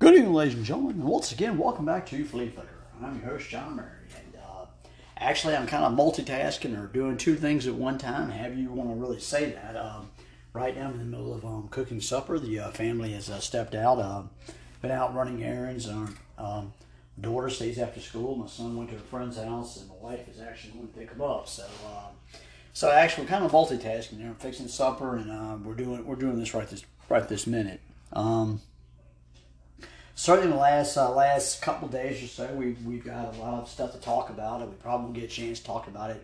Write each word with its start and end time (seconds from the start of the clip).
Good 0.00 0.14
evening, 0.14 0.32
ladies 0.32 0.54
and 0.54 0.64
gentlemen, 0.64 0.92
and 0.92 1.04
once 1.04 1.30
again, 1.30 1.58
welcome 1.58 1.84
back 1.84 2.06
to 2.06 2.24
Flea 2.24 2.48
Flicker. 2.48 2.70
I'm 3.02 3.20
your 3.20 3.32
host, 3.32 3.50
John 3.50 3.76
Murray, 3.76 4.08
and 4.16 4.34
uh, 4.42 4.64
actually, 5.18 5.54
I'm 5.54 5.66
kind 5.66 5.84
of 5.84 5.92
multitasking 5.92 6.82
or 6.82 6.86
doing 6.86 7.18
two 7.18 7.36
things 7.36 7.66
at 7.66 7.74
one 7.74 7.98
time. 7.98 8.30
Have 8.30 8.56
you 8.56 8.70
want 8.70 8.88
to 8.88 8.94
really 8.94 9.20
say 9.20 9.50
that? 9.50 9.76
Um, 9.76 10.10
right 10.54 10.74
now, 10.74 10.86
I'm 10.86 10.92
in 10.92 10.98
the 11.00 11.04
middle 11.04 11.34
of 11.34 11.44
um, 11.44 11.68
cooking 11.68 12.00
supper. 12.00 12.38
The 12.38 12.60
uh, 12.60 12.70
family 12.70 13.12
has 13.12 13.28
uh, 13.28 13.40
stepped 13.40 13.74
out, 13.74 13.98
uh, 13.98 14.22
been 14.80 14.90
out 14.90 15.14
running 15.14 15.44
errands. 15.44 15.86
Um, 15.86 16.16
um, 16.38 16.72
daughter 17.20 17.50
stays 17.50 17.78
after 17.78 18.00
school. 18.00 18.36
My 18.36 18.46
son 18.46 18.78
went 18.78 18.88
to 18.88 18.96
a 18.96 19.00
friend's 19.00 19.36
house, 19.36 19.76
and 19.76 19.90
my 19.90 19.96
wife 19.96 20.26
is 20.30 20.40
actually 20.40 20.72
going 20.72 20.88
to 20.88 20.98
pick 20.98 21.10
him 21.10 21.20
up. 21.20 21.46
So, 21.46 21.66
um, 21.84 22.14
so 22.72 22.90
actually, 22.90 23.26
kind 23.26 23.44
of 23.44 23.52
multitasking. 23.52 24.24
I'm 24.24 24.34
fixing 24.36 24.68
supper, 24.68 25.16
and 25.16 25.30
uh, 25.30 25.58
we're 25.62 25.74
doing 25.74 26.06
we're 26.06 26.16
doing 26.16 26.38
this 26.38 26.54
right 26.54 26.66
this 26.66 26.86
right 27.10 27.28
this 27.28 27.46
minute. 27.46 27.82
Um, 28.14 28.62
certainly, 30.20 30.50
in 30.50 30.56
the 30.56 30.60
last 30.60 30.96
uh, 30.96 31.10
last 31.10 31.62
couple 31.62 31.88
days 31.88 32.22
or 32.22 32.26
so, 32.26 32.46
we 32.54 32.72
we've 32.84 33.04
got 33.04 33.34
a 33.34 33.38
lot 33.38 33.62
of 33.62 33.68
stuff 33.68 33.92
to 33.92 33.98
talk 33.98 34.28
about, 34.28 34.60
and 34.60 34.70
we 34.70 34.76
probably 34.76 35.04
won't 35.04 35.14
get 35.14 35.24
a 35.24 35.28
chance 35.28 35.60
to 35.60 35.66
talk 35.66 35.88
about 35.88 36.10
it. 36.10 36.22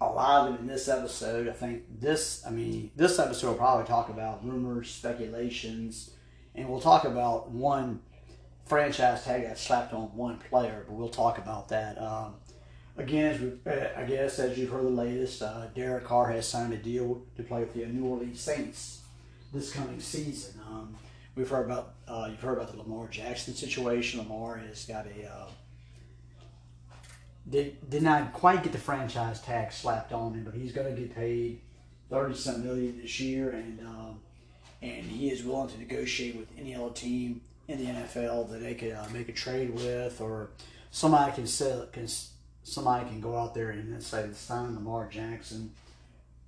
A 0.00 0.06
lot 0.06 0.48
of 0.48 0.54
it 0.54 0.60
in 0.60 0.66
this 0.66 0.88
episode. 0.88 1.48
I 1.48 1.52
think 1.52 1.84
this. 2.00 2.44
I 2.46 2.50
mean, 2.50 2.90
this 2.94 3.18
episode 3.18 3.48
will 3.48 3.54
probably 3.54 3.86
talk 3.86 4.10
about 4.10 4.46
rumors, 4.46 4.90
speculations, 4.90 6.10
and 6.54 6.68
we'll 6.68 6.80
talk 6.80 7.04
about 7.04 7.50
one 7.50 8.00
franchise 8.66 9.24
tag 9.24 9.44
that 9.44 9.58
slapped 9.58 9.94
on 9.94 10.14
one 10.14 10.38
player, 10.50 10.84
but 10.86 10.94
we'll 10.94 11.08
talk 11.08 11.38
about 11.38 11.68
that. 11.70 11.96
Um, 11.98 12.34
again, 12.98 13.58
we, 13.64 13.72
uh, 13.72 13.88
I 13.96 14.02
guess 14.02 14.38
as 14.38 14.58
you've 14.58 14.70
heard 14.70 14.84
the 14.84 14.90
latest, 14.90 15.40
uh, 15.40 15.68
Derek 15.74 16.04
Carr 16.04 16.30
has 16.32 16.46
signed 16.46 16.74
a 16.74 16.76
deal 16.76 17.22
to 17.36 17.42
play 17.42 17.60
with 17.60 17.72
the 17.72 17.86
New 17.86 18.04
Orleans 18.04 18.40
Saints 18.40 19.00
this 19.54 19.72
coming 19.72 20.00
season. 20.00 20.60
Um, 20.68 20.96
we've 21.36 21.48
heard 21.48 21.66
about 21.66 21.94
uh, 22.08 22.26
you've 22.30 22.40
heard 22.40 22.58
about 22.58 22.72
the 22.72 22.78
Lamar 22.78 23.06
Jackson 23.08 23.54
situation. 23.54 24.18
Lamar 24.20 24.56
has 24.56 24.84
got 24.86 25.06
a 25.06 25.28
uh, 25.28 25.48
did, 27.48 27.88
did 27.88 28.02
not 28.02 28.32
quite 28.32 28.64
get 28.64 28.72
the 28.72 28.78
franchise 28.78 29.40
tag 29.40 29.70
slapped 29.70 30.12
on 30.12 30.34
him, 30.34 30.44
but 30.44 30.54
he's 30.54 30.72
going 30.72 30.92
to 30.92 31.00
get 31.00 31.14
paid 31.14 31.60
thirty 32.10 32.34
some 32.34 32.64
million 32.64 33.00
this 33.00 33.20
year, 33.20 33.50
and 33.50 33.80
um, 33.86 34.20
and 34.82 35.04
he 35.04 35.30
is 35.30 35.44
willing 35.44 35.68
to 35.68 35.78
negotiate 35.78 36.36
with 36.36 36.48
any 36.58 36.74
other 36.74 36.90
team 36.90 37.42
in 37.68 37.78
the 37.78 37.84
NFL 37.84 38.50
that 38.50 38.60
they 38.60 38.74
could 38.74 38.92
uh, 38.92 39.06
make 39.12 39.28
a 39.28 39.32
trade 39.32 39.74
with, 39.74 40.20
or 40.20 40.50
somebody 40.90 41.32
can 41.32 41.46
sell 41.46 41.86
can 41.92 42.08
somebody 42.64 43.08
can 43.08 43.20
go 43.20 43.36
out 43.36 43.54
there 43.54 43.70
and 43.70 44.02
say 44.02 44.26
sign 44.32 44.74
Lamar 44.74 45.08
Jackson, 45.08 45.72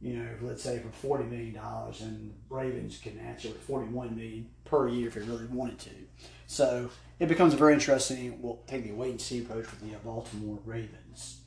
you 0.01 0.15
know, 0.15 0.29
let's 0.43 0.63
say 0.63 0.79
for 0.79 0.91
forty 0.91 1.25
million 1.25 1.55
dollars, 1.55 2.01
and 2.01 2.35
Ravens 2.49 2.99
can 2.99 3.19
answer 3.19 3.49
with 3.49 3.61
forty 3.61 3.89
one 3.89 4.17
million 4.17 4.49
per 4.65 4.89
year 4.89 5.09
if 5.09 5.15
they 5.15 5.23
really 5.23 5.47
wanted 5.47 5.79
to. 5.81 5.91
So 6.47 6.91
it 7.19 7.29
becomes 7.29 7.55
a 7.55 7.57
very 7.57 7.75
interesting. 7.75 8.41
We'll 8.41 8.63
take 8.67 8.85
the 8.85 8.93
wait 8.93 9.11
and 9.11 9.21
see 9.21 9.41
approach 9.41 9.71
with 9.71 9.81
the 9.81 9.97
Baltimore 9.99 10.61
Ravens. 10.65 11.41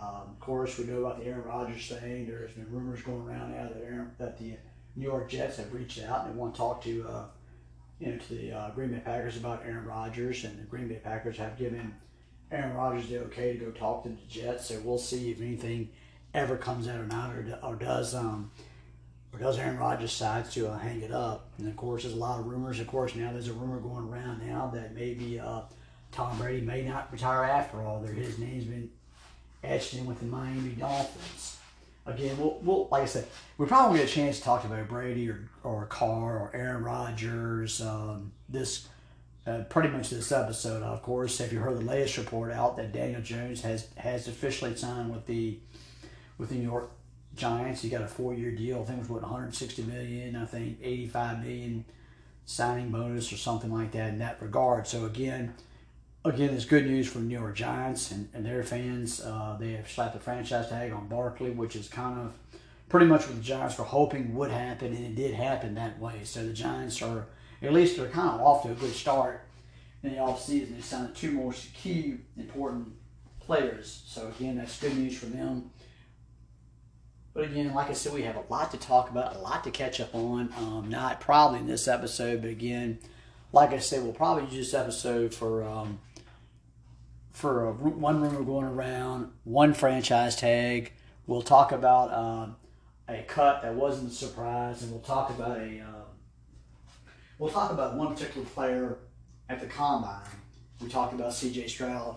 Um, 0.00 0.28
of 0.30 0.40
course, 0.40 0.76
we 0.78 0.84
know 0.84 0.98
about 0.98 1.20
the 1.20 1.26
Aaron 1.26 1.44
Rodgers 1.44 1.88
thing. 1.88 2.26
There's 2.26 2.52
been 2.52 2.70
rumors 2.70 3.00
going 3.02 3.22
around 3.22 3.52
now 3.52 3.68
that 3.68 3.82
Aaron, 3.82 4.10
that 4.18 4.38
the 4.38 4.56
New 4.96 5.06
York 5.06 5.30
Jets 5.30 5.56
have 5.56 5.72
reached 5.72 6.02
out 6.02 6.26
and 6.26 6.34
they 6.34 6.38
want 6.38 6.54
to 6.54 6.58
talk 6.58 6.82
to 6.82 7.06
uh, 7.08 7.24
you 7.98 8.08
know, 8.08 8.18
to 8.18 8.34
the 8.34 8.52
uh, 8.52 8.70
Green 8.70 8.90
Bay 8.90 9.00
Packers 9.04 9.36
about 9.36 9.62
Aaron 9.64 9.86
Rodgers, 9.86 10.44
and 10.44 10.58
the 10.58 10.64
Green 10.64 10.88
Bay 10.88 11.00
Packers 11.02 11.38
have 11.38 11.56
given 11.56 11.94
Aaron 12.50 12.74
Rodgers 12.74 13.08
the 13.08 13.18
okay 13.20 13.56
to 13.56 13.64
go 13.64 13.70
talk 13.70 14.02
to 14.02 14.10
the 14.10 14.16
Jets. 14.28 14.68
So 14.68 14.80
we'll 14.84 14.98
see 14.98 15.30
if 15.30 15.40
anything 15.40 15.90
ever 16.34 16.56
comes 16.56 16.88
out 16.88 17.00
or 17.00 17.06
not, 17.06 17.34
or, 17.34 17.58
or 17.62 17.76
does 17.76 18.14
um, 18.14 18.50
or 19.32 19.38
does 19.38 19.58
Aaron 19.58 19.78
Rodgers 19.78 20.10
decide 20.10 20.50
to 20.52 20.68
uh, 20.68 20.78
hang 20.78 21.00
it 21.00 21.12
up. 21.12 21.48
And 21.58 21.68
of 21.68 21.76
course, 21.76 22.02
there's 22.02 22.14
a 22.14 22.18
lot 22.18 22.40
of 22.40 22.46
rumors. 22.46 22.80
Of 22.80 22.86
course, 22.86 23.14
now 23.14 23.32
there's 23.32 23.48
a 23.48 23.52
rumor 23.52 23.78
going 23.78 24.08
around 24.08 24.46
now 24.46 24.70
that 24.74 24.94
maybe 24.94 25.40
uh, 25.40 25.62
Tom 26.12 26.36
Brady 26.38 26.64
may 26.64 26.82
not 26.82 27.12
retire 27.12 27.44
after 27.44 27.82
all. 27.82 28.00
There, 28.00 28.12
his 28.12 28.38
name's 28.38 28.64
been 28.64 28.90
etched 29.62 29.94
in 29.94 30.06
with 30.06 30.20
the 30.20 30.26
Miami 30.26 30.70
Dolphins 30.70 31.54
again, 32.06 32.36
we'll, 32.38 32.58
we'll 32.62 32.88
like 32.90 33.02
I 33.02 33.06
said, 33.06 33.26
we 33.58 33.66
probably 33.66 33.98
get 33.98 34.08
a 34.08 34.12
chance 34.12 34.38
to 34.38 34.44
talk 34.44 34.64
about 34.64 34.88
Brady 34.88 35.28
or 35.28 35.48
or 35.62 35.86
Carr 35.86 36.38
or 36.38 36.50
Aaron 36.54 36.84
Rodgers. 36.84 37.80
Um, 37.80 38.32
this 38.48 38.88
uh, 39.46 39.60
pretty 39.68 39.88
much 39.88 40.10
this 40.10 40.32
episode, 40.32 40.82
of 40.82 41.02
course. 41.02 41.40
If 41.40 41.52
you 41.52 41.60
heard 41.60 41.78
the 41.78 41.84
latest 41.84 42.18
report 42.18 42.52
out 42.52 42.76
that 42.76 42.92
Daniel 42.92 43.20
Jones 43.20 43.62
has 43.62 43.88
has 43.96 44.28
officially 44.28 44.74
signed 44.76 45.12
with 45.12 45.26
the 45.26 45.58
with 46.38 46.50
the 46.50 46.56
New 46.56 46.68
York 46.68 46.90
Giants, 47.36 47.82
he 47.82 47.88
got 47.88 48.02
a 48.02 48.06
four 48.06 48.34
year 48.34 48.52
deal. 48.52 48.82
I 48.82 48.84
think 48.84 48.98
it 48.98 49.00
was 49.00 49.08
what 49.08 49.22
160 49.22 49.82
million. 49.82 50.36
I 50.36 50.44
think 50.44 50.78
85 50.82 51.40
million 51.40 51.84
signing 52.46 52.90
bonus 52.90 53.32
or 53.32 53.36
something 53.36 53.72
like 53.72 53.92
that 53.92 54.10
in 54.10 54.18
that 54.18 54.40
regard. 54.40 54.86
So 54.86 55.06
again 55.06 55.54
again, 56.24 56.54
it's 56.54 56.64
good 56.64 56.86
news 56.86 57.08
for 57.08 57.18
the 57.18 57.24
New 57.24 57.38
York 57.38 57.54
Giants 57.54 58.10
and, 58.10 58.28
and 58.32 58.44
their 58.44 58.62
fans. 58.62 59.20
Uh, 59.20 59.56
they 59.60 59.72
have 59.72 59.90
slapped 59.90 60.14
the 60.14 60.20
franchise 60.20 60.68
tag 60.68 60.92
on 60.92 61.08
Barkley, 61.08 61.50
which 61.50 61.76
is 61.76 61.88
kind 61.88 62.18
of 62.18 62.32
pretty 62.88 63.06
much 63.06 63.26
what 63.26 63.36
the 63.36 63.42
Giants 63.42 63.78
were 63.78 63.84
hoping 63.84 64.34
would 64.34 64.50
happen, 64.50 64.94
and 64.94 65.04
it 65.04 65.14
did 65.14 65.34
happen 65.34 65.74
that 65.74 65.98
way. 65.98 66.20
So 66.24 66.44
the 66.44 66.52
Giants 66.52 67.02
are, 67.02 67.26
at 67.62 67.72
least 67.72 67.96
they're 67.96 68.08
kind 68.08 68.30
of 68.30 68.40
off 68.40 68.62
to 68.62 68.70
a 68.70 68.74
good 68.74 68.92
start 68.92 69.42
in 70.02 70.12
the 70.12 70.18
offseason. 70.18 70.76
They 70.76 70.82
signed 70.82 71.14
two 71.14 71.32
more 71.32 71.52
key 71.52 72.16
important 72.36 72.88
players. 73.40 74.02
So 74.06 74.28
again, 74.28 74.56
that's 74.56 74.80
good 74.80 74.96
news 74.96 75.18
for 75.18 75.26
them. 75.26 75.70
But 77.34 77.44
again, 77.46 77.74
like 77.74 77.90
I 77.90 77.94
said, 77.94 78.14
we 78.14 78.22
have 78.22 78.36
a 78.36 78.44
lot 78.48 78.70
to 78.70 78.76
talk 78.76 79.10
about, 79.10 79.34
a 79.34 79.38
lot 79.40 79.64
to 79.64 79.70
catch 79.72 80.00
up 80.00 80.14
on. 80.14 80.54
Um, 80.56 80.88
not 80.88 81.20
probably 81.20 81.58
in 81.58 81.66
this 81.66 81.88
episode, 81.88 82.40
but 82.40 82.50
again, 82.50 83.00
like 83.52 83.72
I 83.72 83.80
said, 83.80 84.04
we'll 84.04 84.12
probably 84.12 84.44
use 84.44 84.70
this 84.70 84.74
episode 84.74 85.34
for 85.34 85.64
um, 85.64 85.98
for 87.32 87.68
a, 87.68 87.72
one 87.72 88.20
rumor 88.20 88.42
going 88.42 88.66
around, 88.66 89.32
one 89.42 89.74
franchise 89.74 90.36
tag. 90.36 90.92
We'll 91.26 91.42
talk 91.42 91.72
about 91.72 92.14
um, 92.14 92.56
a 93.08 93.22
cut 93.22 93.62
that 93.62 93.74
wasn't 93.74 94.12
a 94.12 94.14
surprise, 94.14 94.82
and 94.82 94.92
we'll 94.92 95.00
talk 95.00 95.30
about 95.30 95.58
a 95.58 95.80
um, 95.80 96.04
we'll 97.40 97.50
talk 97.50 97.72
about 97.72 97.96
one 97.96 98.14
particular 98.14 98.46
player 98.46 98.98
at 99.48 99.60
the 99.60 99.66
combine. 99.66 100.22
We 100.80 100.88
talked 100.88 101.14
about 101.14 101.32
C.J. 101.32 101.66
Stroud 101.66 102.16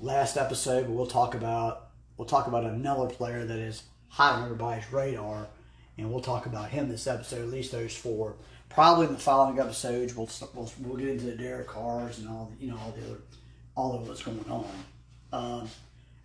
last 0.00 0.36
episode, 0.36 0.86
but 0.86 0.92
we'll 0.92 1.06
talk 1.06 1.34
about 1.34 1.88
we'll 2.18 2.28
talk 2.28 2.46
about 2.46 2.64
another 2.64 3.06
player 3.06 3.46
that 3.46 3.58
is 3.58 3.84
high 4.08 4.30
on 4.30 4.44
everybody's 4.44 4.90
radar, 4.92 5.48
and 5.96 6.10
we'll 6.10 6.22
talk 6.22 6.46
about 6.46 6.70
him 6.70 6.88
this 6.88 7.06
episode. 7.06 7.42
At 7.42 7.48
least 7.48 7.72
those 7.72 7.96
four. 7.96 8.36
Probably 8.68 9.06
in 9.06 9.12
the 9.12 9.18
following 9.18 9.58
episodes, 9.58 10.14
we'll 10.14 10.28
we'll, 10.54 10.70
we'll 10.80 10.96
get 10.96 11.08
into 11.08 11.26
the 11.26 11.36
Derek 11.36 11.68
Carrs 11.68 12.18
and 12.18 12.28
all 12.28 12.52
the, 12.52 12.64
you 12.64 12.70
know 12.70 12.78
all 12.78 12.92
the 12.92 13.04
other 13.04 13.20
all 13.76 13.94
of 13.94 14.08
what's 14.08 14.22
going 14.22 14.44
on. 14.50 14.68
Um, 15.32 15.68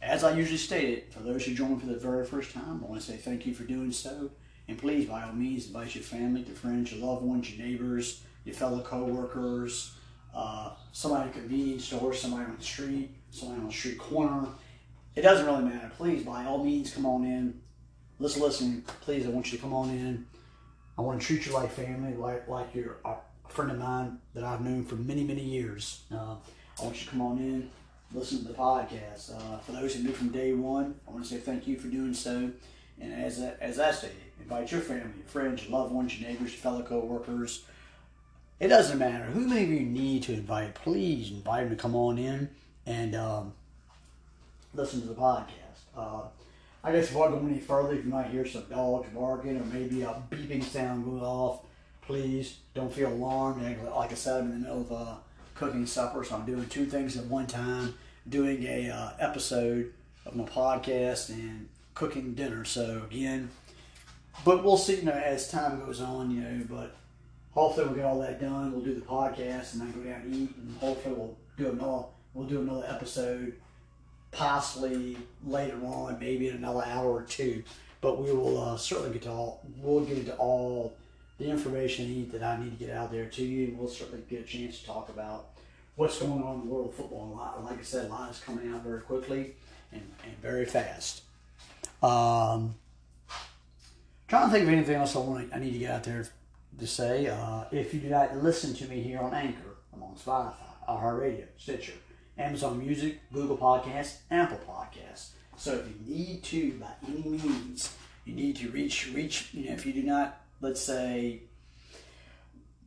as 0.02 0.24
I 0.24 0.36
usually 0.36 0.58
stated, 0.58 1.14
for 1.14 1.20
those 1.20 1.46
who 1.46 1.54
join 1.54 1.80
for 1.80 1.86
the 1.86 1.96
very 1.96 2.26
first 2.26 2.52
time, 2.52 2.84
I 2.84 2.90
want 2.90 3.02
to 3.02 3.08
say 3.12 3.16
thank 3.16 3.46
you 3.46 3.54
for 3.54 3.64
doing 3.64 3.92
so. 3.92 4.32
And 4.68 4.78
please, 4.78 5.08
by 5.08 5.24
all 5.24 5.34
means, 5.34 5.68
invite 5.68 5.96
your 5.96 6.04
family, 6.04 6.42
your 6.42 6.56
friends, 6.56 6.92
your 6.92 7.06
loved 7.06 7.24
ones, 7.24 7.50
your 7.50 7.66
neighbors, 7.66 8.24
your 8.44 8.56
fellow 8.56 8.82
co-workers, 8.82 9.96
uh, 10.34 10.72
somebody 10.92 11.30
at 11.30 11.36
a 11.36 11.40
convenience 11.40 11.86
store, 11.86 12.14
somebody 12.14 12.46
on 12.46 12.58
the 12.58 12.64
street, 12.64 13.12
somebody 13.30 13.62
on 13.62 13.68
the 13.68 13.74
street 13.74 13.98
corner. 13.98 14.48
It 15.16 15.22
doesn't 15.22 15.46
really 15.46 15.64
matter. 15.64 15.92
Please, 15.96 16.24
by 16.24 16.46
all 16.46 16.64
means, 16.64 16.94
come 16.94 17.06
on 17.06 17.24
in. 17.24 17.62
Let's 18.24 18.38
listen. 18.38 18.86
Please, 19.02 19.26
I 19.26 19.30
want 19.32 19.52
you 19.52 19.58
to 19.58 19.62
come 19.62 19.74
on 19.74 19.90
in. 19.90 20.26
I 20.98 21.02
want 21.02 21.20
to 21.20 21.28
treat 21.28 21.46
you 21.46 21.52
like 21.52 21.70
family, 21.70 22.14
like 22.14 22.48
like 22.48 22.74
you're 22.74 22.96
a 23.04 23.16
friend 23.50 23.70
of 23.70 23.80
mine 23.80 24.18
that 24.34 24.46
I've 24.46 24.62
known 24.62 24.86
for 24.86 24.96
many, 24.96 25.26
many 25.26 25.42
years. 25.42 26.04
Uh, 26.10 26.36
I 26.80 26.84
want 26.86 26.98
you 26.98 27.04
to 27.04 27.10
come 27.10 27.20
on 27.20 27.38
in, 27.40 27.70
listen 28.14 28.38
to 28.38 28.48
the 28.48 28.54
podcast. 28.54 29.36
Uh, 29.36 29.58
for 29.58 29.74
those 29.74 29.96
who 29.96 30.04
knew 30.04 30.14
from 30.14 30.30
day 30.30 30.54
one, 30.54 30.96
I 31.06 31.12
want 31.12 31.26
to 31.26 31.30
say 31.30 31.36
thank 31.36 31.68
you 31.68 31.78
for 31.78 31.90
doing 31.90 32.14
so. 32.14 32.50
And 33.02 33.14
as 33.14 33.42
as 33.60 33.78
I 33.78 33.92
stated, 33.92 34.16
invite 34.40 34.72
your 34.72 34.80
family, 34.80 35.18
your 35.18 35.28
friends, 35.28 35.64
your 35.64 35.78
loved 35.78 35.94
ones, 35.94 36.18
your 36.18 36.30
neighbors, 36.30 36.52
your 36.52 36.62
fellow 36.62 36.82
co-workers. 36.82 37.66
It 38.58 38.70
doesn't 38.70 39.00
matter 39.00 39.26
who 39.26 39.50
maybe 39.50 39.76
you 39.76 39.86
need 39.86 40.24
to 40.24 40.34
invite. 40.34 40.76
Please 40.76 41.30
invite 41.30 41.68
them 41.68 41.76
to 41.76 41.82
come 41.82 41.94
on 41.94 42.18
in 42.18 42.50
and 42.86 43.16
um, 43.16 43.54
listen 44.74 45.02
to 45.02 45.08
the 45.08 45.14
podcast. 45.14 45.82
Uh, 45.98 46.22
I 46.84 46.92
guess 46.92 47.10
if 47.10 47.16
I 47.16 47.30
go 47.30 47.40
any 47.48 47.60
further, 47.60 47.96
you 47.96 48.04
might 48.04 48.28
hear 48.28 48.46
some 48.46 48.66
dogs 48.70 49.08
barking 49.16 49.58
or 49.58 49.64
maybe 49.66 50.02
a 50.02 50.22
beeping 50.30 50.62
sound 50.64 51.06
go 51.06 51.26
off. 51.26 51.62
Please 52.02 52.58
don't 52.74 52.92
feel 52.92 53.08
alarmed. 53.08 53.62
Like 53.96 54.12
I 54.12 54.16
said, 54.16 54.42
I'm 54.42 54.52
in 54.52 54.62
the 54.62 54.68
middle 54.68 54.82
of 54.82 54.92
uh, 54.92 55.16
cooking 55.56 55.86
supper, 55.86 56.26
so 56.26 56.36
I'm 56.36 56.46
doing 56.46 56.66
two 56.68 56.86
things 56.86 57.16
at 57.18 57.26
one 57.26 57.48
time. 57.48 57.96
Doing 58.28 58.64
a 58.64 58.90
uh, 58.90 59.12
episode 59.20 59.94
of 60.26 60.36
my 60.36 60.44
podcast 60.44 61.30
and 61.30 61.70
cooking 61.94 62.34
dinner. 62.34 62.66
So 62.66 63.04
again, 63.10 63.50
but 64.44 64.64
we'll 64.64 64.78
see. 64.78 64.98
You 64.98 65.04
know, 65.04 65.12
as 65.12 65.50
time 65.50 65.80
goes 65.86 66.02
on, 66.02 66.32
you 66.32 66.42
know, 66.42 66.66
but 66.70 66.96
hopefully 67.52 67.86
we'll 67.86 67.96
get 67.96 68.06
all 68.06 68.20
that 68.20 68.42
done. 68.42 68.72
We'll 68.72 68.82
do 68.82 68.96
the 68.96 69.02
podcast 69.02 69.74
and 69.74 69.82
then 69.82 69.92
go 69.92 70.02
down 70.10 70.22
and 70.22 70.36
eat, 70.36 70.56
and 70.56 70.78
hopefully 70.78 71.16
we'll 71.16 71.38
do 71.58 71.70
another. 71.70 72.06
We'll 72.34 72.48
do 72.48 72.62
another 72.62 72.86
episode, 72.88 73.54
possibly 74.34 75.18
later 75.46 75.78
on, 75.86 76.18
maybe 76.20 76.50
in 76.50 76.56
another 76.56 76.84
hour 76.86 77.10
or 77.10 77.22
two. 77.24 77.64
But 78.02 78.22
we 78.22 78.32
will 78.32 78.62
uh, 78.62 78.78
certainly 78.78 79.14
get 79.14 79.24
to 79.24 79.32
all. 79.32 79.62
We'll 79.78 80.04
get 80.04 80.18
into 80.18 80.36
all 80.36 80.96
the 81.38 81.50
information 81.50 82.30
that 82.32 82.44
I 82.44 82.62
need 82.62 82.78
to 82.78 82.86
get 82.86 82.96
out 82.96 83.12
there 83.12 83.26
to 83.26 83.44
you. 83.44 83.68
And 83.68 83.78
we'll 83.78 83.88
certainly 83.88 84.24
get 84.30 84.42
a 84.42 84.44
chance 84.44 84.80
to 84.80 84.86
talk 84.86 85.10
about 85.10 85.50
what's 85.96 86.20
going 86.20 86.44
on 86.44 86.62
in 86.62 86.68
the 86.68 86.74
world 86.74 86.90
of 86.90 86.96
football. 86.96 87.32
A 87.34 87.36
lot, 87.38 87.64
like 87.64 87.80
I 87.80 87.84
said, 87.84 88.08
a 88.08 88.10
lot 88.10 88.30
is 88.32 88.40
coming 88.40 88.74
out 88.74 88.84
very 88.84 89.02
quickly 89.02 89.56
and, 89.92 90.02
and 90.26 90.38
very 90.42 90.66
fast. 90.66 91.22
Um, 92.02 92.76
trying 94.28 94.48
to 94.48 94.52
think 94.52 94.64
of 94.64 94.70
anything 94.70 94.96
else 94.96 95.16
I 95.16 95.20
want. 95.20 95.54
I 95.54 95.60
need 95.60 95.74
to 95.74 95.80
get 95.80 95.92
out 95.92 96.04
there 96.04 96.28
to 96.80 96.88
say. 96.88 97.28
Uh, 97.28 97.64
if 97.72 97.94
you 97.94 98.00
do 98.00 98.10
not 98.10 98.36
listen 98.44 98.74
to 98.74 98.86
me 98.88 99.02
here 99.02 99.20
on 99.20 99.34
Anchor, 99.34 99.78
I'm 99.94 100.04
on 100.04 100.16
Spotify, 100.16 100.54
iHeartRadio, 100.90 101.46
Stitcher, 101.58 101.94
Amazon 102.38 102.80
Music, 102.80 103.20
Google 103.32 103.58
Podcasts, 103.58 104.18
Apple 104.32 104.60
Podcasts. 104.68 105.30
So 105.58 105.76
if 105.76 105.88
you 105.88 106.16
need 106.16 106.44
to, 106.44 106.72
by 106.74 106.92
any 107.08 107.22
means, 107.22 107.96
you 108.26 108.34
need 108.34 108.56
to 108.58 108.70
reach 108.70 109.12
reach. 109.14 109.50
You 109.54 109.66
know, 109.66 109.74
if 109.74 109.86
you 109.86 109.94
do 109.94 110.04
not, 110.04 110.42
let's 110.62 110.82
say, 110.82 111.42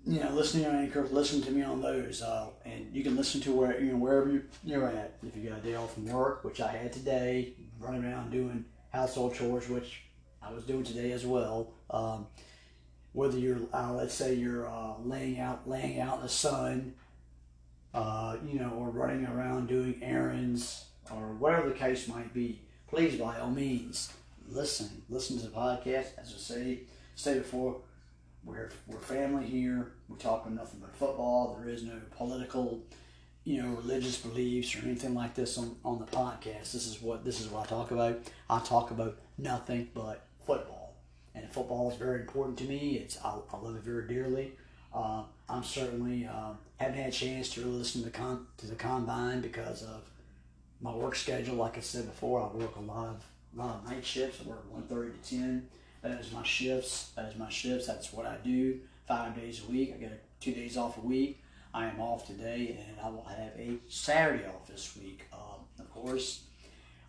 you 0.06 0.20
know, 0.20 0.30
listen 0.30 0.62
to 0.62 0.66
your 0.68 0.76
anchor, 0.76 1.06
listen 1.10 1.42
to 1.42 1.50
me 1.50 1.62
on 1.62 1.80
those, 1.80 2.22
uh, 2.22 2.48
and 2.64 2.88
you 2.92 3.02
can 3.02 3.16
listen 3.16 3.40
to 3.42 3.52
where 3.52 3.80
you 3.80 3.92
know 3.92 3.98
wherever 3.98 4.30
you, 4.30 4.44
you're 4.64 4.86
at. 4.86 5.14
If 5.26 5.36
you 5.36 5.48
got 5.48 5.58
a 5.58 5.62
day 5.62 5.74
off 5.74 5.94
from 5.94 6.06
work, 6.06 6.44
which 6.44 6.60
I 6.60 6.72
had 6.72 6.92
today, 6.92 7.54
running 7.78 8.04
around 8.04 8.30
doing 8.30 8.64
household 8.92 9.34
chores, 9.34 9.68
which 9.68 10.02
I 10.42 10.52
was 10.52 10.64
doing 10.64 10.84
today 10.84 11.12
as 11.12 11.26
well. 11.26 11.72
Um, 11.90 12.26
whether 13.12 13.38
you're, 13.38 13.60
uh, 13.72 13.92
let's 13.94 14.14
say, 14.14 14.34
you're 14.34 14.68
uh, 14.68 14.94
laying 15.02 15.40
out 15.40 15.68
laying 15.68 16.00
out 16.00 16.16
in 16.18 16.22
the 16.22 16.28
sun, 16.28 16.94
uh, 17.96 18.36
you 18.46 18.60
know, 18.60 18.70
or 18.78 18.90
running 18.90 19.26
around 19.26 19.68
doing 19.68 19.98
errands, 20.02 20.84
or 21.10 21.32
whatever 21.34 21.70
the 21.70 21.74
case 21.74 22.06
might 22.06 22.32
be, 22.34 22.60
please, 22.88 23.18
by 23.18 23.38
all 23.38 23.50
means, 23.50 24.12
listen. 24.48 25.02
Listen 25.08 25.38
to 25.38 25.46
the 25.46 25.50
podcast. 25.50 26.08
As 26.18 26.34
I 26.34 26.38
say, 26.38 26.80
say 27.14 27.38
before, 27.38 27.80
we're, 28.44 28.70
we're 28.86 28.98
family 28.98 29.46
here. 29.46 29.92
We're 30.08 30.18
talking 30.18 30.54
nothing 30.54 30.80
but 30.80 30.94
football. 30.94 31.58
There 31.58 31.72
is 31.72 31.84
no 31.84 31.98
political, 32.16 32.82
you 33.44 33.62
know, 33.62 33.70
religious 33.70 34.18
beliefs 34.18 34.76
or 34.76 34.80
anything 34.84 35.14
like 35.14 35.34
this 35.34 35.56
on, 35.56 35.76
on 35.82 35.98
the 35.98 36.04
podcast. 36.04 36.72
This 36.72 36.86
is 36.86 37.00
what 37.00 37.24
this 37.24 37.40
is 37.40 37.48
what 37.48 37.64
I 37.64 37.66
talk 37.66 37.92
about. 37.92 38.18
I 38.50 38.60
talk 38.60 38.90
about 38.90 39.16
nothing 39.38 39.88
but 39.94 40.26
football, 40.46 40.96
and 41.34 41.50
football 41.50 41.90
is 41.90 41.96
very 41.96 42.20
important 42.20 42.58
to 42.58 42.64
me. 42.64 42.96
It's 42.96 43.18
I, 43.24 43.38
I 43.52 43.56
love 43.56 43.74
it 43.74 43.82
very 43.82 44.06
dearly. 44.06 44.52
Uh, 44.94 45.22
I'm 45.48 45.64
certainly 45.64 46.26
um, 46.26 46.58
haven't 46.78 46.98
had 46.98 47.08
a 47.08 47.12
chance 47.12 47.50
to 47.54 47.60
really 47.60 47.78
listen 47.78 48.02
to 48.02 48.06
the 48.10 48.16
con- 48.16 48.46
to 48.58 48.66
the 48.66 48.74
combine 48.74 49.40
because 49.40 49.82
of 49.82 50.02
my 50.80 50.92
work 50.92 51.16
schedule. 51.16 51.56
Like 51.56 51.78
I 51.78 51.80
said 51.80 52.06
before, 52.06 52.42
I 52.42 52.56
work 52.56 52.76
a 52.76 52.80
lot 52.80 53.08
of 53.08 53.24
a 53.56 53.62
lot 53.62 53.76
of 53.76 53.90
night 53.90 54.04
shifts. 54.04 54.40
I 54.44 54.48
work 54.48 54.64
one 54.70 54.82
thirty 54.82 55.12
to 55.12 55.36
ten. 55.36 55.68
That 56.02 56.20
is 56.20 56.32
my 56.32 56.42
shifts. 56.42 57.12
That 57.16 57.26
is 57.26 57.38
my 57.38 57.48
shifts. 57.48 57.86
That's 57.86 58.12
what 58.12 58.26
I 58.26 58.36
do 58.44 58.80
five 59.08 59.34
days 59.34 59.62
a 59.66 59.70
week. 59.70 59.92
I 59.94 59.98
get 59.98 60.22
two 60.40 60.52
days 60.52 60.76
off 60.76 60.98
a 60.98 61.00
week. 61.00 61.42
I 61.72 61.86
am 61.86 62.00
off 62.00 62.26
today, 62.26 62.78
and 62.88 62.98
I 63.04 63.08
will 63.08 63.24
have 63.24 63.52
a 63.58 63.76
Saturday 63.88 64.44
off 64.46 64.66
this 64.66 64.96
week. 64.96 65.26
Um, 65.32 65.60
of 65.78 65.90
course, 65.90 66.44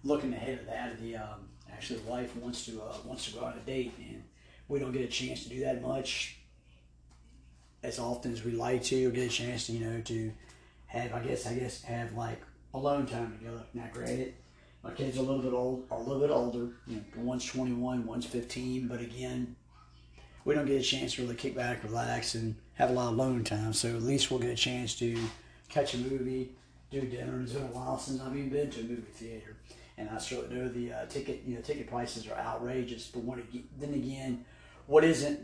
looking 0.03 0.33
ahead 0.33 0.59
of 0.59 0.65
that, 0.67 0.99
the 1.01 1.17
um, 1.17 1.47
actually 1.71 1.99
the 1.99 2.09
wife 2.09 2.35
wants 2.37 2.65
to 2.65 2.81
uh, 2.81 2.95
wants 3.05 3.25
to 3.25 3.33
go 3.37 3.45
on 3.45 3.53
a 3.53 3.65
date, 3.65 3.93
and 3.97 4.23
we 4.67 4.79
don't 4.79 4.91
get 4.91 5.03
a 5.03 5.07
chance 5.07 5.43
to 5.43 5.49
do 5.49 5.59
that 5.61 5.81
much 5.81 6.36
as 7.87 7.99
often 7.99 8.33
as 8.33 8.43
we 8.43 8.51
like 8.51 8.83
to. 8.83 9.05
Or 9.05 9.11
get 9.11 9.25
a 9.25 9.29
chance 9.29 9.67
to 9.67 9.71
you 9.71 9.85
know 9.85 10.01
to 10.01 10.31
have 10.87 11.13
I 11.13 11.21
guess 11.21 11.47
I 11.47 11.53
guess 11.55 11.81
have 11.83 12.13
like 12.13 12.41
alone 12.73 13.05
time 13.05 13.37
together. 13.37 13.63
Now, 13.73 13.85
granted, 13.91 14.33
my 14.83 14.91
kids 14.91 15.17
are 15.17 15.21
a 15.21 15.23
little 15.23 15.41
bit 15.41 15.53
old, 15.53 15.85
a 15.91 15.97
little 15.97 16.19
bit 16.19 16.29
older. 16.29 16.69
You 16.85 16.97
know, 16.97 17.03
one's 17.23 17.45
21, 17.45 18.05
one's 18.05 18.25
15. 18.25 18.87
But 18.87 19.01
again, 19.01 19.55
we 20.45 20.53
don't 20.53 20.65
get 20.65 20.79
a 20.79 20.83
chance 20.83 21.15
to 21.15 21.23
really 21.23 21.35
kick 21.35 21.55
back, 21.55 21.83
relax, 21.83 22.35
and 22.35 22.55
have 22.75 22.89
a 22.89 22.93
lot 22.93 23.11
of 23.11 23.19
alone 23.19 23.43
time. 23.43 23.73
So 23.73 23.89
at 23.89 24.03
least 24.03 24.29
we'll 24.29 24.39
get 24.39 24.51
a 24.51 24.55
chance 24.55 24.95
to 24.99 25.17
catch 25.69 25.93
a 25.93 25.97
movie, 25.97 26.51
do 26.91 27.01
dinner. 27.01 27.41
It's 27.41 27.53
been 27.53 27.63
a 27.63 27.67
while 27.67 27.97
since 27.97 28.21
I've 28.21 28.35
even 28.35 28.49
been 28.49 28.69
to 28.71 28.79
a 28.81 28.83
movie 28.83 29.01
theater, 29.13 29.57
and 29.97 30.09
I 30.09 30.17
certainly 30.19 30.55
know 30.55 30.69
the 30.69 30.93
uh, 30.93 31.05
ticket, 31.07 31.43
you 31.45 31.55
know, 31.55 31.61
ticket 31.61 31.87
prices 31.87 32.27
are 32.27 32.37
outrageous. 32.37 33.07
But 33.07 33.23
when 33.23 33.39
it, 33.39 33.79
then 33.79 33.93
again, 33.93 34.45
what 34.85 35.03
isn't 35.03 35.39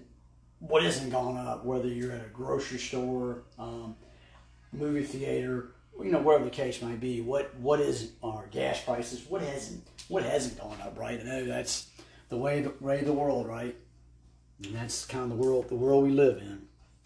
what 0.68 0.84
isn't 0.84 1.10
gone 1.10 1.38
up? 1.38 1.66
Whether 1.66 1.90
you're 1.90 2.14
at 2.14 2.26
a 2.26 2.30
grocery 2.30 2.80
store, 2.80 3.44
um, 3.60 3.96
movie 4.72 5.04
theater, 5.04 5.72
you 6.02 6.10
know, 6.10 6.20
whatever 6.20 6.46
the 6.46 6.52
case 6.52 6.82
might 6.82 7.00
be, 7.00 7.22
what 7.22 7.54
what 7.56 7.80
is 7.80 8.12
our 8.24 8.48
gas 8.48 8.82
prices? 8.82 9.26
What 9.28 9.42
hasn't 9.42 9.86
what 10.08 10.24
hasn't 10.24 10.60
gone 10.60 10.78
up, 10.82 10.98
right? 10.98 11.20
I 11.20 11.24
know 11.24 11.46
that's 11.46 11.88
the 12.30 12.38
way 12.38 12.62
the 12.62 12.74
way 12.80 13.00
of 13.00 13.06
the 13.06 13.14
world, 13.14 13.48
right? 13.48 13.76
And 14.64 14.74
that's 14.74 15.06
kind 15.06 15.24
of 15.24 15.38
the 15.38 15.44
world 15.44 15.68
the 15.68 15.76
world 15.76 16.06
we 16.06 16.12
live 16.12 16.38
in. 16.38 16.62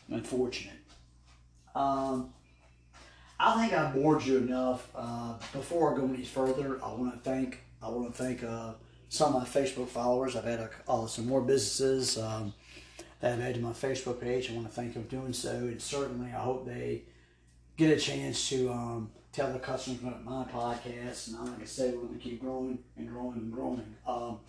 Unfortunate. 0.09 0.75
Um, 1.75 2.33
I 3.39 3.59
think 3.59 3.74
I 3.74 3.92
bored 3.92 4.24
you 4.24 4.38
enough. 4.38 4.88
Uh, 4.95 5.33
before 5.51 5.94
I 5.94 5.98
go 5.98 6.06
any 6.06 6.24
further, 6.24 6.80
I 6.83 6.89
want 6.94 7.13
to 7.13 7.19
thank 7.30 7.59
I 7.81 7.89
want 7.89 8.15
to 8.15 8.24
thank 8.24 8.44
uh, 8.44 8.74
some 9.09 9.36
of 9.36 9.42
my 9.42 9.48
Facebook 9.48 9.88
followers. 9.88 10.36
I've 10.36 10.45
had 10.45 10.59
a, 10.59 10.69
uh, 10.88 11.07
some 11.07 11.25
more 11.27 11.42
businesses 11.42 12.18
um, 12.19 12.54
that 13.19 13.31
have 13.31 13.42
added 13.42 13.56
to 13.56 13.62
my 13.62 13.72
Facebook 13.72 14.22
page. 14.22 14.50
I 14.50 14.54
want 14.54 14.68
to 14.68 14.74
thank 14.74 14.94
them 14.94 15.04
for 15.04 15.10
doing 15.10 15.34
so, 15.34 15.50
and 15.50 15.81
certainly 15.81 16.28
I 16.28 16.40
hope 16.40 16.66
they 16.66 17.04
get 17.78 17.96
a 17.96 18.00
chance 18.00 18.50
to 18.50 18.72
um, 18.72 19.12
tell 19.31 19.52
the 19.52 19.60
customers 19.60 20.02
about 20.02 20.24
my 20.24 20.44
podcast. 20.46 21.28
And 21.28 21.40
like 21.50 21.62
I 21.62 21.66
said, 21.66 21.94
we're 21.94 22.02
going 22.02 22.19
to 22.19 22.24
keep 22.24 22.42
growing 22.42 22.80
and 22.98 23.08
growing 23.08 23.38
and 23.38 23.52
growing. 23.52 23.96
Um, 24.08 24.40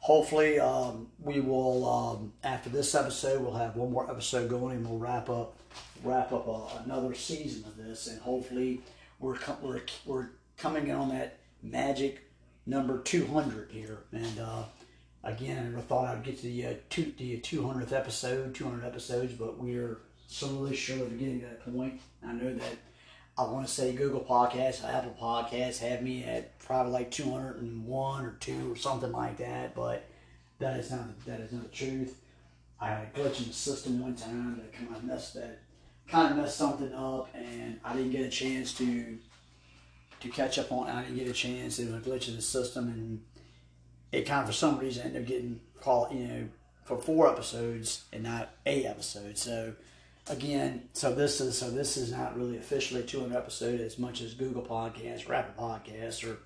hopefully, 0.00 0.58
um, 0.58 1.08
we 1.20 1.40
will 1.40 1.88
um, 1.88 2.32
after 2.42 2.70
this 2.70 2.94
episode, 2.94 3.42
we'll 3.42 3.54
have 3.54 3.76
one 3.76 3.92
more 3.92 4.10
episode 4.10 4.48
going, 4.48 4.76
and 4.76 4.88
we'll 4.88 4.98
wrap 4.98 5.28
up 5.30 5.56
wrap 6.04 6.32
up 6.32 6.48
uh, 6.48 6.82
another 6.84 7.14
season 7.14 7.64
of 7.64 7.76
this. 7.76 8.06
And 8.06 8.20
hopefully, 8.20 8.80
we're 9.18 9.38
we're 9.62 9.80
we're 10.04 10.28
coming 10.56 10.88
in 10.88 10.94
on 10.94 11.08
that 11.10 11.38
magic 11.62 12.24
number 12.66 12.98
two 12.98 13.26
hundred 13.26 13.70
here. 13.70 14.00
And 14.12 14.38
uh, 14.38 14.64
again, 15.24 15.58
I 15.58 15.62
never 15.68 15.80
thought 15.80 16.08
I'd 16.08 16.24
get 16.24 16.38
to 16.38 16.42
the 16.44 16.66
uh, 16.66 16.74
two 16.90 17.12
the 17.18 17.38
two 17.38 17.66
hundredth 17.66 17.92
episode, 17.92 18.54
two 18.54 18.64
hundred 18.64 18.84
episodes, 18.84 19.32
but 19.34 19.58
we're 19.58 19.98
slowly, 20.26 20.76
surely 20.76 21.10
getting 21.16 21.40
to 21.40 21.46
that 21.46 21.74
point. 21.74 22.00
I 22.26 22.32
know 22.32 22.54
that 22.54 22.78
I 23.38 23.42
want 23.42 23.66
to 23.66 23.72
say 23.72 23.92
Google 23.92 24.20
Podcasts, 24.20 24.84
Apple 24.84 25.16
Podcasts 25.20 25.78
have 25.78 26.02
me 26.02 26.24
at 26.24 26.58
probably 26.58 26.92
like 26.92 27.12
201 27.12 28.24
or 28.24 28.36
2 28.40 28.72
or 28.72 28.76
something 28.76 29.12
like 29.12 29.38
that, 29.38 29.76
but 29.76 30.06
that 30.58 30.78
is 30.78 30.90
not 30.90 31.24
that 31.24 31.40
is 31.40 31.52
not 31.52 31.70
the 31.70 31.76
truth. 31.76 32.20
I 32.80 32.88
had 32.88 33.08
a 33.14 33.18
glitch 33.18 33.40
in 33.40 33.46
the 33.46 33.52
system 33.52 34.00
one 34.00 34.16
time 34.16 34.56
that 34.56 34.72
kind 34.72 34.94
of 34.94 35.04
messed 35.04 35.34
that 35.34 35.60
kind 36.08 36.32
of 36.32 36.38
messed 36.38 36.56
something 36.56 36.92
up, 36.92 37.28
and 37.32 37.78
I 37.84 37.94
didn't 37.94 38.10
get 38.10 38.26
a 38.26 38.28
chance 38.28 38.72
to 38.78 39.18
to 40.20 40.28
catch 40.28 40.58
up 40.58 40.72
on. 40.72 40.88
I 40.88 41.02
didn't 41.02 41.16
get 41.16 41.28
a 41.28 41.32
chance. 41.32 41.78
It 41.78 41.92
was 41.92 42.06
a 42.06 42.10
glitch 42.10 42.28
in 42.28 42.34
the 42.34 42.42
system, 42.42 42.88
and 42.88 43.22
it 44.12 44.26
kind 44.26 44.40
of 44.40 44.46
for 44.46 44.52
some 44.52 44.78
reason 44.78 45.06
ended 45.06 45.22
up 45.22 45.28
getting 45.28 45.60
called, 45.80 46.12
you 46.12 46.26
know, 46.26 46.48
for 46.84 46.98
four 46.98 47.28
episodes 47.28 48.04
and 48.12 48.22
not 48.22 48.50
eight 48.66 48.86
episodes. 48.86 49.42
So 49.42 49.74
again, 50.28 50.88
so 50.92 51.14
this 51.14 51.40
is 51.40 51.58
so 51.58 51.70
this 51.70 51.96
is 51.96 52.12
not 52.12 52.36
really 52.36 52.56
officially 52.56 53.00
a 53.00 53.04
200 53.04 53.36
episode 53.36 53.80
as 53.80 53.98
much 53.98 54.20
as 54.20 54.34
Google 54.34 54.62
Podcasts, 54.62 55.28
Rapid 55.28 55.56
Podcasts, 55.56 56.28
or 56.28 56.38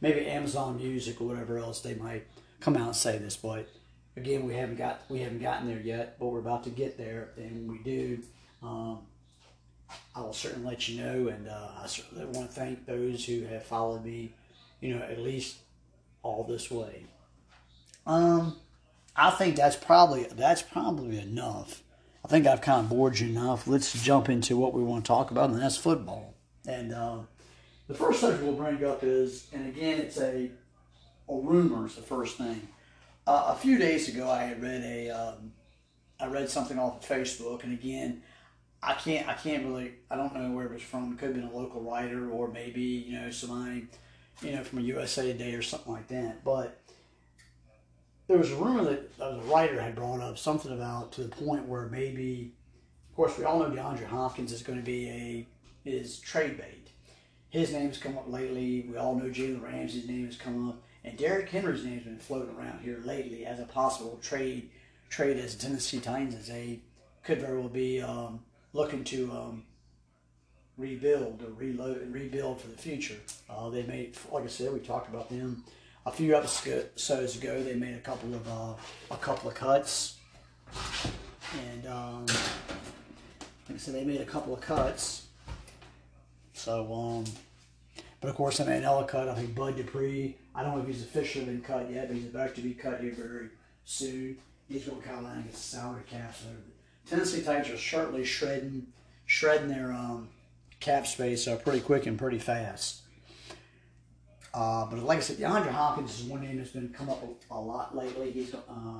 maybe 0.00 0.26
Amazon 0.26 0.76
Music 0.76 1.20
or 1.20 1.28
whatever 1.28 1.58
else 1.58 1.80
they 1.80 1.94
might 1.94 2.26
come 2.60 2.76
out 2.76 2.86
and 2.86 2.96
say 2.96 3.18
this. 3.18 3.36
But 3.36 3.68
again, 4.16 4.46
we 4.46 4.54
haven't 4.54 4.76
got 4.76 5.02
we 5.08 5.20
haven't 5.20 5.42
gotten 5.42 5.68
there 5.68 5.80
yet, 5.80 6.18
but 6.18 6.26
we're 6.26 6.40
about 6.40 6.64
to 6.64 6.70
get 6.70 6.96
there. 6.96 7.30
And 7.36 7.68
when 7.68 7.78
we 7.78 7.82
do, 7.82 8.18
um, 8.62 9.00
I 10.14 10.20
will 10.20 10.32
certainly 10.32 10.68
let 10.68 10.88
you 10.88 11.02
know. 11.02 11.28
And 11.28 11.48
uh, 11.48 11.68
I 11.82 11.86
certainly 11.86 12.24
want 12.26 12.48
to 12.48 12.54
thank 12.60 12.86
those 12.86 13.24
who 13.24 13.42
have 13.44 13.64
followed 13.64 14.04
me, 14.04 14.32
you 14.80 14.94
know, 14.94 15.02
at 15.02 15.18
least 15.18 15.56
all 16.22 16.44
this 16.44 16.70
way. 16.70 17.04
Um, 18.06 18.56
I 19.14 19.30
think 19.30 19.56
that's 19.56 19.76
probably 19.76 20.24
that's 20.24 20.62
probably 20.62 21.18
enough 21.18 21.82
I 22.24 22.28
think 22.28 22.46
I've 22.46 22.60
kind 22.60 22.84
of 22.84 22.90
bored 22.90 23.18
you 23.18 23.28
enough. 23.28 23.66
Let's 23.66 23.92
jump 24.02 24.28
into 24.28 24.56
what 24.56 24.74
we 24.74 24.82
want 24.82 25.04
to 25.04 25.08
talk 25.08 25.30
about, 25.30 25.50
and 25.50 25.60
that's 25.60 25.76
football. 25.76 26.34
And 26.66 26.92
uh, 26.92 27.18
the 27.88 27.94
first 27.94 28.20
subject 28.20 28.44
we'll 28.44 28.52
bring 28.52 28.84
up 28.84 29.02
is, 29.02 29.46
and 29.52 29.66
again, 29.66 29.98
it's 29.98 30.18
a, 30.18 30.50
a 31.28 31.34
rumor. 31.34 31.86
Is 31.86 31.96
the 31.96 32.02
first 32.02 32.36
thing. 32.36 32.68
Uh, 33.26 33.54
a 33.54 33.58
few 33.58 33.78
days 33.78 34.08
ago, 34.08 34.28
I 34.28 34.42
had 34.42 34.62
read 34.62 34.82
a, 34.82 35.10
um, 35.10 35.52
I 36.20 36.26
read 36.26 36.50
something 36.50 36.78
off 36.78 37.02
of 37.02 37.08
Facebook, 37.08 37.64
and 37.64 37.72
again, 37.72 38.22
I 38.82 38.94
can't, 38.94 39.26
I 39.28 39.34
can't 39.34 39.64
really, 39.64 39.92
I 40.10 40.16
don't 40.16 40.34
know 40.34 40.50
where 40.50 40.66
it 40.66 40.72
was 40.72 40.82
from. 40.82 41.12
It 41.12 41.18
could 41.18 41.28
have 41.28 41.36
been 41.36 41.44
a 41.44 41.56
local 41.56 41.82
writer, 41.82 42.30
or 42.30 42.48
maybe 42.48 42.82
you 42.82 43.18
know 43.18 43.30
somebody, 43.30 43.86
you 44.42 44.52
know, 44.52 44.64
from 44.64 44.78
a 44.78 44.82
USA 44.82 45.32
Today 45.32 45.54
or 45.54 45.62
something 45.62 45.92
like 45.92 46.08
that. 46.08 46.44
But 46.44 46.80
there 48.28 48.38
was 48.38 48.52
a 48.52 48.56
rumor 48.56 48.84
that 48.84 49.18
the 49.18 49.40
writer 49.46 49.80
had 49.80 49.94
brought 49.94 50.20
up 50.20 50.38
something 50.38 50.72
about 50.72 51.12
to 51.12 51.22
the 51.22 51.28
point 51.28 51.66
where 51.66 51.86
maybe, 51.86 52.52
of 53.10 53.16
course, 53.16 53.36
we 53.36 53.44
all 53.44 53.58
know 53.58 53.70
DeAndre 53.70 54.06
Hopkins 54.06 54.52
is 54.52 54.62
going 54.62 54.78
to 54.78 54.84
be 54.84 55.08
a 55.08 55.46
is 55.84 56.18
trade 56.18 56.56
bait. 56.56 56.88
His 57.48 57.72
name's 57.72 57.98
come 57.98 58.16
up 58.16 58.30
lately. 58.30 58.86
We 58.88 58.96
all 58.96 59.14
know 59.14 59.30
Jalen 59.30 59.62
Ramsey's 59.62 60.06
name 60.06 60.26
has 60.26 60.36
come 60.36 60.68
up, 60.68 60.82
and 61.04 61.18
Derrick 61.18 61.48
Henry's 61.48 61.84
name's 61.84 62.04
been 62.04 62.18
floating 62.18 62.54
around 62.54 62.80
here 62.80 63.00
lately 63.04 63.44
as 63.44 63.58
a 63.58 63.64
possible 63.64 64.18
trade 64.22 64.70
trade 65.08 65.36
as 65.36 65.56
Tennessee 65.56 65.98
Titans 65.98 66.36
as 66.36 66.46
they 66.46 66.80
could 67.24 67.40
very 67.40 67.58
well 67.58 67.68
be 67.68 68.00
um, 68.00 68.40
looking 68.72 69.02
to 69.04 69.32
um, 69.32 69.64
rebuild 70.80 71.42
or 71.42 71.52
reload 71.52 71.98
and 71.98 72.12
rebuild 72.12 72.60
for 72.60 72.68
the 72.68 72.76
future. 72.76 73.16
Uh, 73.48 73.68
they 73.68 73.82
made, 73.82 74.16
like 74.32 74.44
I 74.44 74.48
said, 74.48 74.72
we 74.72 74.80
talked 74.80 75.08
about 75.08 75.28
them 75.28 75.64
a 76.06 76.10
few 76.10 76.34
episodes 76.34 77.36
ago. 77.36 77.62
They 77.62 77.74
made 77.74 77.94
a 77.94 78.00
couple 78.00 78.34
of 78.34 78.48
uh, 78.48 78.74
a 79.10 79.16
couple 79.18 79.50
of 79.50 79.54
cuts, 79.54 80.16
and 81.68 81.86
um, 81.86 82.26
like 82.26 83.74
I 83.74 83.76
said, 83.76 83.94
they 83.94 84.04
made 84.04 84.20
a 84.20 84.26
couple 84.26 84.54
of 84.54 84.60
cuts. 84.60 85.26
So, 86.54 86.92
um, 86.92 87.24
but 88.20 88.28
of 88.28 88.36
course, 88.36 88.60
I 88.60 88.70
another 88.72 89.06
cut. 89.06 89.28
I 89.28 89.34
think 89.34 89.54
Bud 89.54 89.76
Dupree. 89.76 90.36
I 90.54 90.62
don't 90.62 90.74
know 90.74 90.82
if 90.82 90.88
he's 90.88 91.02
officially 91.02 91.44
been 91.44 91.60
cut 91.60 91.90
yet, 91.90 92.08
but 92.08 92.16
he's 92.16 92.26
about 92.26 92.54
to 92.56 92.60
be 92.60 92.74
cut 92.74 93.00
here 93.00 93.14
very 93.16 93.48
soon. 93.84 94.36
He's 94.68 94.84
going 94.84 95.00
to 95.00 95.06
Carolina 95.06 95.42
get 95.42 95.52
the 95.52 95.58
salary 95.58 96.02
cap. 96.08 96.34
So 96.34 96.48
Tennessee 97.08 97.42
Titans 97.42 97.70
are 97.70 97.78
certainly 97.78 98.24
shredding, 98.24 98.86
shredding 99.26 99.68
their 99.68 99.92
um, 99.92 100.28
cap 100.80 101.06
space 101.06 101.46
uh, 101.46 101.56
pretty 101.56 101.80
quick 101.80 102.06
and 102.06 102.18
pretty 102.18 102.38
fast. 102.38 103.02
Uh, 104.52 104.86
but 104.86 104.98
like 105.00 105.18
I 105.18 105.20
said, 105.20 105.36
DeAndre 105.36 105.68
Hopkins 105.68 106.18
is 106.18 106.24
one 106.24 106.40
name 106.40 106.58
that's 106.58 106.70
been 106.70 106.88
come 106.88 107.08
up 107.08 107.22
a, 107.50 107.60
lot 107.60 107.96
lately. 107.96 108.32
He's 108.32 108.52
uh, 108.52 108.58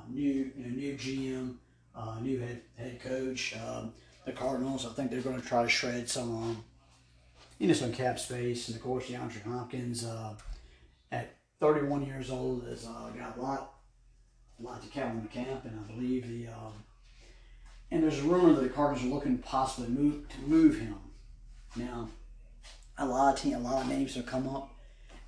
new, 0.09 0.51
you 0.57 0.65
know, 0.65 0.69
new 0.69 0.95
GM, 0.95 1.57
uh, 1.97 2.21
new 2.21 2.39
head 2.39 2.61
head 2.77 3.01
coach. 3.01 3.57
Um, 3.57 3.93
the 4.25 4.33
Cardinals, 4.33 4.87
I 4.87 4.91
think 4.91 5.11
they're 5.11 5.23
going 5.23 5.41
to 5.41 5.47
try 5.47 5.63
to 5.63 5.69
shred 5.69 6.09
some, 6.09 6.37
um, 6.37 6.65
you 7.59 7.67
know, 7.67 7.75
some 7.75 7.93
cap 7.93 8.19
space. 8.21 8.69
And 8.69 8.77
of 8.77 8.83
course, 8.83 9.07
DeAndre 9.07 9.43
Hopkins 9.43 10.05
uh, 10.05 10.35
at 11.11 11.35
31 11.59 12.07
years 12.07 12.31
old 12.31 12.65
has 12.69 12.87
uh, 12.87 13.11
got 13.19 13.37
a 13.37 13.41
lot, 13.41 13.75
a 14.61 14.63
lot 14.63 14.83
to 14.83 14.89
count 14.89 15.15
in 15.15 15.23
the 15.23 15.29
camp, 15.29 15.65
and 15.65 15.81
I 15.81 15.93
believe 15.93 16.29
the. 16.29 16.47
Um, 16.47 16.75
and 17.91 18.05
there's 18.05 18.21
a 18.21 18.23
rumor 18.23 18.53
that 18.53 18.63
the 18.63 18.69
Cardinals 18.69 19.05
are 19.05 19.13
looking 19.13 19.39
possibly 19.39 19.91
move 19.91 20.29
to 20.29 20.41
move 20.43 20.79
him. 20.79 20.95
Now, 21.77 22.09
a 22.99 23.07
lot 23.07 23.35
of 23.35 23.41
team, 23.41 23.55
a 23.55 23.59
lot 23.59 23.83
of 23.83 23.89
names 23.89 24.15
have 24.15 24.27
come 24.27 24.49
up 24.49 24.71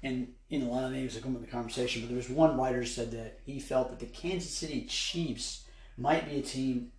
and 0.03 0.29
know 0.51 0.67
a 0.67 0.69
lot 0.69 0.85
of 0.85 0.93
names 0.93 1.15
have 1.15 1.23
come 1.23 1.33
up 1.33 1.41
in 1.41 1.47
the 1.47 1.51
conversation, 1.51 2.03
but 2.03 2.09
there 2.09 2.17
was 2.17 2.29
one 2.29 2.57
writer 2.57 2.85
said 2.85 3.13
that 3.13 3.41
he 3.47 3.61
felt 3.61 3.91
that 3.91 4.01
the 4.01 4.07
Kansas 4.07 4.51
City 4.51 4.87
Chiefs 4.89 5.65
might 5.97 6.29
be 6.29 6.39
a 6.39 6.43
team 6.43 6.93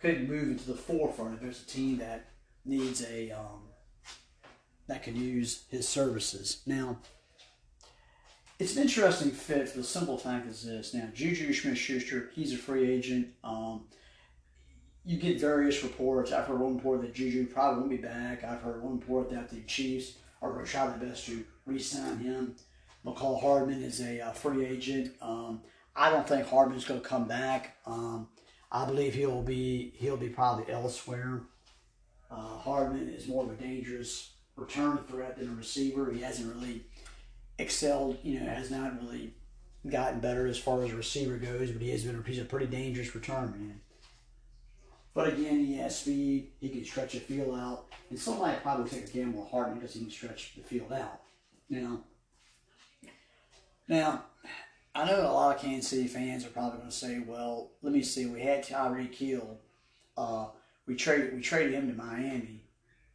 could 0.00 0.28
move 0.28 0.48
into 0.48 0.66
the 0.66 0.74
forefront 0.74 1.34
if 1.34 1.40
there's 1.40 1.62
a 1.62 1.66
team 1.66 1.98
that 1.98 2.30
needs 2.64 3.04
a 3.04 3.30
um, 3.30 3.62
that 4.88 5.02
could 5.02 5.16
use 5.16 5.64
his 5.70 5.88
services. 5.88 6.62
Now, 6.66 6.98
it's 8.58 8.76
an 8.76 8.82
interesting 8.82 9.30
fit 9.30 9.68
for 9.68 9.78
the 9.78 9.84
simple 9.84 10.18
fact 10.18 10.48
is 10.48 10.64
this. 10.64 10.94
Now, 10.94 11.08
Juju 11.14 11.52
Smith-Schuster, 11.52 12.30
he's 12.34 12.52
a 12.52 12.58
free 12.58 12.90
agent. 12.90 13.28
Um, 13.44 13.84
you 15.04 15.16
get 15.16 15.40
various 15.40 15.82
reports. 15.82 16.32
I've 16.32 16.46
heard 16.46 16.60
one 16.60 16.76
report 16.76 17.02
that 17.02 17.14
Juju 17.14 17.46
probably 17.46 17.80
won't 17.80 17.90
be 17.90 17.96
back. 17.96 18.44
I've 18.44 18.60
heard 18.60 18.82
one 18.82 19.00
report 19.00 19.30
that 19.30 19.48
the 19.50 19.60
Chiefs 19.62 20.18
are 20.40 20.52
going 20.52 20.64
to 20.64 20.70
try 20.70 20.86
their 20.86 21.08
best 21.08 21.26
to 21.26 21.44
re-sign 21.66 22.18
him. 22.18 22.56
Mecole 23.04 23.40
Hardman 23.40 23.82
is 23.82 24.00
a 24.00 24.20
uh, 24.20 24.32
free 24.32 24.64
agent. 24.64 25.14
Um, 25.20 25.60
I 25.94 26.10
don't 26.10 26.26
think 26.26 26.46
Hardman's 26.46 26.84
going 26.84 27.00
to 27.00 27.06
come 27.06 27.26
back. 27.26 27.76
Um, 27.84 28.28
I 28.70 28.86
believe 28.86 29.14
he'll 29.14 29.42
be 29.42 29.92
he'll 29.96 30.16
be 30.16 30.30
probably 30.30 30.72
elsewhere. 30.72 31.42
Uh, 32.30 32.58
Hardman 32.58 33.08
is 33.10 33.28
more 33.28 33.44
of 33.44 33.50
a 33.50 33.54
dangerous 33.54 34.30
return 34.56 34.98
threat 35.08 35.36
than 35.36 35.50
a 35.50 35.54
receiver. 35.54 36.10
He 36.10 36.22
hasn't 36.22 36.54
really 36.54 36.84
excelled. 37.58 38.18
You 38.22 38.40
know, 38.40 38.46
has 38.46 38.70
not 38.70 38.98
really 39.02 39.34
gotten 39.86 40.20
better 40.20 40.46
as 40.46 40.58
far 40.58 40.82
as 40.82 40.92
a 40.92 40.96
receiver 40.96 41.36
goes, 41.36 41.70
but 41.70 41.82
he 41.82 41.90
has 41.90 42.04
been 42.04 42.22
he's 42.24 42.38
a 42.38 42.44
pretty 42.44 42.66
dangerous 42.66 43.14
return 43.14 43.50
man. 43.50 43.80
But 45.14 45.28
again, 45.28 45.64
he 45.64 45.74
has 45.74 45.98
speed. 45.98 46.52
He 46.60 46.68
can 46.70 46.84
stretch 46.84 47.12
the 47.12 47.20
field 47.20 47.58
out, 47.58 47.86
and 48.08 48.18
somebody 48.18 48.56
probably 48.62 48.88
take 48.88 49.08
a 49.08 49.12
gamble 49.12 49.42
with 49.42 49.50
Hardman 49.50 49.78
because 49.78 49.94
he 49.94 50.00
can 50.00 50.10
stretch 50.10 50.54
the 50.56 50.62
field 50.62 50.92
out. 50.92 51.20
Now, 51.68 52.00
now, 53.88 54.24
I 54.94 55.04
know 55.06 55.20
a 55.20 55.32
lot 55.32 55.56
of 55.56 55.62
Kansas 55.62 55.90
City 55.90 56.08
fans 56.08 56.46
are 56.46 56.50
probably 56.50 56.78
going 56.78 56.90
to 56.90 56.96
say, 56.96 57.18
"Well, 57.18 57.72
let 57.82 57.92
me 57.92 58.02
see. 58.02 58.26
We 58.26 58.40
had 58.40 58.64
Tyreek 58.64 59.14
Hill. 59.14 59.58
Uh, 60.16 60.46
we 60.86 60.96
traded 60.96 61.34
we 61.34 61.42
traded 61.42 61.74
him 61.74 61.88
to 61.88 61.94
Miami. 61.94 62.64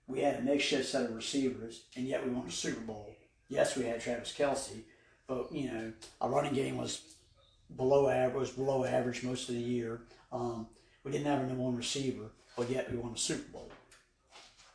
We 0.08 0.22
had 0.22 0.36
a 0.36 0.42
makeshift 0.42 0.88
set 0.88 1.06
of 1.06 1.16
receivers, 1.16 1.84
and 1.96 2.08
yet 2.08 2.24
we 2.24 2.32
won 2.32 2.48
a 2.48 2.52
Super 2.52 2.82
Bowl. 2.82 3.16
Yes, 3.50 3.76
we 3.76 3.86
had 3.86 4.02
Travis 4.02 4.36
Kelce, 4.38 4.82
but 5.28 5.52
you 5.52 5.72
know 5.72 5.94
our 6.22 6.30
running 6.30 6.54
game 6.54 6.78
was 6.78 7.02
below 7.76 8.08
average, 8.10 8.36
was 8.36 8.52
below 8.52 8.86
average 8.86 9.24
most 9.24 9.50
of 9.50 9.56
the 9.56 9.62
year. 9.62 10.02
Um, 10.32 10.68
we 11.08 11.14
didn't 11.14 11.28
have 11.28 11.40
a 11.40 11.48
number 11.48 11.64
one 11.64 11.76
receiver, 11.76 12.32
but 12.58 12.70
yet 12.70 12.92
we 12.92 12.98
won 12.98 13.14
a 13.14 13.18
Super 13.18 13.50
Bowl. 13.52 13.72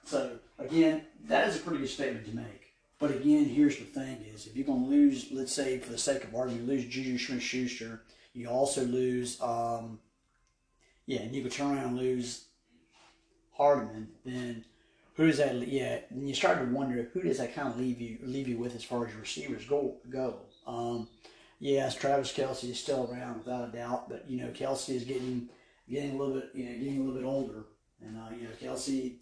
So 0.06 0.38
again, 0.58 1.02
that 1.26 1.48
is 1.48 1.56
a 1.56 1.60
pretty 1.60 1.78
good 1.78 1.90
statement 1.90 2.26
to 2.26 2.34
make. 2.34 2.72
But 2.98 3.10
again, 3.10 3.44
here's 3.44 3.76
the 3.76 3.84
thing: 3.84 4.24
is 4.32 4.46
if 4.46 4.56
you're 4.56 4.66
going 4.66 4.84
to 4.84 4.88
lose, 4.88 5.28
let's 5.30 5.52
say 5.52 5.78
for 5.78 5.90
the 5.90 5.98
sake 5.98 6.24
of 6.24 6.34
argument, 6.34 6.66
you 6.66 6.74
lose 6.74 6.84
Juju 6.86 7.18
Smith-Schuster, 7.18 8.02
you 8.32 8.48
also 8.48 8.84
lose, 8.84 9.40
um, 9.42 9.98
yeah, 11.06 11.20
and 11.20 11.34
you 11.34 11.42
could 11.42 11.52
turn 11.52 11.76
around 11.76 11.88
and 11.88 11.98
lose 11.98 12.46
Hardman, 13.52 14.08
then 14.24 14.64
who 15.14 15.26
does 15.26 15.38
that? 15.38 15.68
Yeah, 15.68 15.98
and 16.10 16.26
you 16.26 16.34
start 16.34 16.58
to 16.58 16.64
wonder 16.64 17.10
who 17.12 17.22
does 17.22 17.38
that 17.38 17.54
kind 17.54 17.68
of 17.68 17.78
leave 17.78 18.00
you 18.00 18.18
leave 18.22 18.48
you 18.48 18.56
with 18.56 18.74
as 18.74 18.84
far 18.84 19.06
as 19.06 19.12
your 19.12 19.20
receivers 19.20 19.66
go 19.66 19.96
go. 20.08 20.36
Um, 20.66 21.08
yes, 21.58 21.94
Travis 21.94 22.32
Kelce 22.32 22.70
is 22.70 22.80
still 22.80 23.10
around 23.12 23.38
without 23.38 23.68
a 23.68 23.72
doubt, 23.72 24.08
but 24.08 24.24
you 24.30 24.40
know 24.40 24.48
Kelce 24.52 24.94
is 24.94 25.04
getting 25.04 25.50
getting 25.92 26.12
a 26.12 26.16
little 26.16 26.34
bit, 26.34 26.50
you 26.54 26.64
know, 26.64 26.72
getting 26.72 26.96
a 26.96 27.04
little 27.04 27.20
bit 27.20 27.26
older. 27.26 27.64
And, 28.00 28.16
uh, 28.16 28.34
you 28.34 28.44
know, 28.44 28.50
Kelce, 28.60 29.16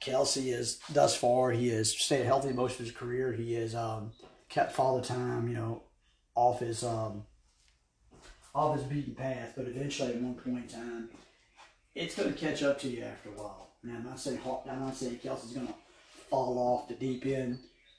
Kelce 0.00 0.52
is, 0.52 0.78
thus 0.92 1.16
far, 1.16 1.50
he 1.50 1.70
has 1.70 1.90
stayed 1.90 2.26
healthy 2.26 2.52
most 2.52 2.78
of 2.78 2.86
his 2.86 2.94
career. 2.94 3.32
He 3.32 3.54
has 3.54 3.74
um, 3.74 4.12
kept 4.48 4.72
Father 4.72 5.02
Time, 5.02 5.48
you 5.48 5.54
know, 5.54 5.82
off 6.34 6.60
his, 6.60 6.84
um, 6.84 7.24
off 8.54 8.76
his 8.76 8.84
beaten 8.84 9.14
path. 9.14 9.54
But 9.56 9.66
eventually, 9.66 10.10
at 10.10 10.20
one 10.20 10.34
point 10.34 10.70
in 10.72 10.80
time, 10.80 11.08
it's 11.94 12.14
going 12.14 12.32
to 12.32 12.38
catch 12.38 12.62
up 12.62 12.78
to 12.80 12.88
you 12.88 13.02
after 13.02 13.30
a 13.30 13.32
while. 13.32 13.70
Now, 13.82 13.94
I'm 13.96 14.04
not 14.04 14.20
saying, 14.20 14.40
I'm 14.70 14.80
not 14.80 14.96
saying 14.96 15.20
Kelce's 15.24 15.52
going 15.52 15.66
to 15.66 15.74
fall 16.30 16.58
off 16.58 16.88
the 16.88 16.94
deep 16.94 17.24
end. 17.26 17.58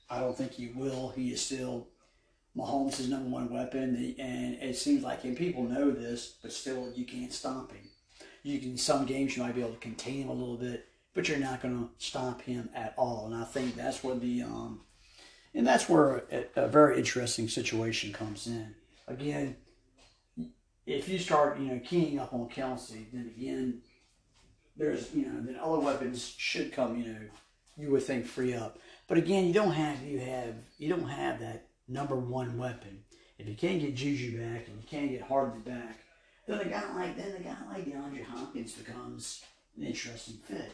I 0.09 0.19
don't 0.19 0.37
think 0.37 0.51
he 0.51 0.67
will. 0.67 1.09
He 1.09 1.31
is 1.31 1.41
still 1.41 1.87
Mahomes' 2.57 2.99
is 2.99 3.09
number 3.09 3.29
one 3.29 3.51
weapon, 3.51 4.15
and 4.17 4.55
it 4.55 4.75
seems 4.75 5.03
like, 5.03 5.23
and 5.23 5.37
people 5.37 5.63
know 5.63 5.91
this, 5.91 6.37
but 6.41 6.51
still 6.51 6.91
you 6.95 7.05
can't 7.05 7.31
stop 7.31 7.71
him. 7.71 7.89
You 8.43 8.59
can 8.59 8.77
some 8.77 9.05
games 9.05 9.35
you 9.35 9.43
might 9.43 9.55
be 9.55 9.61
able 9.61 9.73
to 9.73 9.79
contain 9.79 10.23
him 10.23 10.29
a 10.29 10.33
little 10.33 10.57
bit, 10.57 10.87
but 11.13 11.27
you're 11.27 11.37
not 11.37 11.61
going 11.61 11.77
to 11.77 11.89
stop 11.97 12.41
him 12.41 12.69
at 12.73 12.93
all. 12.97 13.25
And 13.27 13.35
I 13.35 13.43
think 13.43 13.75
that's 13.75 14.03
where 14.03 14.15
the 14.15 14.43
um, 14.43 14.81
and 15.53 15.65
that's 15.67 15.89
where 15.89 16.23
a, 16.31 16.45
a 16.55 16.67
very 16.67 16.97
interesting 16.97 17.47
situation 17.47 18.13
comes 18.13 18.47
in. 18.47 18.75
Again, 19.07 19.57
if 20.85 21.07
you 21.07 21.19
start 21.19 21.59
you 21.59 21.67
know 21.67 21.79
keying 21.83 22.19
up 22.19 22.33
on 22.33 22.49
Kelce, 22.49 23.11
then 23.11 23.31
again, 23.35 23.81
there's 24.75 25.13
you 25.13 25.25
know 25.25 25.41
then 25.41 25.57
other 25.61 25.79
weapons 25.79 26.33
should 26.37 26.71
come. 26.71 26.97
You 26.97 27.13
know, 27.13 27.19
you 27.77 27.91
would 27.91 28.03
think 28.03 28.25
free 28.25 28.53
up, 28.53 28.79
but 29.07 29.17
again, 29.17 29.45
you 29.45 29.53
don't 29.53 29.73
have 29.73 30.01
you 30.03 30.19
have 30.19 30.55
you 30.77 30.89
don't 30.89 31.09
have 31.09 31.39
that 31.41 31.68
number 31.89 32.15
one 32.15 32.57
weapon. 32.57 33.03
If 33.37 33.47
you 33.47 33.55
can't 33.55 33.81
get 33.81 33.95
Juju 33.95 34.37
back 34.37 34.67
and 34.67 34.81
you 34.81 34.87
can't 34.87 35.09
get 35.09 35.21
Hardman 35.21 35.61
back, 35.61 35.99
then 36.47 36.59
a 36.59 36.65
guy 36.65 36.95
like 36.95 37.17
then 37.17 37.35
a 37.35 37.39
guy 37.39 37.55
like 37.69 37.85
DeAndre 37.85 38.23
Hopkins 38.25 38.73
becomes 38.73 39.43
an 39.77 39.83
interesting 39.83 40.37
fit. 40.47 40.71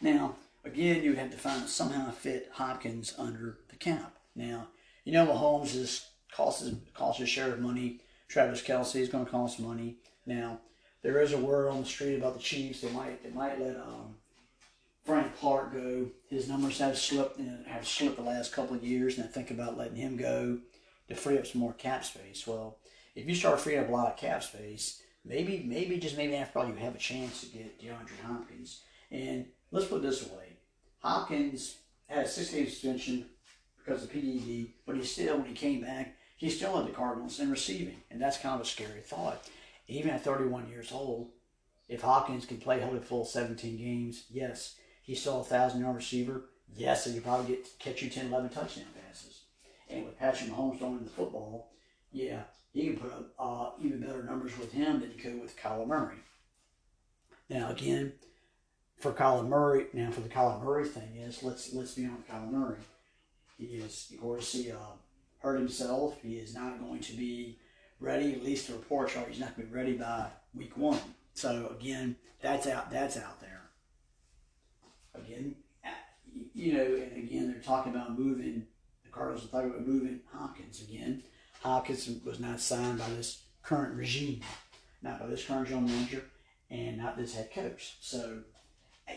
Now, 0.00 0.36
again, 0.64 1.02
you 1.02 1.14
have 1.14 1.30
to 1.30 1.36
find 1.36 1.68
somehow 1.68 2.10
fit 2.10 2.50
Hopkins 2.52 3.14
under 3.18 3.58
the 3.68 3.76
cap. 3.76 4.16
Now, 4.34 4.68
you 5.04 5.12
know 5.12 5.26
Mahomes 5.26 5.74
is 5.74 6.06
costs 6.32 6.70
costs 6.94 7.20
a 7.20 7.26
share 7.26 7.52
of 7.52 7.60
money. 7.60 8.00
Travis 8.28 8.62
Kelce 8.62 8.96
is 8.96 9.08
going 9.08 9.24
to 9.24 9.30
cost 9.30 9.60
money. 9.60 9.96
Now, 10.26 10.60
there 11.02 11.20
is 11.20 11.32
a 11.32 11.38
word 11.38 11.68
on 11.68 11.80
the 11.80 11.86
street 11.86 12.16
about 12.16 12.34
the 12.34 12.40
Chiefs. 12.40 12.80
They 12.80 12.90
might 12.90 13.22
they 13.22 13.30
might 13.30 13.60
let 13.60 13.76
um, 13.76 14.16
Frank 15.06 15.38
Clark 15.38 15.72
go. 15.72 16.08
His 16.28 16.48
numbers 16.48 16.78
have 16.78 16.98
slipped 16.98 17.38
and 17.38 17.64
have 17.66 17.86
slipped 17.86 18.16
the 18.16 18.22
last 18.22 18.52
couple 18.52 18.76
of 18.76 18.82
years, 18.82 19.16
and 19.16 19.24
I 19.24 19.28
think 19.28 19.52
about 19.52 19.78
letting 19.78 19.96
him 19.96 20.16
go 20.16 20.58
to 21.08 21.14
free 21.14 21.38
up 21.38 21.46
some 21.46 21.60
more 21.60 21.72
cap 21.72 22.04
space. 22.04 22.44
Well, 22.44 22.78
if 23.14 23.28
you 23.28 23.34
start 23.36 23.60
freeing 23.60 23.78
up 23.78 23.88
a 23.88 23.92
lot 23.92 24.12
of 24.12 24.16
cap 24.18 24.42
space, 24.42 25.00
maybe 25.24 25.62
maybe 25.64 25.98
just 25.98 26.16
maybe 26.16 26.34
after 26.34 26.58
all 26.58 26.66
you 26.66 26.74
have 26.74 26.96
a 26.96 26.98
chance 26.98 27.40
to 27.40 27.46
get 27.46 27.80
DeAndre 27.80 28.20
Hopkins. 28.26 28.82
And 29.12 29.46
let's 29.70 29.86
put 29.86 30.02
this 30.02 30.24
way: 30.24 30.56
Hopkins 30.98 31.76
had 32.08 32.24
a 32.24 32.28
six-game 32.28 32.68
suspension 32.68 33.26
because 33.78 34.02
of 34.02 34.12
PED, 34.12 34.72
but 34.86 34.96
he 34.96 35.04
still, 35.04 35.38
when 35.38 35.46
he 35.46 35.54
came 35.54 35.82
back, 35.82 36.16
he 36.36 36.50
still 36.50 36.76
had 36.76 36.88
the 36.88 36.92
Cardinals 36.92 37.38
in 37.38 37.50
receiving, 37.50 38.02
and 38.10 38.20
that's 38.20 38.38
kind 38.38 38.56
of 38.56 38.62
a 38.62 38.68
scary 38.68 39.00
thought. 39.00 39.48
Even 39.86 40.10
at 40.10 40.24
31 40.24 40.68
years 40.68 40.90
old, 40.90 41.30
if 41.88 42.02
Hopkins 42.02 42.44
can 42.44 42.58
play 42.58 42.80
healthy 42.80 42.98
full 42.98 43.24
17 43.24 43.76
games, 43.76 44.24
yes, 44.28 44.74
He's 45.06 45.20
still 45.20 45.40
a 45.40 45.44
thousand 45.44 45.80
yard 45.80 45.94
receiver. 45.94 46.46
Yes, 46.74 47.04
he 47.04 47.14
could 47.14 47.24
probably 47.24 47.54
get 47.54 47.78
catch 47.78 48.02
you 48.02 48.10
10, 48.10 48.26
11 48.26 48.50
touchdown 48.50 48.86
passes. 49.06 49.42
And 49.88 50.04
with 50.04 50.18
Patrick 50.18 50.50
Mahomes 50.50 50.78
throwing 50.78 51.04
the 51.04 51.10
football, 51.10 51.70
yeah, 52.10 52.42
he 52.72 52.88
can 52.88 52.96
put 52.96 53.12
up 53.12 53.30
uh, 53.38 53.70
even 53.80 54.00
better 54.00 54.24
numbers 54.24 54.58
with 54.58 54.72
him 54.72 55.00
than 55.00 55.12
he 55.12 55.16
could 55.16 55.40
with 55.40 55.56
Kyler 55.56 55.86
Murray. 55.86 56.16
Now 57.48 57.70
again, 57.70 58.14
for 58.98 59.12
Kyler 59.12 59.46
Murray, 59.46 59.86
now 59.92 60.10
for 60.10 60.22
the 60.22 60.28
Kyler 60.28 60.62
Murray 60.62 60.84
thing 60.84 61.16
is 61.16 61.40
let's 61.44 61.72
let's 61.72 61.94
be 61.94 62.04
on 62.04 62.24
Kyler 62.28 62.50
Murray. 62.50 62.78
He 63.56 63.64
is 63.76 64.10
of 64.12 64.20
course 64.20 64.52
he 64.52 64.72
uh, 64.72 64.96
hurt 65.38 65.60
himself. 65.60 66.20
He 66.20 66.34
is 66.34 66.52
not 66.52 66.80
going 66.80 67.00
to 67.00 67.12
be 67.12 67.60
ready. 68.00 68.32
At 68.32 68.42
least 68.42 68.66
the 68.66 68.72
report 68.72 69.16
are 69.16 69.24
he's 69.28 69.38
not 69.38 69.54
going 69.54 69.68
to 69.68 69.72
be 69.72 69.78
ready 69.78 69.96
by 69.96 70.26
week 70.52 70.76
one. 70.76 70.98
So 71.34 71.72
again, 71.78 72.16
that's 72.42 72.66
out. 72.66 72.90
That's 72.90 73.16
out 73.16 73.40
there. 73.40 73.55
Again, 75.18 75.56
you 76.54 76.74
know, 76.74 76.84
and 76.84 77.16
again 77.16 77.50
they're 77.50 77.62
talking 77.62 77.94
about 77.94 78.18
moving. 78.18 78.66
The 79.04 79.10
Cardinals 79.10 79.44
are 79.44 79.48
talking 79.48 79.70
about 79.70 79.86
moving 79.86 80.20
Hopkins 80.32 80.82
again. 80.82 81.22
Hopkins 81.62 82.08
was 82.24 82.40
not 82.40 82.60
signed 82.60 82.98
by 82.98 83.08
this 83.10 83.42
current 83.62 83.94
regime, 83.96 84.40
not 85.02 85.20
by 85.20 85.26
this 85.26 85.44
current 85.44 85.68
general 85.68 85.88
manager, 85.88 86.24
and 86.70 86.98
not 86.98 87.16
this 87.16 87.34
head 87.34 87.50
coach. 87.52 87.96
So, 88.00 88.40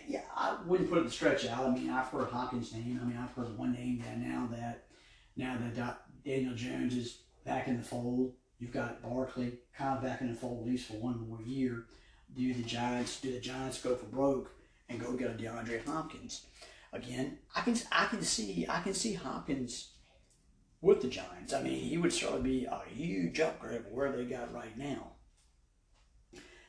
yeah, 0.07 0.23
I 0.35 0.57
wouldn't 0.65 0.89
put 0.89 0.99
it 0.99 1.05
the 1.05 1.11
stretch 1.11 1.45
out. 1.45 1.65
I 1.65 1.69
mean, 1.69 1.89
I've 1.89 2.07
heard 2.07 2.29
Hopkins' 2.29 2.73
name. 2.73 2.99
I 3.01 3.05
mean, 3.05 3.17
I've 3.17 3.33
heard 3.33 3.57
one 3.57 3.73
name 3.73 4.03
that 4.05 4.19
now 4.19 4.47
that 4.51 4.85
now 5.35 5.57
that 5.75 6.01
Daniel 6.25 6.55
Jones 6.55 6.95
is 6.95 7.19
back 7.45 7.67
in 7.67 7.77
the 7.77 7.83
fold. 7.83 8.33
You've 8.59 8.73
got 8.73 9.01
Barkley 9.01 9.53
kind 9.75 9.97
of 9.97 10.03
back 10.03 10.21
in 10.21 10.29
the 10.29 10.35
fold 10.37 10.61
at 10.61 10.71
least 10.71 10.87
for 10.87 10.97
one 10.97 11.27
more 11.27 11.41
year. 11.41 11.85
Do 12.35 12.53
the 12.53 12.63
Giants 12.63 13.19
do 13.21 13.31
the 13.31 13.39
Giants 13.39 13.81
go 13.81 13.95
for 13.95 14.05
broke 14.05 14.51
and 14.89 14.99
go 14.99 15.13
get 15.13 15.31
a 15.31 15.33
DeAndre 15.33 15.85
Hopkins? 15.85 16.45
Again, 16.91 17.37
I 17.55 17.61
can 17.61 17.77
I 17.91 18.05
can 18.05 18.21
see 18.23 18.65
I 18.67 18.81
can 18.81 18.93
see 18.93 19.13
Hopkins 19.13 19.91
with 20.81 21.01
the 21.01 21.07
Giants. 21.07 21.53
I 21.53 21.61
mean, 21.61 21.79
he 21.79 21.97
would 21.97 22.13
certainly 22.13 22.49
be 22.49 22.65
a 22.65 22.81
huge 22.87 23.39
upgrade 23.39 23.83
where 23.91 24.11
they 24.11 24.25
got 24.25 24.53
right 24.53 24.77
now. 24.77 25.11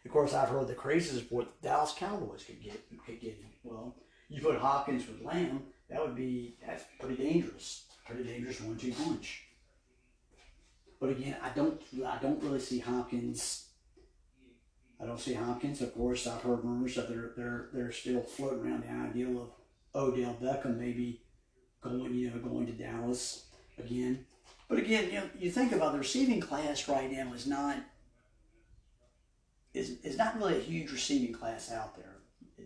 Of 0.05 0.11
course, 0.11 0.35
I've 0.35 0.49
heard 0.49 0.69
the 0.69 0.75
craziest 0.75 1.31
what 1.31 1.61
the 1.61 1.69
Dallas 1.69 1.95
Cowboys 1.97 2.45
could 2.45 2.62
get 2.62 2.83
could 3.05 3.21
get. 3.21 3.39
Well, 3.62 3.97
you 4.29 4.41
put 4.41 4.57
Hopkins 4.57 5.07
with 5.07 5.23
Lamb, 5.23 5.62
that 5.91 6.00
would 6.00 6.15
be 6.15 6.57
that's 6.65 6.85
pretty 6.99 7.17
dangerous. 7.17 7.85
Pretty 8.07 8.25
dangerous 8.25 8.61
one-two 8.61 8.93
punch. 8.93 9.45
But 11.00 11.11
again, 11.11 11.37
I 11.43 11.50
don't 11.50 11.81
I 12.07 12.19
don't 12.21 12.43
really 12.43 12.61
see 12.61 12.79
Hopkins. 12.79 13.70
I 15.02 15.07
don't 15.07 15.19
see 15.19 15.35
Hopkins. 15.35 15.80
Of 15.80 15.95
course, 15.95 16.26
I've 16.26 16.42
heard 16.42 16.64
rumors 16.64 16.95
that 16.97 17.09
they're 17.09 17.33
they're 17.37 17.69
they're 17.73 17.92
still 17.92 18.23
floating 18.23 18.61
around 18.61 18.83
the 18.83 18.90
idea 18.90 19.28
of 19.28 19.50
Odell 19.95 20.37
Beckham 20.40 20.78
maybe 20.78 21.23
going 21.80 22.14
you 22.14 22.30
know 22.30 22.38
going 22.38 22.66
to 22.66 22.73
Dallas 22.73 23.47
again. 23.78 24.26
But 24.69 24.78
again, 24.78 25.07
you 25.07 25.14
know, 25.14 25.30
you 25.38 25.50
think 25.50 25.73
about 25.73 25.92
the 25.92 25.99
receiving 25.99 26.40
class 26.40 26.88
right 26.88 27.11
now 27.11 27.33
is 27.33 27.47
not 27.47 27.78
is 29.73 30.00
is 30.02 30.19
not 30.19 30.37
really 30.37 30.57
a 30.57 30.61
huge 30.61 30.92
receiving 30.92 31.33
class 31.33 31.73
out 31.73 31.97
there. 31.97 32.16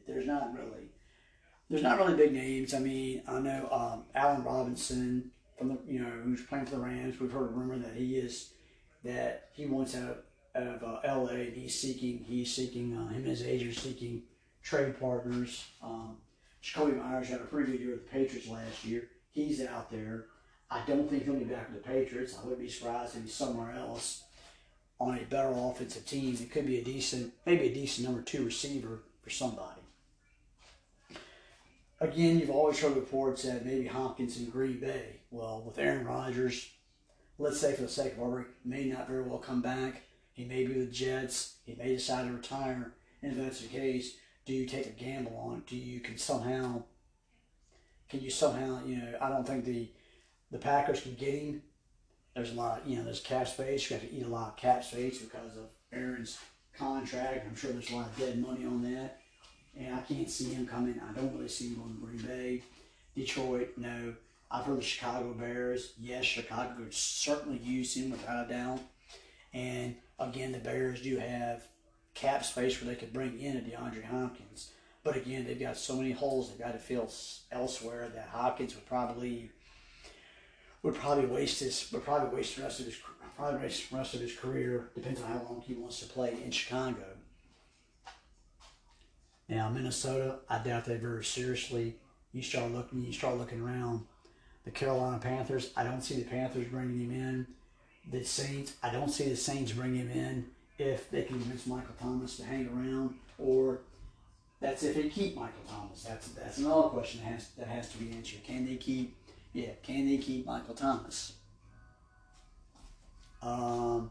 There's 0.07 0.27
not 0.27 0.53
really 0.55 0.91
there's 1.71 1.83
not 1.83 1.99
really 1.99 2.15
big 2.15 2.33
names. 2.33 2.75
I 2.75 2.79
mean, 2.81 3.23
I 3.27 3.39
know 3.39 3.69
um, 3.71 4.05
Allen 4.15 4.45
Robinson 4.45 5.31
from 5.57 5.69
the 5.69 5.79
you 5.87 6.01
know 6.01 6.11
who's 6.25 6.43
playing 6.43 6.67
for 6.67 6.77
the 6.77 6.83
Rams. 6.83 7.21
We've 7.21 7.33
heard 7.33 7.51
a 7.51 7.55
rumor 7.55 7.79
that 7.79 7.95
he 7.95 8.17
is 8.17 8.53
that 9.05 9.51
he 9.53 9.67
wants 9.67 9.97
out 9.97 10.25
of, 10.55 10.83
uh, 10.83 11.01
L.A. 11.05 11.33
and 11.33 11.57
he's 11.57 11.79
seeking 11.79 12.25
he's 12.27 12.55
seeking 12.55 12.97
uh, 12.97 13.09
him 13.09 13.19
and 13.19 13.27
his 13.27 13.43
agent 13.43 13.77
seeking 13.77 14.23
trade 14.63 14.99
partners. 14.99 15.67
Um, 15.83 16.17
Jakobi 16.63 16.97
Meyers 16.97 17.29
had 17.29 17.41
a 17.41 17.45
pretty 17.45 17.73
good 17.73 17.81
year 17.81 17.91
with 17.91 18.05
the 18.05 18.11
Patriots 18.11 18.49
last 18.49 18.85
year. 18.85 19.09
He's 19.33 19.63
out 19.65 19.91
there. 19.91 20.27
I 20.71 20.81
don't 20.87 21.09
think 21.09 21.25
he'll 21.25 21.35
be 21.35 21.45
back 21.45 21.71
with 21.71 21.83
the 21.83 21.89
Patriots. 21.89 22.37
I 22.39 22.43
wouldn't 22.45 22.63
be 22.63 22.69
surprised 22.69 23.17
if 23.17 23.23
he's 23.23 23.35
somewhere 23.35 23.73
else 23.77 24.23
on 24.99 25.19
a 25.19 25.25
better 25.25 25.53
offensive 25.55 26.07
team. 26.07 26.35
It 26.41 26.51
could 26.51 26.67
be 26.67 26.79
a 26.79 26.85
decent, 26.85 27.33
maybe 27.45 27.67
a 27.67 27.75
decent 27.75 28.07
number 28.07 28.23
two 28.23 28.45
receiver 28.45 29.03
for 29.23 29.31
somebody. 29.31 29.81
Again, 32.01 32.39
you've 32.39 32.51
always 32.51 32.81
heard 32.81 32.97
reports 32.97 33.43
that 33.43 33.65
maybe 33.65 33.87
Hopkins 33.87 34.39
in 34.39 34.51
Green 34.51 34.81
Bay. 34.81 35.21
Well, 35.31 35.63
with 35.65 35.79
Aaron 35.79 36.07
Rodgers, 36.07 36.69
let's 37.39 37.61
say 37.61 37.75
for 37.75 37.83
the 37.83 37.89
sake 37.89 38.15
of 38.15 38.23
argument, 38.23 38.49
may 38.65 38.87
not 38.87 39.09
very 39.09 39.23
well 39.23 39.39
come 39.39 39.63
back. 39.63 40.03
He 40.35 40.45
may 40.45 40.67
be 40.67 40.75
with 40.75 40.87
the 40.87 40.93
Jets. 40.93 41.57
He 41.65 41.75
may 41.75 41.95
decide 41.95 42.27
to 42.27 42.35
retire. 42.35 42.93
And 43.23 43.33
if 43.33 43.39
that's 43.39 43.61
the 43.63 43.69
case, 43.69 44.17
do 44.45 44.53
you 44.53 44.67
take 44.67 44.87
a 44.87 44.91
gamble 44.91 45.37
on 45.37 45.59
it? 45.59 45.67
Do 45.67 45.77
you 45.77 46.01
can 46.01 46.19
somehow, 46.19 46.83
can 48.11 48.21
you 48.21 48.31
somehow, 48.31 48.85
you 48.85 48.97
know, 48.97 49.15
I 49.21 49.31
don't 49.31 49.47
think 49.47 49.65
the 49.65 49.89
the 50.51 50.59
Packers 50.59 51.01
can 51.01 51.15
get 51.15 51.35
him. 51.35 51.63
There's 52.35 52.53
a 52.53 52.55
lot, 52.55 52.83
you 52.87 52.97
know, 52.97 53.05
there's 53.05 53.21
cap 53.21 53.49
space. 53.49 53.91
You 53.91 53.97
have 53.97 54.09
to 54.09 54.15
eat 54.15 54.25
a 54.25 54.29
lot 54.29 54.51
of 54.51 54.57
cap 54.57 54.85
space 54.85 55.19
because 55.19 55.57
of 55.57 55.67
Aaron's 55.93 56.39
contract. 56.77 57.47
I'm 57.49 57.57
sure 57.57 57.73
there's 57.73 57.91
a 57.91 57.97
lot 57.97 58.07
of 58.07 58.17
dead 58.17 58.41
money 58.41 58.65
on 58.65 58.83
that. 58.83 59.21
And 59.77 59.95
I 59.95 60.01
can't 60.01 60.31
see 60.31 60.53
him 60.53 60.67
coming. 60.67 61.01
I 61.01 61.13
don't 61.13 61.35
really 61.35 61.49
see 61.49 61.69
him 61.69 61.77
going 61.77 61.95
to 61.95 62.01
Green 62.01 62.37
Bay. 62.37 62.63
Detroit, 63.17 63.71
no. 63.77 64.15
I've 64.51 64.65
heard 64.65 64.79
the 64.79 64.83
Chicago 64.83 65.33
Bears. 65.33 65.95
Yes, 65.99 66.25
Chicago 66.25 66.75
could 66.77 66.95
certainly 66.95 67.59
use 67.59 67.97
him 67.97 68.11
without 68.11 68.47
a 68.47 68.49
doubt. 68.49 68.81
And 69.53 69.97
again, 70.29 70.53
the 70.53 70.59
Bears 70.59 71.03
do 71.03 71.19
have 71.19 71.67
cap 72.15 72.45
space 72.45 72.81
where 72.81 72.91
they 72.91 72.99
could 72.99 73.13
bring 73.13 73.41
in 73.41 73.57
a 73.57 73.61
DeAndre 73.61 74.05
Hopkins. 74.05 74.71
But 75.03 75.17
again, 75.17 75.45
they've 75.45 75.61
got 75.61 75.77
so 75.77 75.97
many 75.97 76.13
holes 76.13 76.49
they've 76.49 76.59
got 76.59 76.73
to 76.73 76.79
fill 76.79 77.11
elsewhere 77.53 78.09
that 78.15 78.29
Hopkins 78.29 78.75
would 78.75 78.87
probably 78.87 79.51
would 80.83 80.95
probably 80.95 81.27
waste 81.27 81.61
his 81.61 81.91
would 81.93 82.05
probably 82.05 82.35
waste 82.35 82.57
the 82.57 82.63
rest 82.63 82.81
of 82.81 82.87
his 82.87 82.97
probably 83.37 83.61
waste 83.61 83.91
the 83.91 83.97
rest 83.97 84.15
of 84.15 84.21
his 84.21 84.35
career. 84.35 84.91
Depends 84.95 85.21
on 85.21 85.29
how 85.29 85.43
long 85.49 85.63
he 85.67 85.75
wants 85.75 86.01
to 86.01 86.07
play 86.07 86.37
in 86.45 86.51
Chicago. 86.51 87.05
Now 89.49 89.69
Minnesota, 89.69 90.39
I 90.49 90.59
doubt 90.59 90.87
they 90.87 90.97
very 90.97 91.25
seriously. 91.25 91.97
You 92.33 92.43
start 92.43 92.73
looking, 92.73 93.05
you 93.05 93.13
start 93.13 93.37
looking 93.37 93.61
around. 93.61 94.07
The 94.65 94.71
Carolina 94.71 95.19
Panthers, 95.19 95.71
I 95.77 95.85
don't 95.85 96.01
see 96.01 96.17
the 96.17 96.29
Panthers 96.29 96.67
bringing 96.69 96.99
him 96.99 97.11
in. 97.11 97.47
The 98.11 98.23
Saints, 98.25 98.75
I 98.83 98.91
don't 98.91 99.11
see 99.11 99.29
the 99.29 99.37
Saints 99.37 99.73
bringing 99.73 100.09
him 100.09 100.11
in 100.11 100.47
if 100.79 101.11
they 101.11 101.23
can 101.23 101.41
convince 101.41 101.67
Michael 101.67 101.95
Thomas 102.01 102.37
to 102.37 102.45
hang 102.45 102.69
around, 102.69 103.15
or 103.39 103.81
that's 104.61 104.83
if 104.83 104.95
they 104.95 105.09
keep 105.09 105.37
Michael 105.37 105.63
Thomas. 105.69 106.05
That's 106.05 106.29
that's 106.29 106.59
another 106.59 106.89
question 106.89 107.21
that 107.23 107.33
has 107.33 107.49
that 107.59 107.69
has 107.69 107.89
to 107.91 107.99
be 107.99 108.13
answered. 108.13 108.45
Can 108.45 108.67
they 108.67 108.77
keep? 108.77 109.17
Yeah, 109.53 109.71
can 109.83 110.09
they 110.09 110.19
keep 110.19 110.47
Michael 110.47 110.75
Thomas? 110.75 111.35
Um, 113.43 114.11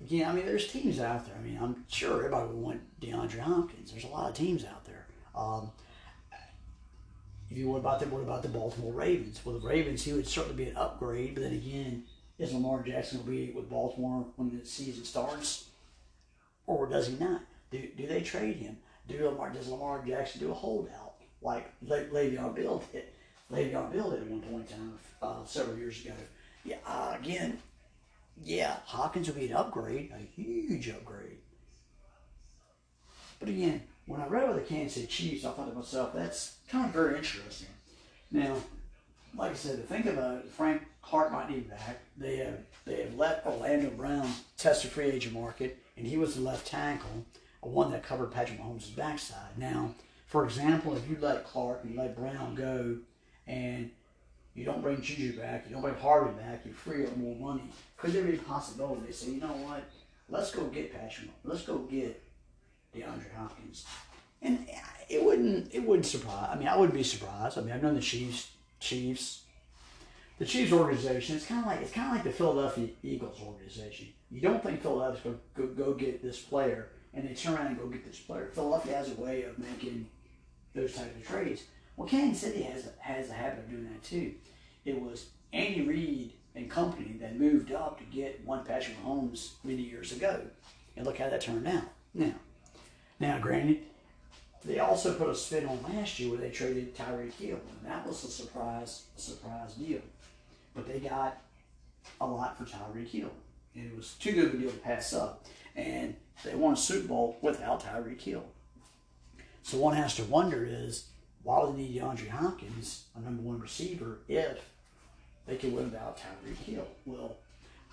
again, 0.00 0.28
I 0.28 0.32
mean, 0.32 0.46
there's 0.46 0.68
teams 0.68 0.98
out 0.98 1.26
there. 1.26 1.36
I 1.38 1.42
mean, 1.42 1.58
I'm 1.60 1.84
sure 1.88 2.16
everybody 2.18 2.48
would 2.48 2.56
want 2.56 3.00
DeAndre 3.00 3.40
Hopkins. 3.40 3.92
There's 3.92 4.04
a 4.04 4.08
lot 4.08 4.30
of 4.30 4.36
teams 4.36 4.64
out 4.64 4.84
there. 4.84 5.06
Um, 5.34 5.70
if 7.50 7.56
you 7.56 7.68
what 7.68 7.78
about 7.78 8.00
the 8.00 8.06
what 8.06 8.22
about 8.22 8.42
the 8.42 8.48
Baltimore 8.48 8.92
Ravens? 8.92 9.40
Well, 9.44 9.58
the 9.58 9.66
Ravens, 9.66 10.02
he 10.02 10.12
would 10.12 10.26
certainly 10.26 10.64
be 10.64 10.70
an 10.70 10.76
upgrade, 10.76 11.34
but 11.34 11.44
then 11.44 11.52
again, 11.52 12.04
is 12.38 12.52
Lamar 12.52 12.82
Jackson 12.82 13.18
will 13.18 13.32
be 13.32 13.50
with 13.52 13.70
Baltimore 13.70 14.26
when 14.36 14.58
the 14.58 14.64
season 14.66 15.04
starts, 15.04 15.68
or 16.66 16.86
does 16.86 17.08
he 17.08 17.14
not? 17.16 17.42
Do, 17.70 17.82
do 17.96 18.06
they 18.06 18.20
trade 18.20 18.56
him? 18.56 18.76
Do 19.08 19.24
Lamar 19.24 19.50
does 19.50 19.68
Lamar 19.68 20.04
Jackson 20.06 20.40
do 20.40 20.50
a 20.50 20.54
holdout 20.54 21.14
like 21.40 21.72
Le, 21.82 22.04
Le'Veon 22.06 22.54
Bell 22.54 22.82
did? 22.92 23.04
Le'Veon 23.52 23.92
Bell 23.92 24.10
did 24.10 24.22
at 24.22 24.26
one 24.26 24.40
point 24.42 24.70
in 24.70 24.76
time 24.76 24.98
uh, 25.22 25.44
several 25.44 25.78
years 25.78 26.04
ago. 26.04 26.14
Yeah, 26.64 26.76
uh, 26.86 27.16
again, 27.18 27.58
yeah, 28.42 28.76
Hopkins 28.84 29.28
will 29.28 29.36
be 29.36 29.46
an 29.46 29.56
upgrade, 29.56 30.12
a 30.12 30.40
huge 30.40 30.88
upgrade. 30.88 31.38
But 33.38 33.48
again, 33.50 33.82
when 34.06 34.20
I 34.20 34.26
read 34.26 34.44
about 34.44 34.56
the 34.56 34.62
Kansas 34.62 34.94
City 34.94 35.06
Chiefs, 35.06 35.44
I 35.44 35.50
thought 35.50 35.68
to 35.68 35.76
myself, 35.76 36.14
that's 36.14 36.56
kind 36.68 36.86
of 36.86 36.92
very 36.92 37.16
interesting. 37.16 37.68
Now, 38.30 38.56
like 39.36 39.50
I 39.50 39.54
said, 39.54 39.76
to 39.76 39.82
think 39.82 40.06
about 40.06 40.38
it, 40.38 40.48
Frank 40.48 40.82
Clark 41.02 41.32
might 41.32 41.50
need 41.50 41.68
back. 41.68 41.98
They 42.16 42.36
have 42.38 42.58
they 42.84 43.02
have 43.02 43.14
let 43.14 43.44
Orlando 43.44 43.90
Brown 43.90 44.30
test 44.56 44.82
the 44.82 44.88
free 44.88 45.06
agent 45.06 45.34
market, 45.34 45.78
and 45.96 46.06
he 46.06 46.16
was 46.16 46.34
the 46.34 46.40
left 46.40 46.66
tackle, 46.66 47.26
a 47.62 47.68
one 47.68 47.90
that 47.92 48.02
covered 48.02 48.32
Patrick 48.32 48.60
Mahomes' 48.60 48.94
backside. 48.94 49.58
Now, 49.58 49.94
for 50.26 50.44
example, 50.44 50.96
if 50.96 51.08
you 51.08 51.16
let 51.20 51.44
Clark 51.44 51.80
and 51.84 51.96
let 51.96 52.16
Brown 52.16 52.54
go, 52.54 52.96
and 53.46 53.90
you 54.54 54.64
don't 54.64 54.82
bring 54.82 55.02
Juju 55.02 55.38
back, 55.38 55.64
you 55.66 55.74
don't 55.74 55.82
bring 55.82 55.96
Harvey 55.96 56.32
back, 56.40 56.64
you 56.64 56.72
free 56.72 57.04
up 57.04 57.16
more 57.16 57.36
money. 57.36 57.68
Could 57.96 58.12
there 58.12 58.24
be 58.24 58.36
a 58.36 58.38
possibility 58.38 59.02
they 59.06 59.12
say, 59.12 59.32
you 59.32 59.40
know 59.40 59.48
what, 59.48 59.84
let's 60.28 60.50
go 60.50 60.64
get 60.64 60.92
Patrick, 60.92 61.30
let's 61.44 61.62
go 61.62 61.78
get 61.78 62.22
DeAndre 62.96 63.34
Hopkins, 63.36 63.84
and 64.42 64.66
it 65.08 65.24
wouldn't 65.24 65.74
it 65.74 65.80
wouldn't 65.80 66.06
surprise. 66.06 66.48
I 66.52 66.56
mean, 66.56 66.68
I 66.68 66.76
wouldn't 66.76 66.94
be 66.94 67.02
surprised. 67.02 67.58
I 67.58 67.62
mean, 67.62 67.72
I've 67.72 67.82
known 67.82 67.94
the 67.94 68.00
Chiefs 68.00 68.50
Chiefs. 68.80 69.42
The 70.38 70.44
Chiefs 70.44 70.70
organization, 70.70 71.36
it's 71.36 71.46
kind 71.46 71.60
of 71.62 71.66
like 71.66 71.80
it's 71.80 71.92
kind 71.92 72.08
of 72.08 72.14
like 72.14 72.24
the 72.24 72.30
Philadelphia 72.30 72.88
Eagles 73.02 73.40
organization. 73.40 74.08
You 74.30 74.42
don't 74.42 74.62
think 74.62 74.82
Philadelphia's 74.82 75.22
going 75.22 75.38
to 75.68 75.74
go, 75.74 75.84
go 75.84 75.94
get 75.94 76.22
this 76.22 76.38
player, 76.38 76.90
and 77.14 77.26
they 77.26 77.32
turn 77.32 77.54
around 77.54 77.68
and 77.68 77.78
go 77.78 77.86
get 77.86 78.04
this 78.04 78.20
player. 78.20 78.50
Philadelphia 78.52 78.96
has 78.96 79.10
a 79.10 79.14
way 79.14 79.44
of 79.44 79.58
making 79.58 80.06
those 80.74 80.94
types 80.94 81.16
of 81.16 81.26
trades. 81.26 81.64
Well, 81.96 82.06
Kansas 82.06 82.42
City 82.42 82.62
has 82.62 82.86
a, 82.86 82.90
has 83.02 83.30
a 83.30 83.32
habit 83.32 83.60
of 83.60 83.70
doing 83.70 83.84
that 83.84 84.02
too. 84.02 84.34
It 84.84 85.00
was 85.00 85.30
Andy 85.52 85.82
Reid 85.82 86.34
and 86.54 86.70
company 86.70 87.16
that 87.20 87.38
moved 87.38 87.72
up 87.72 87.98
to 87.98 88.04
get 88.04 88.44
one 88.44 88.64
Patrick 88.64 88.96
Mahomes 89.02 89.52
many 89.64 89.82
years 89.82 90.12
ago. 90.12 90.42
And 90.96 91.06
look 91.06 91.18
how 91.18 91.28
that 91.28 91.40
turned 91.40 91.66
out. 91.66 91.84
Now, 92.14 92.32
now, 93.18 93.38
granted, 93.38 93.80
they 94.64 94.78
also 94.78 95.14
put 95.14 95.28
a 95.28 95.34
spin 95.34 95.66
on 95.66 95.82
last 95.82 96.18
year 96.18 96.30
where 96.30 96.40
they 96.40 96.50
traded 96.50 96.94
Tyreek 96.96 97.34
Hill, 97.34 97.58
and 97.58 97.90
that 97.90 98.06
was 98.06 98.24
a 98.24 98.28
surprise, 98.28 99.04
a 99.16 99.20
surprise 99.20 99.74
deal. 99.74 100.00
But 100.74 100.86
they 100.88 100.98
got 100.98 101.38
a 102.20 102.26
lot 102.26 102.58
for 102.58 102.64
Tyreek 102.64 103.08
Hill, 103.08 103.30
and 103.74 103.90
it 103.90 103.96
was 103.96 104.14
too 104.14 104.32
good 104.32 104.46
of 104.46 104.54
a 104.54 104.56
deal 104.56 104.70
to 104.70 104.76
pass 104.78 105.12
up. 105.12 105.46
And 105.76 106.16
they 106.44 106.54
won 106.54 106.74
a 106.74 106.76
Super 106.76 107.08
Bowl 107.08 107.38
without 107.42 107.82
Tyreek 107.82 108.20
Hill. 108.20 108.44
So 109.62 109.78
one 109.78 109.96
has 109.96 110.14
to 110.16 110.24
wonder 110.24 110.66
is 110.68 111.06
why 111.42 111.62
would 111.62 111.76
they 111.76 111.82
need 111.82 112.00
DeAndre 112.00 112.28
Hopkins, 112.28 113.04
a 113.16 113.20
number 113.20 113.42
one 113.42 113.60
receiver, 113.60 114.18
if 114.28 114.68
they 115.46 115.56
could 115.56 115.72
win 115.72 115.84
without 115.84 116.18
Tyreek 116.18 116.56
Hill? 116.56 116.86
Well, 117.04 117.36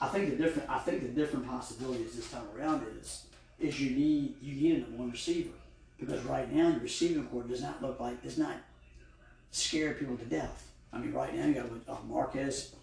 I 0.02 0.08
think 0.08 0.32
the 0.32 0.44
different 0.44 0.70
I 0.70 0.80
think 0.80 1.02
the 1.02 1.10
different 1.10 1.48
possibilities 1.48 2.16
this 2.16 2.32
time 2.32 2.46
around 2.58 2.84
is 3.00 3.26
is 3.64 3.80
you 3.80 3.92
need 3.92 4.36
you 4.42 4.56
need 4.56 4.78
a 4.78 4.80
number 4.82 4.98
one 4.98 5.12
receiver 5.12 5.54
because 6.00 6.22
right 6.24 6.52
now 6.52 6.70
your 6.70 6.80
receiving 6.80 7.26
corps 7.28 7.44
does 7.44 7.62
not 7.62 7.82
look 7.82 8.00
like 8.00 8.22
does 8.22 8.38
not 8.38 8.58
scare 9.52 9.94
people 9.94 10.18
to 10.18 10.26
death. 10.26 10.72
I 10.92 11.00
mean, 11.00 11.14
right 11.14 11.34
now 11.36 11.46
you 11.46 11.54
got 11.54 11.66
uh, 11.88 12.02
Marquez, 12.08 12.76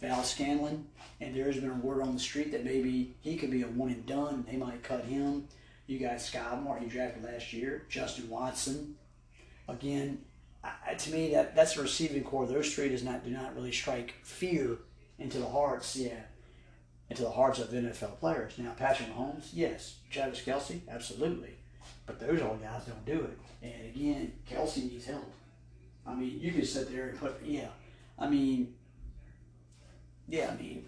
Valdes-Scantling, 0.00 0.86
and 1.20 1.34
there's 1.34 1.58
been 1.58 1.70
a 1.70 1.74
word 1.74 2.02
on 2.02 2.14
the 2.14 2.20
street 2.20 2.52
that 2.52 2.64
maybe 2.64 3.14
he 3.20 3.36
could 3.36 3.50
be 3.50 3.62
a 3.62 3.66
one 3.66 3.90
and 3.90 4.06
done. 4.06 4.46
They 4.48 4.56
might 4.56 4.82
cut 4.82 5.04
him. 5.04 5.48
You 5.86 5.98
got 5.98 6.16
Skyy 6.16 6.62
Moore, 6.62 6.78
he 6.78 6.86
drafted 6.86 7.24
last 7.24 7.52
year. 7.52 7.84
Justin 7.88 8.30
Watson. 8.30 8.96
Again, 9.68 10.22
I, 10.64 10.94
to 10.94 11.12
me, 11.12 11.32
that 11.32 11.54
that's 11.54 11.76
a 11.76 11.82
receiving 11.82 12.24
corps. 12.24 12.46
Those 12.46 12.74
three 12.74 12.88
does 12.88 13.02
not 13.02 13.24
do 13.24 13.30
not 13.30 13.54
really 13.54 13.72
strike 13.72 14.14
fear 14.22 14.78
into 15.18 15.38
the 15.38 15.46
hearts, 15.46 15.96
yeah, 15.96 16.20
into 17.08 17.22
the 17.22 17.30
hearts 17.30 17.58
of 17.58 17.68
NFL 17.68 18.18
players. 18.18 18.58
Now, 18.58 18.72
Patrick 18.76 19.08
Mahomes, 19.14 19.50
yes. 19.52 19.96
Travis 20.10 20.42
Kelce, 20.42 20.80
absolutely. 20.88 21.54
But 22.04 22.20
those 22.20 22.40
old 22.42 22.62
guys 22.62 22.84
don't 22.84 23.04
do 23.04 23.24
it. 23.24 23.38
And 23.62 23.94
again, 23.94 24.32
Kelce 24.48 24.90
needs 24.90 25.06
help. 25.06 25.32
I 26.06 26.14
mean, 26.14 26.38
you 26.40 26.52
can 26.52 26.64
sit 26.64 26.90
there 26.90 27.08
and 27.08 27.18
put, 27.18 27.40
yeah. 27.44 27.68
I 28.18 28.28
mean, 28.28 28.74
yeah, 30.28 30.50
I 30.52 30.60
mean, 30.60 30.86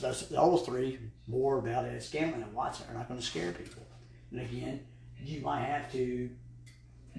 those, 0.00 0.28
those 0.28 0.62
three, 0.62 0.98
more 1.26 1.58
about 1.58 1.84
it, 1.84 2.02
Scantling, 2.02 2.42
and 2.42 2.52
Watson, 2.52 2.86
are 2.90 2.94
not 2.94 3.08
going 3.08 3.20
to 3.20 3.26
scare 3.26 3.52
people. 3.52 3.82
And 4.30 4.40
again, 4.40 4.80
you 5.22 5.40
might 5.40 5.62
have 5.62 5.90
to 5.92 6.30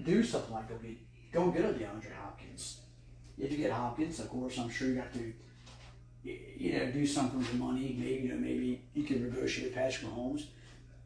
do 0.03 0.23
something 0.23 0.53
like 0.53 0.69
go 0.69 0.75
get 0.75 0.97
go 1.31 1.51
get 1.51 1.65
a 1.65 1.73
DeAndre 1.73 2.13
Hopkins. 2.21 2.81
If 3.37 3.51
you 3.51 3.57
get 3.57 3.71
Hopkins, 3.71 4.19
of 4.19 4.29
course, 4.29 4.57
I'm 4.59 4.69
sure 4.69 4.87
you 4.87 4.95
got 4.95 5.13
to 5.13 5.33
you 6.25 6.73
know 6.73 6.91
do 6.91 7.05
something 7.05 7.39
with 7.39 7.51
the 7.51 7.57
money. 7.57 7.95
Maybe 7.99 8.23
you 8.23 8.29
know 8.29 8.39
maybe 8.39 8.81
you 8.93 9.03
can 9.03 9.23
negotiate 9.23 9.73
Patrick 9.75 10.11
Mahomes. 10.11 10.45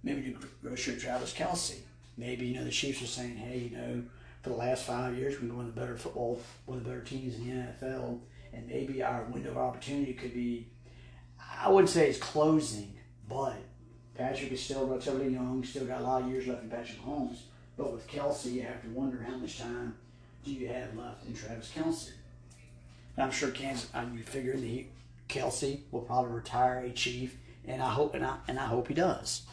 Maybe 0.04 0.36
negotiate 0.64 1.00
Travis 1.00 1.34
Kelce. 1.34 1.80
Maybe 2.18 2.48
you 2.48 2.56
know 2.56 2.64
the 2.64 2.72
Chiefs 2.72 3.02
are 3.02 3.08
saying, 3.08 3.36
hey, 3.36 3.70
you 3.72 3.78
know, 3.78 4.04
for 4.42 4.50
the 4.50 4.56
last 4.56 4.86
five 4.86 5.18
years 5.18 5.40
we've 5.40 5.50
been 5.50 5.58
one 5.58 5.68
of 5.68 5.76
the 5.76 5.82
better 5.82 5.98
football, 5.98 6.42
one 6.66 6.78
of 6.78 6.84
the 6.84 6.90
better 6.90 7.04
teams 7.04 7.36
in 7.36 7.48
the 7.48 7.86
NFL, 7.86 8.20
and 8.54 8.68
maybe 8.68 9.04
our 9.04 9.24
window 9.24 9.52
of 9.52 9.58
opportunity 9.58 10.14
could 10.14 10.34
be. 10.34 10.68
I 11.62 11.70
wouldn't 11.70 11.90
say 11.90 12.10
it's 12.10 12.20
closing, 12.20 12.94
but 13.28 13.58
Patrick 14.16 14.52
is 14.52 14.64
still 14.64 14.88
relatively 14.88 15.30
young, 15.30 15.64
still 15.64 15.86
got 15.86 16.02
a 16.02 16.04
lot 16.04 16.22
of 16.22 16.30
years 16.30 16.48
left 16.48 16.64
in 16.64 16.70
Patrick 16.70 17.02
Mahomes. 17.02 17.40
But 17.78 17.94
with 17.94 18.08
Kelce, 18.08 18.52
you 18.52 18.62
have 18.64 18.82
to 18.82 18.90
wonder 18.90 19.26
how 19.26 19.38
much 19.38 19.60
time 19.60 19.96
do 20.44 20.52
you 20.52 20.68
have 20.68 20.96
left 20.96 21.26
in 21.26 21.34
Travis 21.34 21.72
Kelce. 21.76 22.12
I'm 23.18 23.32
sure 23.32 23.52
Kansas, 23.52 23.90
I'm 23.94 24.18
figuring 24.20 24.62
that 24.62 24.86
Kelce 25.30 25.82
will 25.92 26.02
probably 26.02 26.32
retire 26.32 26.80
a 26.80 26.92
Chief, 26.92 27.38
and 27.66 27.82
I 27.82 27.90
hope 27.90 28.16
and 28.16 28.26
I 28.26 28.38
and 28.48 28.60
I 28.60 28.66
hope 28.66 28.88
he 28.88 28.94
does. 28.94 29.44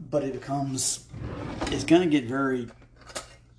But 0.00 0.24
it 0.24 0.32
becomes, 0.32 1.06
it's 1.66 1.84
going 1.84 2.02
to 2.02 2.08
get 2.08 2.28
very 2.28 2.68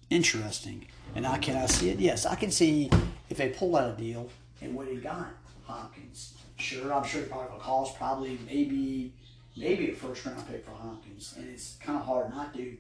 interesting. 0.10 0.88
And 1.16 1.28
I 1.28 1.38
can 1.38 1.56
I 1.56 1.68
see 1.68 1.90
it? 1.90 2.00
Yes, 2.00 2.26
I 2.26 2.36
can 2.36 2.52
see 2.52 2.90
if 3.30 3.38
they 3.38 3.50
pull 3.50 3.76
out 3.76 3.92
a 3.92 4.02
deal 4.02 4.30
and 4.62 4.74
what 4.74 4.88
he 4.88 4.96
got 4.96 5.28
Hopkins 5.66 6.34
Sure, 6.58 6.94
I'm 6.94 7.04
sure 7.04 7.22
it 7.22 7.30
probably 7.30 7.52
will 7.52 7.60
cost 7.60 7.98
probably 7.98 8.40
maybe 8.46 9.14
maybe 9.58 9.92
a 9.92 9.94
first 9.94 10.26
round 10.26 10.48
pick 10.48 10.64
for 10.64 10.72
Hopkins, 10.72 11.34
and 11.38 11.50
it's 11.50 11.76
kind 11.78 12.00
of 12.00 12.06
hard 12.06 12.30
not 12.30 12.54
to 12.56 12.78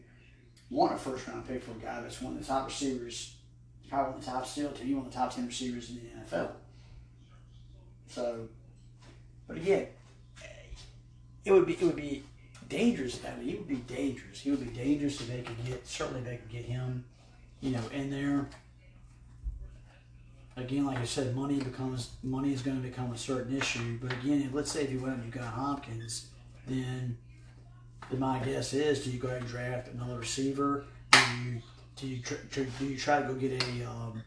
want 0.70 0.94
a 0.94 0.98
first 0.98 1.28
round 1.28 1.48
pick 1.48 1.64
for 1.64 1.72
a 1.72 1.76
guy 1.76 2.02
that's 2.02 2.22
one 2.22 2.34
of 2.34 2.40
the 2.40 2.46
top 2.46 2.68
receivers, 2.68 3.36
probably 3.90 4.12
one 4.12 4.20
of 4.20 4.26
the 4.26 4.32
top 4.32 4.48
still 4.48 4.72
to 4.72 4.84
be 4.84 4.94
one 4.94 5.06
of 5.06 5.12
the 5.12 5.18
top 5.18 5.36
ten 5.36 5.48
receivers 5.48 5.90
in 5.90 5.96
the 5.96 6.36
NFL. 6.36 6.52
So, 8.08 8.48
but 9.48 9.58
again, 9.58 9.88
it 11.46 11.52
would 11.52 11.66
be 11.66 11.74
it 11.74 11.84
would 11.84 11.96
be 11.96 12.24
dangerous. 12.70 13.20
I 13.26 13.38
mean, 13.38 13.50
he 13.50 13.56
would 13.56 13.68
be 13.68 13.76
dangerous. 13.76 14.40
He 14.40 14.52
would 14.52 14.66
be 14.66 14.78
dangerous 14.78 15.20
if 15.22 15.28
they 15.28 15.42
could 15.42 15.66
get 15.66 15.88
certainly 15.88 16.22
they 16.22 16.38
could 16.38 16.50
get 16.50 16.66
him, 16.66 17.06
you 17.62 17.72
know, 17.72 17.84
in 17.92 18.10
there 18.10 18.48
again, 20.56 20.86
like 20.86 21.00
I 21.00 21.06
said, 21.06 21.36
money 21.36 21.60
becomes 21.60 22.12
money 22.24 22.54
is 22.54 22.62
going 22.62 22.82
to 22.82 22.88
become 22.88 23.12
a 23.12 23.18
certain 23.18 23.56
issue. 23.58 23.98
But 24.02 24.14
again, 24.14 24.50
let's 24.54 24.72
say 24.72 24.84
if 24.84 24.92
you 24.92 25.00
went 25.00 25.16
and 25.16 25.26
you 25.26 25.32
got 25.32 25.54
Hopkins, 25.54 26.28
then, 26.68 27.18
then 28.10 28.20
my 28.20 28.40
guess 28.40 28.74
is, 28.74 29.04
do 29.04 29.12
you 29.12 29.20
go 29.20 29.30
and 29.30 29.46
draft 29.48 29.90
another 29.90 30.20
receiver? 30.20 30.86
Do 31.12 31.20
you 31.46 31.62
do 31.96 32.08
you 32.08 32.22
do 32.78 32.86
you 32.86 32.98
try 32.98 33.22
to 33.22 33.28
go 33.28 33.36
get 33.36 33.64
a, 33.64 33.86
um, 33.86 34.24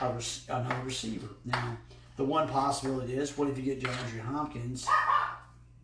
a 0.00 0.22
another 0.48 0.84
receiver? 0.84 1.28
Now, 1.44 1.76
the 2.16 2.24
one 2.24 2.48
possibility 2.48 3.14
is, 3.14 3.36
what 3.36 3.48
if 3.48 3.56
you 3.58 3.64
get 3.64 3.80
DeAndre 3.80 4.20
Hopkins? 4.20 4.86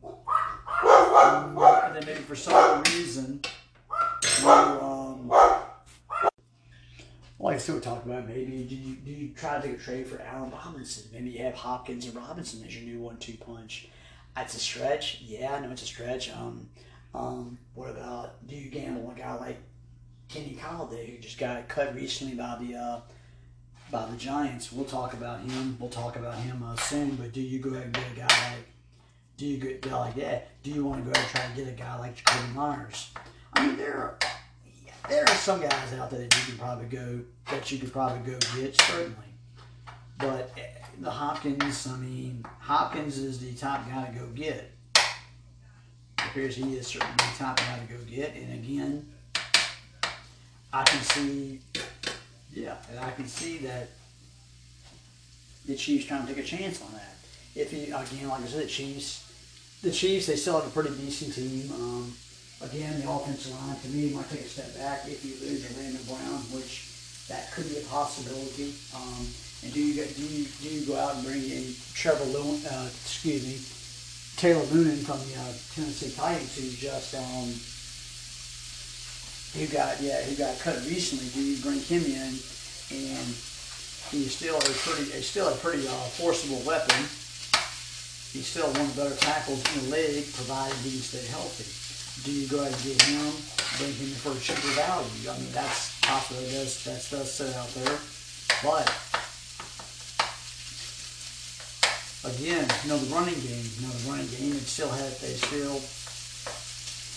Um, 0.03 1.59
and 1.59 1.97
then 1.97 2.05
maybe 2.07 2.21
for 2.21 2.35
some 2.35 2.83
reason 2.85 3.41
you 4.41 4.49
um, 4.49 5.31
like 7.39 7.57
I 7.57 7.59
still 7.59 7.81
talk 7.81 8.05
about 8.05 8.29
maybe 8.29 8.65
do 8.65 8.75
you, 8.77 8.95
do 8.97 9.11
you 9.11 9.29
try 9.35 9.61
to 9.61 9.67
take 9.67 9.77
a 9.77 9.81
trade 9.81 10.07
for 10.07 10.21
Allen 10.23 10.51
Robinson? 10.51 11.05
Maybe 11.13 11.31
you 11.31 11.43
have 11.45 11.55
Hopkins 11.55 12.07
and 12.07 12.15
Robinson 12.15 12.65
as 12.65 12.77
your 12.77 12.85
new 12.85 13.01
one-two 13.01 13.35
punch. 13.35 13.89
That's 14.35 14.55
a 14.55 14.59
stretch. 14.59 15.21
Yeah, 15.23 15.55
I 15.55 15.61
know 15.61 15.71
it's 15.71 15.83
a 15.83 15.87
stretch. 15.87 16.31
Um, 16.31 16.69
um, 17.15 17.59
what 17.75 17.91
about 17.91 18.47
do 18.47 18.57
you 18.57 18.71
gamble 18.71 19.07
on 19.07 19.17
a 19.17 19.19
guy 19.19 19.35
like 19.35 19.59
Kenny 20.29 20.57
Golladay 20.61 21.11
who 21.11 21.19
just 21.19 21.39
got 21.39 21.69
cut 21.69 21.95
recently 21.95 22.35
by 22.35 22.57
the 22.61 22.77
uh, 22.77 23.01
by 23.93 24.07
the 24.07 24.17
Giants? 24.17 24.73
We'll 24.73 24.87
talk 24.87 25.13
about 25.13 25.41
him. 25.43 25.77
We'll 25.79 25.91
talk 25.91 26.17
about 26.17 26.35
him 26.35 26.65
uh, 26.67 26.75
soon. 26.77 27.15
But 27.15 27.33
do 27.33 27.41
you 27.41 27.61
go 27.61 27.71
ahead 27.71 27.85
and 27.85 27.95
get 27.95 28.05
a 28.13 28.17
guy 28.17 28.51
like 28.51 28.67
do 29.37 29.47
you 29.47 29.59
get 29.59 29.85
a 29.85 29.89
guy 29.89 29.99
like 29.99 30.15
that? 30.17 30.63
Do 30.63 30.71
you 30.71 30.85
want 30.85 31.05
to 31.05 31.11
go 31.11 31.13
ahead 31.13 31.25
and 31.25 31.35
try 31.35 31.49
to 31.49 31.65
get 31.65 31.69
a 31.69 31.77
guy 31.77 31.99
like 31.99 32.17
Jakobi 32.17 32.55
Meyers? 32.55 33.11
I 33.55 33.67
mean, 33.67 33.77
there 33.77 33.97
are 33.97 34.19
there 35.09 35.25
are 35.25 35.35
some 35.35 35.61
guys 35.61 35.93
out 35.95 36.11
there 36.11 36.21
that 36.21 36.37
you 36.37 36.45
could 36.45 36.59
probably 36.61 36.87
go 36.87 37.21
that 37.51 37.71
you 37.71 37.79
could 37.79 37.93
probably 37.93 38.33
go 38.33 38.39
get 38.57 38.81
certainly, 38.81 39.35
but 40.19 40.53
eh, 40.57 40.63
the 41.01 41.11
Hopkins, 41.11 41.87
I 41.89 41.97
mean, 41.97 42.45
Hopkins 42.61 43.19
is 43.19 43.41
the 43.41 43.53
top 43.55 43.89
guy 43.89 44.07
to 44.07 44.19
go 44.19 44.27
get. 44.27 44.71
It 44.95 45.05
appears 46.19 46.55
he 46.55 46.77
is 46.77 46.87
certainly 46.87 47.15
the 47.17 47.39
top 47.39 47.57
guy 47.57 47.81
to 47.81 47.93
go 47.93 47.99
get, 48.09 48.35
and 48.37 48.53
again, 48.53 49.13
I 50.73 50.85
can 50.85 51.03
see, 51.03 51.61
yeah, 52.53 52.77
and 52.91 52.99
I 52.99 53.11
can 53.13 53.27
see 53.27 53.59
that 53.59 53.89
the 55.67 55.75
Chiefs 55.75 56.07
trying 56.07 56.27
to 56.27 56.35
take 56.35 56.45
a 56.45 56.47
chance 56.47 56.83
on 56.83 56.93
that. 56.93 57.17
If 57.55 57.71
he 57.71 57.85
again, 57.85 58.29
like 58.29 58.43
I 58.43 58.47
said, 58.47 58.65
the 58.65 58.69
Chiefs, 58.69 59.31
the 59.83 59.91
Chiefs, 59.91 60.27
they 60.27 60.37
still 60.37 60.61
have 60.61 60.67
a 60.67 60.71
pretty 60.71 60.91
decent 60.97 61.35
team. 61.35 61.71
Um, 61.73 62.15
Again, 62.63 63.01
the 63.01 63.11
offensive 63.11 63.51
line 63.59 63.75
to 63.75 63.89
me 63.89 64.15
might 64.15 64.31
take 64.31 64.47
a 64.47 64.49
step 64.49 64.71
back 64.79 65.03
if 65.09 65.25
you 65.27 65.35
lose 65.43 65.67
Orlando 65.67 65.99
Brown, 66.07 66.39
which 66.55 66.87
that 67.27 67.51
could 67.51 67.69
be 67.69 67.79
a 67.79 67.87
possibility. 67.91 68.71
Um, 68.95 69.27
and 69.67 69.73
do 69.75 69.83
you 69.83 69.95
get, 69.95 70.15
do 70.15 70.23
you 70.23 70.47
do 70.63 70.69
you 70.71 70.87
go 70.87 70.95
out 70.95 71.17
and 71.17 71.25
bring 71.27 71.43
in 71.43 71.75
Trevor 71.93 72.25
Lewan, 72.31 72.63
uh, 72.71 72.87
excuse 72.87 73.43
me, 73.43 73.59
Taylor 74.39 74.63
Noonan 74.71 75.03
from 75.03 75.19
the 75.27 75.35
uh, 75.43 75.51
Tennessee 75.75 76.15
Titans, 76.15 76.55
who 76.55 76.71
just 76.71 77.19
um, 77.19 77.51
who 79.55 79.67
got 79.69 80.01
yeah 80.01 80.23
who 80.23 80.37
got 80.37 80.59
cut 80.61 80.77
recently? 80.87 81.29
Do 81.35 81.41
you 81.41 81.61
bring 81.63 81.81
him 81.81 82.05
in 82.05 82.33
and 82.93 83.27
he's 84.11 84.35
still 84.35 84.57
a 84.57 84.73
pretty 84.85 85.11
he's 85.13 85.29
still 85.29 85.49
a 85.49 85.57
pretty 85.57 85.87
uh, 85.87 86.09
forcible 86.17 86.63
weapon. 86.67 86.99
He's 88.33 88.47
still 88.47 88.71
one 88.73 88.89
of 88.89 88.97
the 88.97 89.03
better 89.03 89.17
tackles 89.17 89.61
in 89.77 89.91
the 89.91 89.97
league, 89.97 90.33
provided 90.33 90.77
he 90.79 90.91
can 90.91 91.01
stay 91.01 91.27
healthy 91.29 91.83
do 92.25 92.31
you 92.31 92.47
go 92.47 92.61
ahead 92.61 92.73
and 92.73 92.83
get 92.85 93.03
him, 93.03 93.33
bring 93.81 93.93
him 93.99 94.15
for 94.23 94.31
a 94.31 94.39
cheaper 94.39 94.71
value? 94.79 95.27
I 95.27 95.35
mean, 95.43 95.51
that's 95.51 95.99
possible. 96.03 96.39
That 96.39 96.53
does, 96.53 96.85
that 96.85 97.01
does 97.11 97.33
sit 97.33 97.51
out 97.57 97.67
there. 97.75 97.99
But, 98.63 98.87
again, 102.31 102.69
you 102.85 102.89
know, 102.93 102.99
the 103.01 103.11
running 103.11 103.41
game, 103.43 103.65
you 103.65 103.83
know, 103.83 103.91
the 103.91 104.07
running 104.07 104.29
game, 104.29 104.55
it 104.55 104.69
still 104.71 104.93
had, 104.93 105.11
they 105.19 105.35
still, 105.35 105.83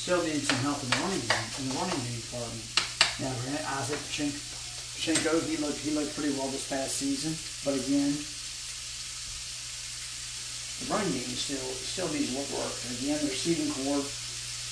still 0.06 0.22
need 0.22 0.38
some 0.38 0.62
help 0.62 0.78
in 0.86 0.89
the 0.94 1.02
running 1.02 1.26
game, 1.26 1.50
in 1.58 1.65
the 1.65 1.82
running 1.82 1.98
game 2.06 2.22
department. 2.22 2.62
Now, 3.26 3.34
Isiah 3.82 3.98
Pacheco, 3.98 5.41
he 5.50 5.58
looked, 5.58 5.82
he 5.82 5.98
looked 5.98 6.13
pretty 6.13 6.30
well 6.38 6.46
this 6.54 6.70
past 6.70 7.02
season. 7.02 7.34
But 7.65 7.74
again, 7.82 8.13
the 10.78 10.86
running 10.94 11.10
game 11.10 11.34
still 11.34 11.65
still 11.74 12.06
needs 12.13 12.38
work. 12.38 12.46
work. 12.54 12.70
And 12.86 12.94
again, 13.02 13.18
the 13.18 13.34
receiving 13.34 13.74
corps 13.82 14.06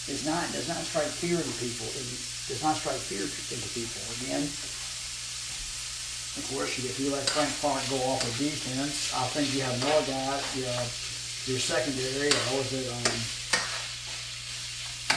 is 0.06 0.22
not 0.22 0.46
does 0.54 0.70
not 0.70 0.86
strike 0.86 1.10
fear 1.10 1.42
into 1.42 1.56
people. 1.58 1.90
It 1.98 2.06
does 2.54 2.62
not 2.62 2.78
strike 2.78 3.02
fear 3.02 3.26
into 3.26 3.70
people. 3.74 4.06
Again, 4.22 4.46
of 6.38 6.46
course, 6.54 6.78
if 6.78 6.94
you 7.02 7.10
let 7.10 7.26
Frank 7.34 7.50
Clark 7.58 7.82
go 7.90 7.98
off 8.06 8.22
of 8.22 8.38
defense, 8.38 9.10
I 9.18 9.26
think 9.34 9.50
you 9.50 9.66
have 9.66 9.82
more 9.82 10.06
guys. 10.06 10.46
You 10.54 10.70
know, 10.70 10.86
your 11.50 11.58
secondary, 11.58 12.30
or 12.30 12.62
was 12.62 12.70
it? 12.70 12.86
Um, 12.86 13.43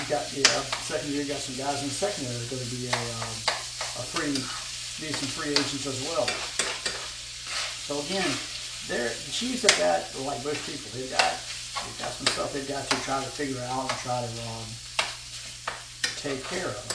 you 0.00 0.06
got 0.12 0.24
yeah, 0.36 0.44
secondary. 0.84 1.24
You 1.24 1.28
got 1.28 1.40
some 1.40 1.56
guys 1.56 1.82
in 1.82 1.88
the 1.88 1.94
second 1.94 2.24
year 2.24 2.32
that 2.36 2.46
are 2.46 2.52
going 2.52 2.64
to 2.64 2.72
be 2.74 2.86
a, 2.86 2.98
um, 3.20 3.36
a 4.00 4.04
free, 4.04 4.36
be 5.00 5.08
some 5.12 5.30
free 5.32 5.52
agents 5.56 5.86
as 5.86 6.00
well. 6.10 6.26
So 7.86 8.02
again, 8.04 8.28
they're 8.90 9.08
the 9.08 9.32
Chiefs 9.32 9.62
have 9.64 9.78
got 9.78 10.02
like 10.26 10.42
most 10.44 10.62
people. 10.66 10.90
They've 10.94 11.10
got 11.10 11.32
they've 11.32 12.00
got 12.02 12.12
some 12.12 12.28
stuff 12.28 12.52
they've 12.52 12.68
got 12.68 12.84
to 12.86 12.96
try 13.02 13.18
to 13.22 13.30
figure 13.30 13.62
out 13.70 13.88
and 13.88 13.98
try 14.02 14.20
to 14.22 14.32
um, 14.46 14.66
take 16.20 16.42
care 16.50 16.66
of. 16.66 16.86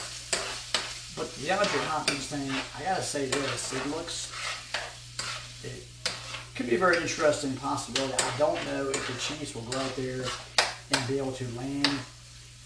But 1.16 1.28
the 1.36 1.48
DeAndre 1.48 1.84
Hopkins 1.92 2.28
thing, 2.28 2.50
I 2.78 2.84
gotta 2.84 3.04
say 3.04 3.28
this, 3.28 3.74
it 3.74 3.86
looks, 3.92 4.32
it 5.64 5.84
could 6.56 6.70
be 6.70 6.76
a 6.76 6.80
very 6.80 6.98
interesting 6.98 7.54
possibility. 7.58 8.16
I 8.16 8.38
don't 8.38 8.60
know 8.66 8.90
if 8.90 9.08
the 9.08 9.14
Chiefs 9.20 9.54
will 9.54 9.64
go 9.64 9.78
out 9.78 9.96
there 9.96 10.24
and 10.24 11.08
be 11.08 11.18
able 11.18 11.34
to 11.34 11.48
land, 11.58 11.90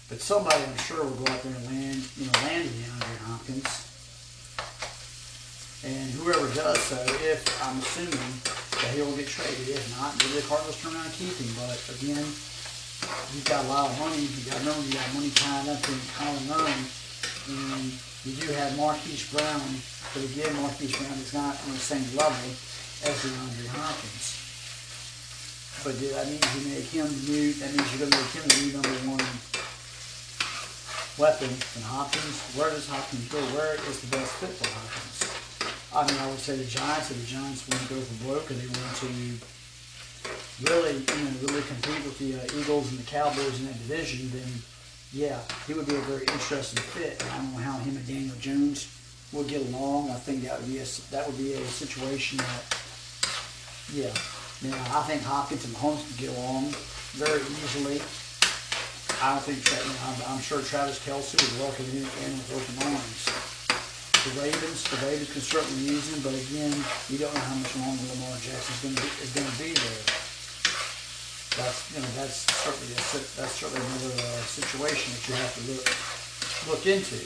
but 0.08 0.22
somebody 0.22 0.62
I'm 0.62 0.78
sure 0.78 1.02
will 1.02 1.18
go 1.18 1.26
out 1.32 1.42
there 1.42 1.50
and 1.50 1.66
land, 1.66 1.98
you 2.14 2.30
know, 2.30 2.36
land 2.46 2.70
DeAndre 2.70 3.18
Hopkins. 3.26 3.66
And 5.82 6.10
whoever 6.22 6.46
does 6.54 6.78
so, 6.78 6.98
if 7.26 7.42
I'm 7.66 7.78
assuming 7.82 8.30
that 8.78 8.90
he 8.94 9.02
will 9.02 9.18
get 9.18 9.26
traded, 9.26 9.66
if 9.66 9.82
not, 9.98 10.14
maybe 10.22 10.38
the 10.38 10.46
Cardinals 10.46 10.78
turn 10.78 10.94
around 10.94 11.10
and 11.10 11.18
keep 11.18 11.34
him. 11.34 11.50
But 11.58 11.74
again, 11.98 12.22
you've 13.34 13.46
got 13.50 13.66
a 13.66 13.68
lot 13.68 13.90
of 13.90 13.98
money. 13.98 14.30
You 14.30 14.46
got 14.46 14.62
remember 14.62 14.86
you 14.86 14.94
got 14.94 15.10
money 15.10 15.30
tied 15.34 15.66
up 15.74 15.82
in 15.90 15.98
Kyler 16.14 16.44
Murray, 16.54 16.80
and 17.50 17.90
you 18.22 18.32
do 18.38 18.46
have 18.62 18.78
Marquise 18.78 19.26
Brown, 19.34 19.66
but 20.14 20.22
again, 20.22 20.54
Marquise 20.62 20.94
Brown 20.94 21.18
is 21.18 21.34
not 21.34 21.58
on 21.66 21.74
the 21.74 21.82
same 21.82 22.06
level 22.14 22.46
as 23.02 23.14
DeAndre 23.26 23.74
Hopkins. 23.74 24.38
But 25.82 25.98
that 25.98 26.26
means 26.30 26.46
you 26.54 26.62
make 26.70 26.88
him 26.94 27.06
the 27.10 27.22
new, 27.30 27.52
that 27.58 27.74
means 27.74 27.86
you're 27.90 28.06
going 28.06 28.10
to 28.10 28.18
make 28.22 28.32
him 28.38 28.46
the 28.46 28.58
new 28.62 28.70
number 28.74 28.98
one 29.12 29.55
weapon 31.18 31.48
in 31.48 31.82
Hopkins. 31.82 32.40
Where 32.56 32.70
does 32.70 32.88
Hopkins 32.88 33.28
go? 33.32 33.40
Where 33.56 33.74
is 33.74 34.00
the 34.00 34.10
best 34.12 34.32
fit 34.36 34.52
for 34.52 34.68
Hopkins? 34.68 35.36
I 35.96 36.04
mean, 36.04 36.18
I 36.20 36.28
would 36.28 36.40
say 36.40 36.56
the 36.56 36.68
Giants, 36.68 37.10
if 37.10 37.16
the 37.16 37.26
Giants 37.26 37.64
want 37.68 37.80
to 37.80 37.88
go 37.94 38.00
for 38.00 38.16
broke 38.24 38.50
and 38.50 38.60
they 38.60 38.68
want 38.68 38.96
to 39.00 39.08
really, 40.60 41.00
you 41.00 41.24
know, 41.24 41.32
really 41.48 41.64
compete 41.64 42.04
with 42.04 42.18
the 42.18 42.36
uh, 42.36 42.60
Eagles 42.60 42.90
and 42.90 43.00
the 43.00 43.08
Cowboys 43.08 43.60
in 43.60 43.66
that 43.66 43.78
division, 43.88 44.28
then 44.32 44.48
yeah, 45.12 45.40
he 45.66 45.72
would 45.72 45.86
be 45.86 45.94
a 45.94 46.04
very 46.04 46.26
interesting 46.26 46.82
fit. 46.92 47.24
I 47.32 47.36
don't 47.38 47.52
know 47.54 47.60
how 47.60 47.78
him 47.78 47.96
and 47.96 48.06
Daniel 48.06 48.36
Jones 48.36 48.92
would 49.32 49.48
get 49.48 49.64
along. 49.72 50.10
I 50.10 50.20
think 50.20 50.42
that 50.44 50.60
would 50.60 50.68
be 50.68 50.78
a 50.78 50.86
that 51.10 51.26
would 51.26 51.38
be 51.38 51.54
a 51.54 51.64
situation 51.64 52.38
that, 52.38 52.62
yeah, 53.94 54.12
you 54.60 54.68
know, 54.68 54.82
I 54.92 55.00
think 55.08 55.22
Hopkins 55.22 55.64
and 55.64 55.74
Mahomes 55.74 56.04
could 56.08 56.28
get 56.28 56.36
along 56.36 56.74
very 57.16 57.40
easily. 57.40 58.02
I 59.22 59.38
think, 59.40 59.64
I'm, 60.04 60.36
I'm 60.36 60.42
sure 60.42 60.60
Travis 60.60 61.00
Kelce 61.00 61.36
would 61.36 61.56
welcome 61.60 61.86
him 61.86 62.04
in 62.04 62.30
with 62.36 62.52
open 62.52 62.76
arms. 62.92 63.20
The 64.26 64.32
Ravens, 64.42 64.84
the 64.90 65.00
Ravens 65.06 65.32
can 65.32 65.40
certainly 65.40 65.88
use 65.88 66.04
him, 66.12 66.20
but 66.20 66.34
again, 66.34 66.74
you 67.08 67.16
don't 67.16 67.32
know 67.32 67.46
how 67.48 67.56
much 67.56 67.72
longer 67.80 68.02
Lamar 68.12 68.36
Jackson 68.42 68.74
is 68.74 68.80
going 68.82 68.96
to 68.96 69.02
be, 69.02 69.08
is 69.24 69.32
going 69.32 69.48
to 69.48 69.58
be 69.58 69.72
there 69.72 70.26
that's 71.56 71.88
you 71.94 72.00
know 72.00 72.12
that's 72.20 72.44
certainly 72.52 72.92
a, 72.92 73.00
that's 73.40 73.56
certainly 73.56 73.80
another 73.80 74.12
uh, 74.12 74.44
situation 74.44 75.08
that 75.16 75.24
you 75.24 75.34
have 75.40 75.52
to 75.56 75.62
look 75.72 75.88
look 76.68 76.84
into. 76.84 77.16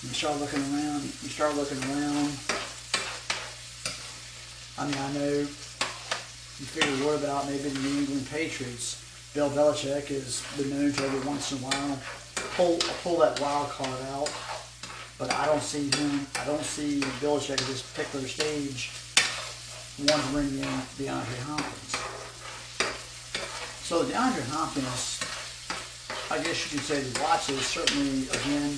You 0.00 0.12
start 0.16 0.40
looking 0.40 0.64
around. 0.72 1.04
You 1.04 1.28
start 1.28 1.54
looking 1.56 1.76
around. 1.84 2.32
I 4.78 4.88
mean, 4.88 4.96
I 4.96 5.12
know 5.12 5.32
you 5.44 6.64
figure 6.64 7.04
what 7.04 7.20
about 7.20 7.46
maybe 7.46 7.68
the 7.68 7.80
New 7.80 7.98
England 8.00 8.26
Patriots? 8.30 9.05
Bill 9.36 9.50
Belichick 9.50 10.08
has 10.08 10.40
been 10.56 10.70
known 10.70 10.90
to 10.90 11.04
every 11.04 11.20
once 11.28 11.52
in 11.52 11.58
a 11.58 11.60
while 11.68 12.00
pull 12.56 12.78
pull 13.04 13.18
that 13.20 13.38
wild 13.38 13.68
card 13.68 14.00
out, 14.16 14.32
but 15.18 15.30
I 15.30 15.44
don't 15.44 15.60
see 15.60 15.92
him. 15.92 16.26
I 16.40 16.46
don't 16.46 16.64
see 16.64 17.00
Belichick 17.20 17.60
at 17.60 17.68
this 17.68 17.84
particular 17.84 18.26
stage 18.26 18.88
want 20.08 20.24
to 20.24 20.28
bring 20.32 20.48
in 20.56 20.72
DeAndre 20.96 21.40
Hopkins. 21.52 21.92
So 23.84 24.08
DeAndre 24.08 24.40
Hopkins, 24.56 25.20
I 26.32 26.40
guess 26.40 26.56
you 26.64 26.78
could 26.80 26.88
say 26.88 27.04
the 27.04 27.20
watch 27.20 27.50
is 27.52 27.60
certainly 27.60 28.24
again 28.40 28.72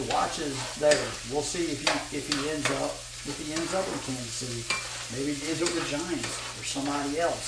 the 0.00 0.08
watch 0.08 0.40
is 0.40 0.56
there. 0.80 0.96
We'll 1.28 1.44
see 1.44 1.76
if 1.76 1.84
he 1.84 2.16
if 2.16 2.24
he 2.24 2.48
ends 2.48 2.64
up 2.80 2.96
if 3.28 3.36
he 3.36 3.52
ends 3.52 3.74
up 3.76 3.84
in 3.84 4.00
Kansas 4.00 4.32
City. 4.32 4.64
Maybe 5.12 5.36
he 5.36 5.52
ends 5.52 5.60
up 5.60 5.68
with 5.68 5.84
the 5.84 5.92
Giants 5.92 6.40
or 6.56 6.64
somebody 6.64 7.20
else. 7.20 7.44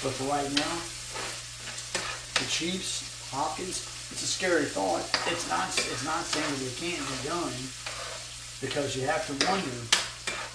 But 0.00 0.12
for 0.16 0.24
right 0.24 0.48
now, 0.56 0.93
the 2.34 2.46
Chiefs, 2.46 3.30
Hopkins, 3.30 3.86
it's 4.10 4.22
a 4.22 4.26
scary 4.26 4.64
thought. 4.64 5.02
It's 5.30 5.48
not 5.48 5.68
it's 5.70 6.04
not 6.04 6.22
saying 6.22 6.50
that 6.50 6.66
it 6.66 6.76
can't 6.78 7.02
be 7.02 7.18
done 7.28 7.54
because 8.60 8.96
you 8.96 9.06
have 9.06 9.22
to 9.26 9.34
wonder 9.46 9.74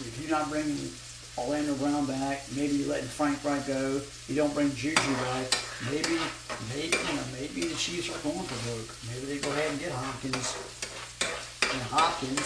if 0.03 0.15
you're 0.19 0.31
not 0.31 0.49
bringing 0.49 0.91
Orlando 1.39 1.75
Brown 1.75 2.05
back. 2.05 2.43
Maybe 2.55 2.83
you're 2.83 2.89
letting 2.91 3.07
Frank 3.07 3.43
Wright 3.43 3.63
go. 3.67 4.01
You 4.27 4.35
don't 4.35 4.53
bring 4.53 4.75
Juju 4.75 4.95
back. 5.23 5.47
Maybe, 5.87 6.19
maybe, 6.75 6.95
you 6.99 7.15
know, 7.15 7.27
maybe 7.39 7.67
the 7.67 7.75
Chiefs 7.79 8.11
are 8.11 8.19
going 8.27 8.43
for 8.43 8.59
broke. 8.67 8.91
Maybe 9.07 9.23
they 9.31 9.39
go 9.39 9.51
ahead 9.55 9.71
and 9.71 9.79
get 9.79 9.91
Hopkins. 9.91 10.51
And 11.71 11.81
Hopkins, 11.87 12.43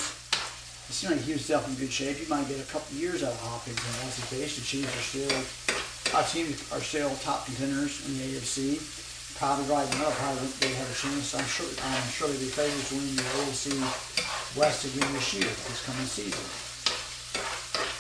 it 0.90 0.94
seems 0.94 1.14
like 1.18 1.26
he 1.26 1.34
was 1.34 1.48
definitely 1.48 1.82
in 1.82 1.90
good 1.90 1.94
shape. 1.94 2.22
You 2.22 2.30
might 2.30 2.48
get 2.48 2.62
a 2.62 2.70
couple 2.70 2.94
years 2.98 3.24
out 3.24 3.34
of 3.34 3.42
Hopkins, 3.42 3.82
and 3.82 3.94
that's 4.06 4.18
the 4.22 4.36
case. 4.36 4.58
The 4.58 4.66
Chiefs 4.66 4.94
are 4.94 5.06
still, 5.10 6.18
our 6.18 6.26
teams 6.30 6.58
are 6.72 6.82
still 6.82 7.10
top 7.26 7.46
contenders 7.46 8.06
in 8.06 8.18
the 8.18 8.38
AFC. 8.38 8.78
Probably 9.44 9.76
right 9.76 9.92
now, 10.00 10.08
probably 10.24 10.48
they 10.64 10.72
have 10.80 10.88
a 10.88 10.96
chance. 10.96 11.36
I'm 11.36 11.44
sure, 11.44 11.68
I'm 11.68 12.08
sure 12.16 12.32
they'll 12.32 12.40
be 12.40 12.48
favored 12.48 12.80
to 12.80 12.96
win 12.96 13.12
the 13.12 13.28
AFC 13.44 13.76
West 14.56 14.88
again 14.88 15.04
this 15.12 15.36
year, 15.36 15.52
this 15.68 15.84
coming 15.84 16.08
season. 16.08 16.48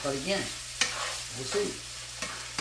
But 0.07 0.15
again, 0.23 0.39
we'll 1.35 1.51
see. 1.51 1.67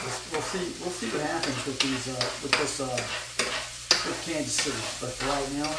We'll, 0.03 0.43
see. 0.51 0.67
We'll 0.83 0.91
see 0.99 1.15
what 1.15 1.23
happens 1.23 1.63
with 1.63 1.79
these 1.79 2.11
uh, 2.11 2.27
with 2.43 2.59
this 2.59 2.83
uh, 2.83 2.91
with 4.03 4.19
Kansas 4.27 4.51
City. 4.51 4.83
But 4.99 5.15
right 5.31 5.51
now, 5.63 5.71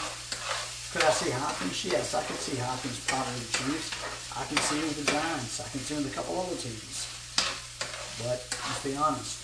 could 0.95 1.03
I 1.03 1.11
see 1.11 1.35
Hopkins? 1.35 1.83
Yes, 1.83 2.15
I 2.15 2.23
could 2.23 2.39
see 2.39 2.55
Hopkins 2.55 3.03
probably 3.03 3.35
the 3.35 3.51
Chiefs. 3.51 3.91
I 4.31 4.47
can 4.47 4.63
see 4.63 4.79
him 4.79 4.87
with 4.87 5.03
the 5.03 5.11
Giants. 5.11 5.59
I 5.59 5.67
can 5.75 5.83
see 5.83 5.99
him 5.99 6.07
with 6.07 6.13
a 6.13 6.15
couple 6.15 6.39
other 6.39 6.55
teams. 6.55 7.03
But 8.23 8.47
let's 8.47 8.79
be 8.79 8.95
honest. 8.95 9.42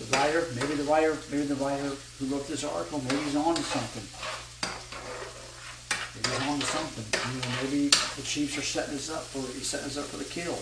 The 0.00 0.16
writer, 0.16 0.48
maybe 0.56 0.74
the 0.80 0.88
writer, 0.88 1.12
maybe 1.30 1.44
the 1.44 1.60
writer 1.60 1.92
who 2.18 2.24
wrote 2.32 2.48
this 2.48 2.64
article, 2.64 3.04
maybe 3.04 3.20
he's 3.20 3.36
on 3.36 3.54
to 3.54 3.62
something. 3.62 4.06
Maybe 6.16 6.24
he's 6.24 6.48
on 6.48 6.56
to 6.56 6.66
something. 6.66 7.04
You 7.04 7.36
know, 7.36 7.52
maybe 7.60 7.92
the 7.92 8.24
Chiefs 8.24 8.56
are 8.56 8.64
setting 8.64 8.96
us 8.96 9.12
up 9.12 9.28
for 9.28 9.44
he's 9.52 9.68
setting 9.68 9.92
us 9.92 10.00
up 10.00 10.08
for 10.08 10.16
the 10.16 10.24
kill. 10.24 10.56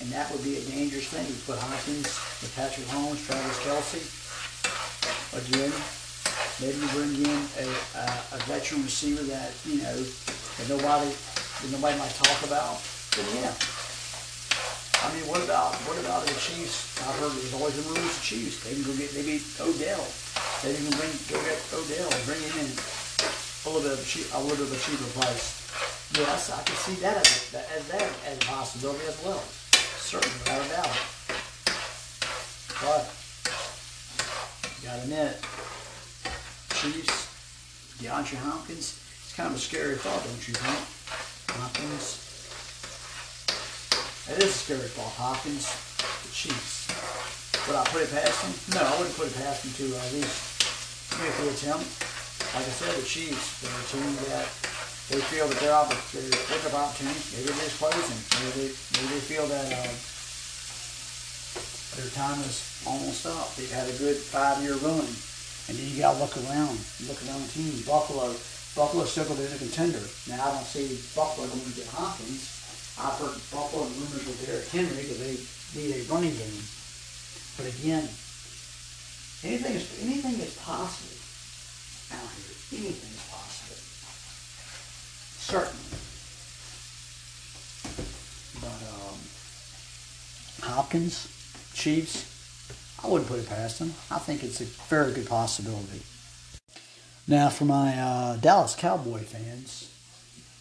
And 0.00 0.08
that 0.12 0.32
would 0.32 0.40
be 0.40 0.56
a 0.56 0.64
dangerous 0.72 1.08
thing. 1.12 1.28
You 1.28 1.36
put 1.44 1.60
Hopkins 1.60 2.08
Patrick 2.56 2.88
Mahomes, 2.88 3.20
Travis 3.28 3.60
Kelce. 3.60 4.00
Again, 5.36 5.72
maybe 6.60 6.80
you 6.80 6.88
bring 6.96 7.12
in 7.28 7.40
a, 7.60 7.66
a, 8.00 8.04
a 8.36 8.38
veteran 8.48 8.82
receiver 8.88 9.24
that, 9.36 9.52
you 9.68 9.84
know, 9.84 9.96
that 10.00 10.66
nobody 10.72 11.12
that 11.12 11.68
nobody 11.76 11.96
might 12.00 12.14
talk 12.16 12.40
about. 12.48 12.80
Then 13.12 13.44
yeah. 13.44 13.75
I 15.06 15.14
mean, 15.14 15.30
what 15.30 15.38
about 15.46 15.78
what 15.86 15.94
about 16.02 16.26
the 16.26 16.34
Chiefs? 16.34 16.98
I've 17.06 17.14
heard 17.22 17.30
there's 17.38 17.54
always 17.54 17.78
been 17.78 17.86
rumors 17.94 18.10
of 18.10 18.26
Chiefs. 18.26 18.66
They 18.66 18.74
can 18.74 18.82
go 18.82 18.90
get 18.98 19.14
maybe 19.14 19.38
Odell. 19.62 20.02
They 20.66 20.74
can 20.74 20.90
bring 20.98 21.14
go 21.30 21.38
get 21.46 21.62
Odell, 21.70 22.10
bring 22.26 22.42
him 22.42 22.66
in 22.66 22.68
a 22.74 23.66
little 23.70 23.86
bit 23.86 23.94
of 23.94 24.02
a, 24.02 24.06
cheap, 24.06 24.26
a 24.34 24.42
little 24.42 24.66
bit 24.66 24.66
of 24.66 24.74
a 24.74 24.80
cheaper 24.82 25.06
price. 25.14 25.62
Yes, 26.18 26.50
I 26.50 26.58
can 26.66 26.74
see 26.82 26.98
that 27.06 27.22
as, 27.22 27.54
as 27.54 27.86
that 27.94 28.10
as 28.26 28.34
a 28.34 28.46
possibility 28.50 29.06
as 29.06 29.18
well 29.22 29.42
certainly 30.06 30.38
without 30.38 30.64
a 30.64 30.68
doubt. 30.70 30.96
But, 32.80 33.10
you 34.78 34.86
gotta 34.86 35.02
admit, 35.02 35.34
Chiefs, 36.78 37.26
DeAndre 37.98 38.38
Hopkins, 38.38 39.02
it's 39.24 39.34
kind 39.34 39.50
of 39.50 39.56
a 39.56 39.58
scary 39.58 39.96
thought, 39.96 40.22
don't 40.22 40.46
you 40.46 40.54
think? 40.54 41.58
Hopkins. 41.58 42.25
It 44.26 44.42
is 44.42 44.58
scary 44.58 44.90
thought. 44.90 45.14
Hopkins, 45.14 45.70
the 46.02 46.30
Chiefs. 46.34 46.90
Would 47.70 47.78
I 47.78 47.86
put 47.94 48.02
it 48.02 48.10
past 48.10 48.42
him? 48.42 48.50
No, 48.74 48.82
I 48.82 48.90
wouldn't 48.98 49.14
put 49.14 49.30
it 49.30 49.38
past 49.38 49.62
him 49.62 49.70
to 49.78 49.86
uh, 49.94 50.02
at 50.02 50.12
least 50.18 50.34
make 51.22 51.30
the 51.38 51.54
attempt. 51.54 51.86
Like 52.50 52.66
I 52.66 52.74
said, 52.74 52.90
the 52.98 53.06
Chiefs, 53.06 53.62
they're 53.62 53.70
a 53.70 53.86
team 53.86 54.10
that 54.26 54.50
they 55.14 55.22
feel 55.30 55.46
that 55.46 55.54
they're 55.62 55.70
out 55.70 55.94
pick 56.10 56.58
up 56.66 56.74
opportunities. 56.74 57.38
Maybe 57.38 57.54
they're 57.54 57.70
just 57.70 57.78
closing. 57.78 58.18
Maybe 58.42 58.66
they, 58.66 58.70
maybe 58.98 59.08
they 59.14 59.22
feel 59.30 59.46
that 59.46 59.66
uh, 59.70 59.94
their 61.94 62.10
time 62.10 62.42
is 62.42 62.82
almost 62.82 63.30
up. 63.30 63.54
They've 63.54 63.70
had 63.70 63.86
a 63.86 63.94
good 63.94 64.18
five 64.18 64.58
year 64.58 64.74
run. 64.82 65.06
And 65.70 65.78
then 65.78 65.86
you 65.86 66.02
gotta 66.02 66.18
look 66.18 66.34
around, 66.50 66.74
look 67.06 67.22
around 67.30 67.46
the 67.46 67.52
teams. 67.54 67.86
Buffalo, 67.86 68.34
Buffalo's 68.74 69.14
still 69.14 69.30
gonna 69.30 69.38
be 69.38 69.46
a 69.46 69.58
contender. 69.58 70.02
Now 70.26 70.50
I 70.50 70.58
don't 70.58 70.66
see 70.66 70.98
Buffalo 71.14 71.46
going 71.46 71.62
to 71.62 71.78
get 71.78 71.86
Hopkins. 71.94 72.55
I've 72.98 73.18
heard 73.20 73.36
Buffalo 73.52 73.84
rumors 73.84 74.24
with 74.24 74.46
Derrick 74.46 74.68
Henry 74.68 75.04
that 75.04 75.18
they 75.20 75.36
need 75.76 75.92
a 75.96 76.12
running 76.12 76.32
game. 76.32 76.62
But 77.56 77.66
again, 77.68 78.08
anything 79.44 79.74
is 79.76 79.84
anything 80.02 80.40
is 80.40 80.56
possible 80.56 81.16
out 82.12 82.30
here. 82.32 82.80
Anything 82.80 83.12
is 83.12 83.24
possible. 83.28 83.76
Certainly. 85.44 86.00
But 88.60 88.80
um, 88.92 89.18
Hopkins, 90.72 91.28
Chiefs, 91.74 92.24
I 93.04 93.08
wouldn't 93.08 93.28
put 93.28 93.40
it 93.40 93.48
past 93.48 93.78
them. 93.78 93.94
I 94.10 94.18
think 94.18 94.42
it's 94.42 94.60
a 94.60 94.64
very 94.88 95.12
good 95.12 95.28
possibility. 95.28 96.02
Now, 97.28 97.48
for 97.50 97.64
my 97.64 97.98
uh, 97.98 98.36
Dallas 98.36 98.74
Cowboy 98.74 99.20
fans, 99.20 99.90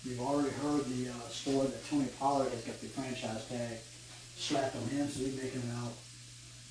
you've 0.06 0.22
already 0.22 0.50
heard 0.50 0.86
the 0.86 1.10
uh, 1.10 1.30
story 1.30 1.68
that 1.68 1.90
Tony 1.90 2.08
Pollard 2.20 2.52
has 2.52 2.62
got 2.62 2.80
the 2.80 2.88
franchise 2.88 3.46
tag 3.50 3.78
slapped 4.38 4.76
on 4.76 4.84
him, 4.90 5.08
so 5.10 5.20
he's 5.24 5.36
making 5.42 5.62
about 5.64 5.94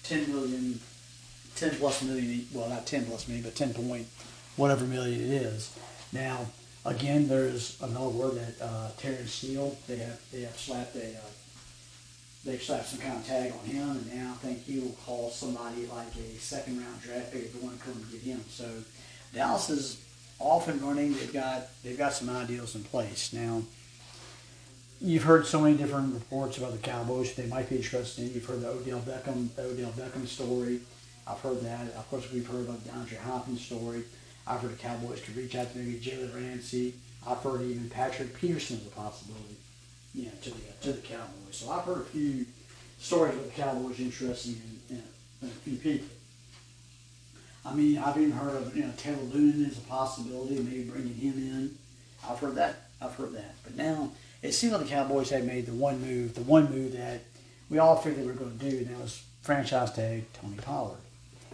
10 0.05 0.31
million, 0.33 0.79
10 1.57 1.71
plus 1.77 2.03
million, 2.03 2.47
well, 2.53 2.69
not 2.69 2.87
10 2.87 3.07
plus 3.07 3.27
million, 3.27 3.45
but 3.45 3.55
10 3.55 3.75
point 3.75 4.07
whatever 4.57 4.85
million 4.85 5.21
it 5.21 5.31
is. 5.31 5.77
Now, 6.13 6.47
again, 6.85 7.27
there's 7.27 7.81
another 7.83 8.11
word 8.11 8.35
that 8.37 8.65
uh, 8.65 8.91
Terence 8.99 9.33
Steele, 9.33 9.77
they 9.89 9.97
have, 9.97 10.21
they 10.31 10.43
have 10.43 10.57
slapped 10.57 10.95
a, 10.95 11.09
uh, 11.17 11.31
they 12.45 12.59
slapped 12.59 12.89
some 12.89 13.01
kind 13.01 13.17
of 13.17 13.27
tag 13.27 13.53
on 13.53 13.67
him, 13.67 13.91
and 13.91 14.15
now 14.15 14.33
I 14.33 14.47
think 14.47 14.65
he 14.65 14.79
will 14.79 14.97
call 15.05 15.31
somebody 15.31 15.87
like 15.87 16.15
a 16.17 16.39
second 16.39 16.79
round 16.81 17.03
draft 17.03 17.33
pick 17.33 17.45
if 17.45 17.55
they 17.55 17.67
want 17.67 17.79
to 17.79 17.85
come 17.85 17.95
and 17.95 18.13
get 18.13 18.21
him. 18.21 18.45
So 18.49 18.71
Dallas 19.33 19.71
is 19.71 20.04
off 20.45 20.69
and 20.69 20.81
running. 20.83 21.15
They've 21.15 21.33
got 21.33 21.69
they've 21.83 21.99
got 21.99 22.13
some 22.13 22.29
ideals 22.29 22.75
in 22.75 22.85
place 22.85 23.33
now. 23.33 23.63
You've 25.01 25.25
heard 25.25 25.47
so 25.47 25.61
many 25.61 25.77
different 25.77 26.15
reports 26.15 26.59
about 26.59 26.73
the 26.73 26.79
Cowboys 26.79 27.35
they 27.35 27.47
might 27.47 27.69
be 27.69 27.77
interested 27.77 28.25
in. 28.25 28.35
You've 28.35 28.45
heard 28.45 28.61
the 28.61 28.69
Odell 28.69 29.01
Beckham 29.01 29.55
the 29.55 29.65
Odell 29.65 29.91
Beckham 29.93 30.27
story. 30.27 30.81
I've 31.27 31.41
heard 31.41 31.63
that. 31.63 31.89
Of 31.97 32.09
course, 32.11 32.31
we've 32.31 32.47
heard 32.47 32.69
about 32.69 32.85
the 32.85 32.91
DeAndre 32.91 33.19
Hopkins 33.19 33.65
story. 33.65 34.05
I've 34.47 34.61
heard 34.61 34.73
the 34.73 34.77
Cowboys 34.77 35.23
could 35.23 35.37
reach 35.37 35.57
out 35.57 35.73
to 35.73 35.79
maybe 35.79 35.99
Jalen 35.99 36.35
Ramsey. 36.35 36.95
I've 37.27 37.39
heard 37.39 37.63
even 37.63 37.89
Patrick 37.89 38.35
Peterson 38.35 38.77
is 38.77 38.87
a 38.87 38.91
possibility 38.91 39.57
you 40.15 40.27
know, 40.27 40.33
to 40.43 40.51
the 40.51 40.61
to 40.83 40.93
the 40.93 41.01
Cowboys. 41.01 41.53
So 41.53 41.71
I've 41.71 41.85
heard 41.85 42.03
a 42.03 42.05
few 42.05 42.45
stories 42.99 43.35
about 43.35 43.47
the 43.47 43.63
Cowboys 43.63 44.01
interested 44.01 44.57
in, 44.91 44.97
in, 44.97 45.03
in 45.43 45.49
a 45.49 45.53
few 45.53 45.77
people. 45.77 46.14
I 47.65 47.75
mean, 47.75 47.99
I've 47.99 48.17
even 48.17 48.33
heard 48.33 48.57
of 48.57 48.77
you 48.77 48.85
know 48.85 48.93
Taylor 48.97 49.17
Lewan 49.17 49.69
is 49.69 49.79
a 49.79 49.83
possibility, 49.83 50.57
maybe 50.57 50.85
bringing 50.85 51.15
him 51.15 51.33
in. 51.33 51.79
I've 52.29 52.39
heard 52.39 52.57
that. 52.57 52.89
I've 53.01 53.15
heard 53.15 53.33
that. 53.35 53.55
But 53.65 53.77
now 53.77 54.11
it 54.43 54.53
seems 54.53 54.73
like 54.73 54.83
the 54.83 54.89
Cowboys 54.89 55.31
have 55.31 55.45
made 55.45 55.67
the 55.67 55.73
one 55.73 56.01
move, 56.01 56.35
the 56.35 56.43
one 56.43 56.71
move 56.71 56.93
that 56.93 57.23
we 57.71 57.79
all 57.79 57.97
figured 57.97 58.23
they 58.23 58.27
were 58.27 58.35
going 58.35 58.59
to 58.59 58.71
do, 58.71 58.79
and 58.79 58.87
that 58.89 59.01
was 59.01 59.25
franchise 59.43 59.93
tag 59.93 60.25
Tony 60.35 60.57
Pollard. 60.57 60.99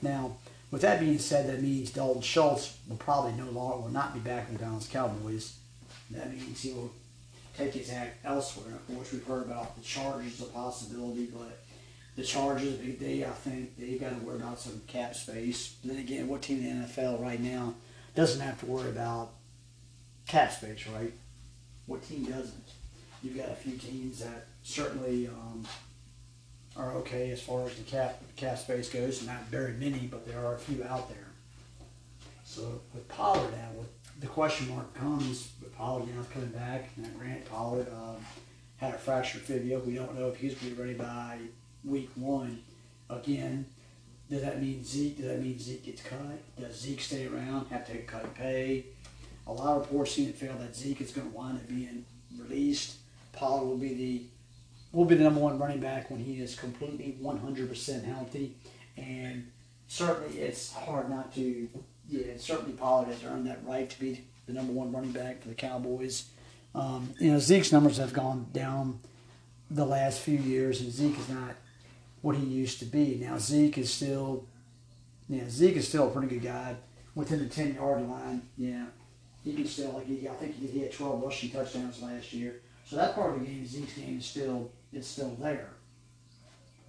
Now, 0.02 0.36
with 0.70 0.82
that 0.82 1.00
being 1.00 1.18
said, 1.18 1.48
that 1.48 1.62
means 1.62 1.90
Dalton 1.90 2.22
Schultz 2.22 2.76
will 2.88 2.96
probably 2.96 3.32
no 3.32 3.50
longer 3.50 3.78
will 3.78 3.90
not 3.90 4.14
be 4.14 4.20
back 4.20 4.48
with 4.48 4.58
the 4.58 4.64
Dallas 4.64 4.88
Cowboys. 4.88 5.56
That 6.10 6.32
means 6.32 6.60
he 6.62 6.72
will 6.72 6.90
take 7.56 7.74
his 7.74 7.90
act 7.90 8.24
elsewhere. 8.24 8.74
Of 8.74 8.94
course, 8.94 9.12
we've 9.12 9.24
heard 9.24 9.46
about 9.46 9.76
the 9.76 9.82
Chargers, 9.82 10.40
as 10.40 10.48
a 10.48 10.50
possibility, 10.50 11.26
but 11.26 11.60
the 12.16 12.22
Chargers, 12.22 12.76
they, 12.98 13.24
I 13.24 13.30
think 13.30 13.76
they've 13.78 14.00
got 14.00 14.10
to 14.10 14.26
worry 14.26 14.36
about 14.36 14.58
some 14.58 14.80
cap 14.86 15.14
space. 15.14 15.76
But 15.80 15.92
then 15.92 16.00
again, 16.00 16.28
what 16.28 16.42
team 16.42 16.58
in 16.58 16.82
the 16.82 16.86
NFL 16.86 17.22
right 17.22 17.40
now 17.40 17.74
doesn't 18.14 18.40
have 18.40 18.58
to 18.60 18.66
worry 18.66 18.88
about 18.88 19.30
cap 20.26 20.52
space, 20.52 20.86
right? 20.88 21.12
What 21.86 22.02
team 22.06 22.24
doesn't? 22.24 22.68
You've 23.22 23.36
got 23.36 23.50
a 23.50 23.54
few 23.54 23.76
teams 23.76 24.20
that 24.20 24.46
certainly 24.62 25.28
um, 25.28 25.66
are 26.76 26.92
okay 26.92 27.30
as 27.30 27.40
far 27.40 27.66
as 27.66 27.74
the 27.74 27.82
cap 27.82 28.22
cap 28.36 28.58
space 28.58 28.88
goes. 28.88 29.26
Not 29.26 29.44
very 29.46 29.72
many, 29.74 30.06
but 30.06 30.26
there 30.26 30.44
are 30.44 30.54
a 30.54 30.58
few 30.58 30.82
out 30.84 31.08
there. 31.08 31.28
So 32.44 32.80
with 32.94 33.06
Pollard 33.08 33.52
now, 33.52 33.70
with 33.78 33.88
the 34.20 34.26
question 34.26 34.68
mark 34.68 34.92
comes 34.94 35.50
with 35.62 35.74
Pollard 35.76 36.08
now 36.14 36.22
coming 36.32 36.50
back. 36.50 36.90
And 36.96 37.18
Grant 37.18 37.44
Pollard 37.50 37.86
um, 37.92 38.16
had 38.76 38.94
a 38.94 38.98
fractured 38.98 39.42
fibula. 39.42 39.80
We 39.80 39.94
don't 39.94 40.18
know 40.18 40.28
if 40.28 40.36
he's 40.36 40.54
going 40.54 40.70
to 40.70 40.76
be 40.76 40.82
ready 40.82 40.94
by 40.94 41.38
week 41.84 42.10
one. 42.14 42.62
Again, 43.08 43.66
does 44.30 44.42
that 44.42 44.60
mean 44.62 44.84
Zeke? 44.84 45.16
Does 45.18 45.26
that 45.26 45.42
mean 45.42 45.58
Zeke 45.58 45.84
gets 45.84 46.02
cut? 46.02 46.58
Does 46.60 46.80
Zeke 46.80 47.00
stay 47.00 47.26
around? 47.26 47.66
Have 47.68 47.86
to 47.86 47.98
cut 48.02 48.34
pay? 48.34 48.86
A 49.46 49.52
lot 49.52 49.76
of 49.76 49.82
reports 49.82 50.12
seem 50.12 50.26
to 50.26 50.32
feel 50.32 50.54
that 50.58 50.76
Zeke 50.76 51.00
is 51.00 51.10
going 51.10 51.30
to 51.30 51.36
wind 51.36 51.58
up 51.58 51.68
being 51.68 52.04
released. 52.38 52.96
Pollard 53.32 53.66
will 53.66 53.76
be 53.76 53.94
the 53.94 54.22
will 54.92 55.04
be 55.04 55.14
the 55.14 55.24
number 55.24 55.40
one 55.40 55.58
running 55.58 55.80
back 55.80 56.10
when 56.10 56.20
he 56.20 56.40
is 56.40 56.56
completely 56.56 57.16
100% 57.22 58.04
healthy. 58.04 58.56
And 58.96 59.50
certainly, 59.86 60.38
it's 60.38 60.72
hard 60.72 61.08
not 61.08 61.32
to 61.34 61.68
yeah, 62.10 62.32
certainly 62.38 62.72
Pollard 62.72 63.08
has 63.08 63.24
earned 63.24 63.46
that 63.46 63.60
right 63.64 63.88
to 63.88 64.00
be 64.00 64.24
the 64.46 64.52
number 64.52 64.72
one 64.72 64.92
running 64.92 65.12
back 65.12 65.42
for 65.42 65.48
the 65.48 65.54
Cowboys. 65.54 66.26
Um, 66.74 67.14
you 67.18 67.32
know, 67.32 67.38
Zeke's 67.38 67.72
numbers 67.72 67.98
have 67.98 68.12
gone 68.12 68.46
down 68.52 69.00
the 69.70 69.86
last 69.86 70.20
few 70.20 70.36
years, 70.36 70.80
and 70.80 70.90
Zeke 70.90 71.18
is 71.18 71.28
not 71.28 71.54
what 72.22 72.37
he 72.37 72.44
used 72.44 72.78
to 72.80 72.85
be. 72.85 73.18
Now 73.20 73.38
Zeke 73.38 73.78
is 73.78 73.92
still, 73.92 74.46
yeah, 75.28 75.48
Zeke 75.48 75.76
is 75.76 75.88
still 75.88 76.09
a 76.09 76.11
pretty 76.11 76.28
good 76.28 76.42
guy 76.42 76.76
within 77.14 77.38
the 77.38 77.48
ten 77.48 77.74
yard 77.74 78.09
line. 78.09 78.42
Yeah, 78.56 78.87
he 79.44 79.54
can 79.54 79.66
still 79.66 79.92
like 79.92 80.06
he, 80.06 80.28
I 80.28 80.35
think 80.35 80.56
he, 80.56 80.66
he 80.66 80.80
had 80.80 80.92
twelve 80.92 81.22
rushing 81.22 81.50
touchdowns 81.50 82.02
last 82.02 82.33
year. 82.33 82.62
So 82.85 82.96
that 82.96 83.14
part 83.14 83.35
of 83.35 83.40
the 83.40 83.46
game, 83.46 83.66
Zeke's 83.66 83.94
game 83.94 84.18
is 84.18 84.26
still 84.26 84.70
is 84.92 85.06
still 85.06 85.37
there. 85.40 85.70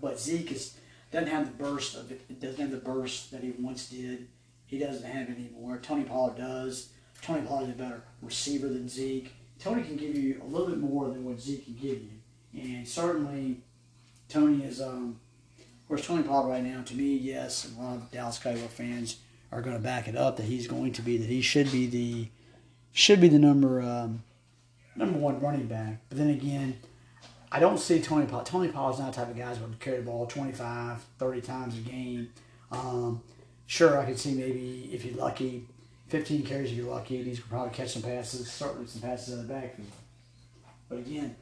But 0.01 0.19
Zeke 0.19 0.51
is 0.51 0.77
doesn't 1.11 1.29
have 1.29 1.45
the 1.45 1.63
burst 1.63 1.95
of 1.95 2.11
it, 2.11 2.21
it 2.29 2.39
doesn't 2.39 2.59
have 2.59 2.71
the 2.71 2.77
burst 2.77 3.31
that 3.31 3.43
he 3.43 3.53
once 3.59 3.89
did. 3.89 4.27
He 4.65 4.79
doesn't 4.79 5.03
have 5.03 5.29
it 5.29 5.37
anymore. 5.37 5.79
Tony 5.81 6.05
Pollard 6.05 6.37
does. 6.37 6.89
Tony 7.21 7.45
Pollard 7.45 7.65
is 7.65 7.75
a 7.75 7.77
better 7.77 8.03
receiver 8.21 8.69
than 8.69 8.87
Zeke. 8.87 9.33
Tony 9.59 9.83
can 9.83 9.97
give 9.97 10.15
you 10.17 10.41
a 10.41 10.47
little 10.47 10.67
bit 10.67 10.79
more 10.79 11.09
than 11.09 11.23
what 11.25 11.39
Zeke 11.39 11.65
can 11.65 11.75
give 11.75 12.01
you. 12.01 12.11
And 12.53 12.87
certainly, 12.87 13.57
Tony 14.27 14.63
is, 14.63 14.81
um, 14.81 15.19
course, 15.91 16.07
Tony 16.07 16.23
Pollard 16.23 16.49
right 16.49 16.63
now, 16.63 16.81
to 16.83 16.95
me, 16.95 17.15
yes, 17.17 17.71
a 17.77 17.81
lot 17.81 17.95
of 17.97 18.11
Dallas 18.11 18.39
Cowboy 18.39 18.67
fans 18.67 19.17
are 19.51 19.61
going 19.61 19.75
to 19.75 19.81
back 19.81 20.07
it 20.07 20.15
up 20.15 20.37
that 20.37 20.45
he's 20.45 20.67
going 20.67 20.93
to 20.93 21.01
be, 21.01 21.17
that 21.17 21.29
he 21.29 21.41
should 21.41 21.71
be 21.71 21.85
the, 21.85 22.29
should 22.93 23.19
be 23.19 23.27
the 23.27 23.39
number, 23.39 23.81
um, 23.81 24.23
number 24.95 25.19
one 25.19 25.39
running 25.41 25.67
back. 25.67 25.97
But 26.09 26.17
then 26.17 26.29
again, 26.29 26.79
I 27.51 27.59
don't 27.59 27.77
see 27.77 28.01
Tony 28.01 28.25
Pollard. 28.25 28.45
Tony 28.45 28.69
Pollard's 28.69 28.99
not 28.99 29.13
the 29.13 29.17
type 29.17 29.29
of 29.29 29.37
guy 29.37 29.53
going 29.55 29.71
to 29.71 29.77
carry 29.77 29.97
the 29.97 30.03
ball 30.03 30.25
25, 30.25 31.03
30 31.19 31.41
times 31.41 31.77
a 31.77 31.81
game. 31.81 32.29
Um, 32.71 33.21
Sure, 33.71 33.97
I 33.97 34.03
could 34.03 34.19
see 34.19 34.33
maybe 34.33 34.89
if 34.91 35.05
you're 35.05 35.15
lucky, 35.15 35.65
15 36.09 36.43
carries 36.43 36.71
if 36.71 36.77
you're 36.77 36.93
lucky, 36.93 37.19
and 37.19 37.25
he's 37.25 37.39
probably 37.39 37.73
catch 37.73 37.93
some 37.93 38.01
passes, 38.01 38.51
certainly 38.51 38.85
some 38.85 39.01
passes 39.01 39.33
in 39.33 39.47
the 39.47 39.53
backfield. 39.53 39.87
But 40.89 40.97
again, 40.97 41.37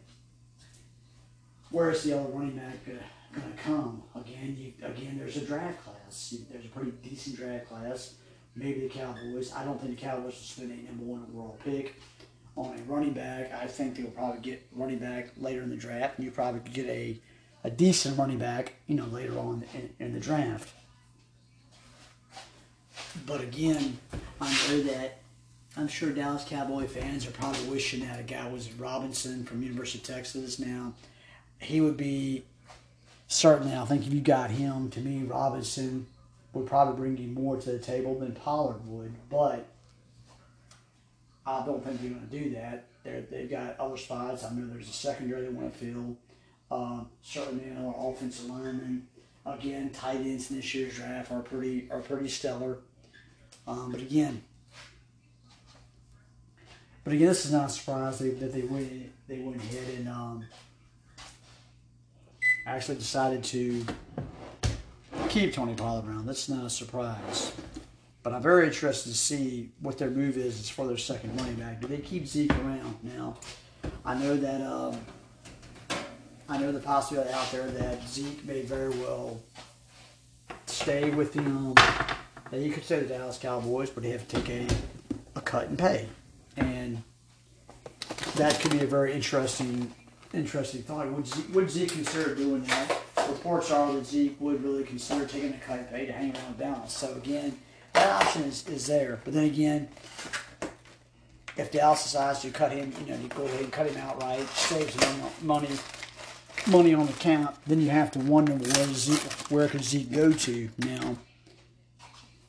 where 1.72 1.90
is 1.90 2.04
the 2.04 2.14
other 2.14 2.30
running 2.30 2.56
back 2.56 2.86
going 3.34 3.52
to 3.52 3.58
come? 3.64 4.04
Again, 4.16 4.56
you, 4.58 4.74
again, 4.86 5.18
there's 5.18 5.38
a 5.38 5.46
draft 5.46 5.84
class. 5.84 6.36
There's 6.52 6.66
a 6.66 6.70
pretty 6.70 6.92
decent 7.04 7.38
draft 7.38 7.68
class. 7.68 8.16
Maybe 8.56 8.82
the 8.82 8.90
Cowboys. 8.90 9.54
I 9.54 9.64
don't 9.64 9.80
think 9.80 9.98
the 9.98 10.02
Cowboys 10.02 10.26
will 10.26 10.32
spend 10.34 10.72
a 10.72 10.90
number 10.90 11.04
one 11.04 11.26
overall 11.30 11.58
pick 11.64 11.96
on 12.56 12.78
a 12.78 12.82
running 12.92 13.14
back. 13.14 13.54
I 13.54 13.68
think 13.68 13.96
they'll 13.96 14.12
probably 14.12 14.42
get 14.42 14.68
running 14.72 15.00
back 15.00 15.32
later 15.38 15.62
in 15.62 15.70
the 15.70 15.76
draft, 15.76 16.18
and 16.18 16.26
you 16.26 16.32
probably 16.32 16.62
could 16.62 16.74
get 16.74 16.88
a, 16.88 17.20
a 17.64 17.70
decent 17.70 18.18
running 18.18 18.40
back, 18.40 18.74
you 18.88 18.96
know, 18.96 19.06
later 19.06 19.38
on 19.38 19.64
in, 19.74 19.94
in 20.00 20.14
the 20.14 20.20
draft. 20.20 20.74
But 23.26 23.42
again, 23.42 23.98
I 24.42 24.50
know 24.68 24.82
that 24.84 25.20
I'm 25.78 25.88
sure 25.88 26.10
Dallas 26.10 26.44
Cowboy 26.44 26.88
fans 26.88 27.26
are 27.28 27.32
probably 27.32 27.64
wishing 27.70 28.02
that 28.02 28.20
a 28.20 28.24
guy 28.24 28.50
was 28.52 28.74
Robinson 28.74 29.46
from 29.46 29.64
University 29.64 30.00
of 30.00 30.04
Texas. 30.04 30.60
Now, 30.60 30.94
he 31.60 31.80
would 31.80 31.98
be 31.98 32.44
certainly. 33.30 33.74
I 33.74 33.86
think 33.86 34.06
if 34.06 34.14
you 34.14 34.20
got 34.20 34.52
him, 34.52 34.90
to 34.90 35.00
me, 35.00 35.24
Robinson 35.24 36.08
would 36.52 36.68
probably 36.68 36.96
bring 36.96 37.18
you 37.18 37.30
more 37.30 37.56
to 37.56 37.72
the 37.72 37.80
table 37.80 38.20
than 38.20 38.34
Pollard 38.34 38.86
would. 38.86 39.14
But 39.30 39.66
I 41.46 41.66
don't 41.66 41.84
think 41.86 42.02
they're 42.02 42.10
going 42.10 42.28
to 42.28 42.40
do 42.40 42.50
that. 42.56 42.88
They're, 43.04 43.22
they've 43.22 43.50
got 43.50 43.80
other 43.80 43.96
spots. 43.96 44.44
I 44.44 44.54
know 44.54 44.68
there's 44.68 44.90
a 44.90 44.94
secondary 44.94 45.44
they 45.44 45.50
want 45.50 45.72
to 45.72 45.80
fill. 45.80 46.18
Um, 46.72 47.08
certainly, 47.22 47.66
another 47.66 47.96
offensive 47.98 48.50
lineman. 48.50 49.08
Again, 49.46 49.90
tight 49.92 50.18
ends 50.18 50.52
in 50.52 50.58
this 50.58 50.76
year's 50.76 50.96
draft 50.96 51.32
are 51.32 51.42
pretty 51.42 51.88
are 51.90 52.02
pretty 52.02 52.28
stellar. 52.28 52.80
Um, 53.66 53.92
but 53.92 54.02
again, 54.02 54.44
but 57.04 57.14
again, 57.14 57.28
this 57.28 57.46
is 57.46 57.54
not 57.54 57.70
a 57.70 57.70
surprise 57.70 58.20
that 58.20 58.54
they 58.54 58.62
went 58.62 59.12
they 59.28 59.40
went 59.40 59.58
ahead 59.58 59.98
and 59.98 60.10
um, 60.10 60.46
actually 62.66 62.98
decided 62.98 63.44
to 63.46 63.86
keep 65.30 65.54
Tony 65.54 65.76
Pollard 65.76 66.08
around. 66.08 66.26
That's 66.26 66.50
not 66.50 66.66
a 66.66 66.70
surprise. 66.70 67.52
But 68.22 68.34
I'm 68.34 68.42
very 68.42 68.66
interested 68.66 69.10
to 69.10 69.18
see 69.18 69.72
what 69.80 69.98
their 69.98 70.10
move 70.10 70.38
is 70.38 70.70
far 70.70 70.88
their 70.88 70.98
second 70.98 71.38
running 71.38 71.56
back. 71.56 71.82
Do 71.82 71.88
they 71.88 72.00
keep 72.00 72.28
Zeke 72.28 72.52
around? 72.52 72.98
Now, 73.02 73.38
I 74.04 74.16
know 74.16 74.36
that 74.36 74.62
um, 74.62 75.00
I 76.50 76.58
know 76.58 76.72
the 76.72 76.80
possibility 76.80 77.32
out 77.32 77.50
there 77.52 77.68
that 77.68 78.08
Zeke 78.08 78.44
may 78.46 78.62
very 78.62 78.90
well 78.90 79.40
stay 80.66 81.12
with 81.12 81.34
the 81.34 81.42
um, 81.42 81.76
that 82.52 82.60
you 82.60 82.72
could 82.72 82.84
say 82.84 83.00
the 83.00 83.06
Dallas 83.06 83.38
Cowboys, 83.38 83.90
but 83.90 84.04
they 84.04 84.10
have 84.10 84.28
to 84.28 84.42
take 84.42 84.50
a, 84.50 84.68
a 85.36 85.42
cut 85.42 85.68
and 85.68 85.78
pay, 85.78 86.08
and 86.58 87.02
that 88.36 88.60
could 88.60 88.72
be 88.72 88.80
a 88.80 88.88
very 88.88 89.14
interesting 89.14 89.94
interesting 90.34 90.84
thought. 90.84 91.12
Would 91.12 91.28
Zeke, 91.28 91.54
would 91.54 91.70
Zeke 91.70 91.92
consider 91.92 92.36
doing 92.36 92.64
that? 92.64 93.02
Reports 93.28 93.72
are 93.72 93.94
that 93.94 94.06
Zeke 94.06 94.40
would 94.40 94.64
really 94.64 94.84
consider 94.84 95.26
taking 95.26 95.54
a 95.54 95.58
cut 95.58 95.92
pay 95.92 96.06
to 96.06 96.12
hang 96.12 96.36
around 96.36 96.58
Dallas. 96.58 96.94
So 96.94 97.14
again, 97.16 97.58
that 97.94 98.10
option 98.22 98.44
is, 98.44 98.68
is 98.68 98.88
there. 98.88 99.20
But 99.24 99.34
then 99.34 99.46
again, 99.46 99.90
if 101.58 101.72
Dallas 101.72 102.04
decides 102.04 102.42
to 102.42 102.52
cut 102.52 102.72
him, 102.72 102.94
you 103.02 103.12
know, 103.12 103.20
you 103.20 103.28
go 103.30 103.44
ahead 103.44 103.62
and 103.62 103.72
cut 103.72 103.88
him 103.88 103.98
outright, 103.98 104.48
saves 104.50 104.96
them 104.96 105.22
money 105.42 105.70
money 106.68 106.94
on 106.94 107.08
the 107.08 107.14
cap, 107.14 107.58
then 107.66 107.82
you 107.82 107.90
have 107.90 108.12
to 108.12 108.20
wonder 108.20 108.54
where 108.54 108.86
Zeke, 108.94 109.32
where 109.50 109.68
could 109.68 109.84
Zeke 109.84 110.12
go 110.12 110.32
to 110.32 110.70
now. 110.78 111.18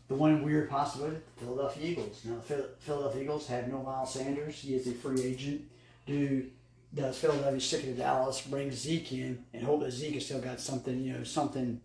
The 0.09 0.14
one 0.14 0.43
weird 0.43 0.68
possibility, 0.68 1.18
the 1.39 1.45
Philadelphia 1.45 1.91
Eagles. 1.91 2.20
Now 2.24 2.35
the 2.47 2.70
Philadelphia 2.81 3.22
Eagles 3.22 3.47
have 3.47 3.68
no 3.68 3.83
Miles 3.83 4.12
Sanders. 4.12 4.57
He 4.57 4.74
is 4.74 4.89
a 4.89 4.93
free 4.93 5.22
agent. 5.22 5.62
Do 6.07 6.47
does 6.95 7.18
Philadelphia 7.18 7.61
stick 7.61 7.82
to 7.82 7.93
Dallas, 7.93 8.41
bring 8.41 8.70
Zeke 8.72 9.12
in, 9.12 9.45
and 9.55 9.64
hope 9.64 9.82
that 9.82 9.93
Zeke 9.93 10.14
has 10.14 10.24
still 10.26 10.41
got 10.41 10.61
something, 10.61 11.01
you 11.03 11.12
know, 11.12 11.24
something 11.24 11.80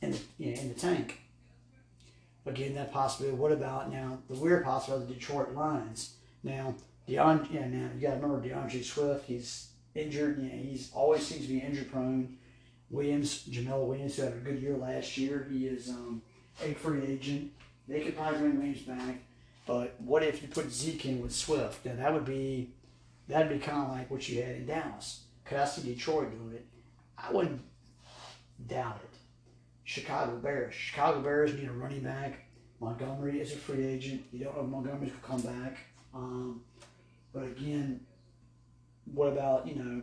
in 0.00 0.12
the, 0.12 0.18
you 0.38 0.54
know, 0.54 0.60
in 0.60 0.68
the 0.68 0.74
tank. 0.74 1.20
Again, 2.46 2.74
that 2.74 2.92
possibility. 2.92 3.36
What 3.36 3.52
about 3.52 3.92
now 3.92 4.18
the 4.28 4.36
weird 4.36 4.64
possibility? 4.64 5.06
The 5.06 5.14
Detroit 5.14 5.52
Lions. 5.52 6.14
Now, 6.42 6.74
DeAndre, 7.06 7.52
yeah, 7.52 7.68
now 7.68 7.90
you 7.94 8.00
got 8.00 8.14
to 8.14 8.20
remember 8.20 8.40
D'Andre 8.40 8.82
Swift. 8.82 9.26
He's 9.26 9.68
injured. 9.94 10.42
You 10.42 10.48
know, 10.48 10.56
he's 10.56 10.90
always 10.94 11.26
seems 11.26 11.42
to 11.42 11.52
be 11.52 11.58
injury 11.58 11.84
prone. 11.84 12.38
Williams, 12.90 13.44
Jamaal 13.44 13.86
Williams, 13.86 14.16
who 14.16 14.22
had 14.22 14.32
a 14.32 14.36
good 14.36 14.60
year 14.60 14.76
last 14.76 15.16
year, 15.16 15.46
he 15.50 15.66
is 15.66 15.90
um, 15.90 16.22
a 16.64 16.74
free 16.74 17.06
agent. 17.06 17.52
They 17.86 18.00
could 18.00 18.16
probably 18.16 18.38
bring 18.40 18.56
Williams 18.56 18.82
back, 18.82 19.16
but 19.66 19.94
what 19.98 20.22
if 20.22 20.42
you 20.42 20.48
put 20.48 20.70
Zeke 20.70 21.06
in 21.06 21.22
with 21.22 21.32
Swift? 21.32 21.84
Now 21.84 21.94
that 21.96 22.12
would 22.12 22.24
be 22.24 22.70
that'd 23.30 23.48
be 23.48 23.64
kind 23.64 23.84
of 23.84 23.90
like 23.90 24.10
what 24.10 24.28
you 24.28 24.42
had 24.42 24.56
in 24.56 24.66
Dallas. 24.66 25.24
Could 25.44 25.58
I 25.58 25.64
see 25.64 25.94
Detroit 25.94 26.30
doing 26.32 26.54
it? 26.54 26.66
I 27.16 27.32
wouldn't 27.32 27.60
doubt 28.66 29.00
it. 29.02 29.18
Chicago 29.84 30.36
Bears. 30.36 30.74
Chicago 30.74 31.20
Bears 31.20 31.54
need 31.54 31.68
a 31.68 31.72
running 31.72 32.02
back. 32.02 32.44
Montgomery 32.80 33.40
is 33.40 33.52
a 33.52 33.56
free 33.56 33.84
agent. 33.84 34.24
You 34.32 34.44
don't 34.44 34.56
know 34.56 34.62
if 34.62 34.68
Montgomery 34.68 35.10
could 35.10 35.22
come 35.22 35.40
back. 35.40 35.78
Um, 36.14 36.62
but 37.32 37.44
again, 37.44 38.00
what 39.12 39.28
about 39.28 39.66
you 39.66 39.74
know? 39.76 40.02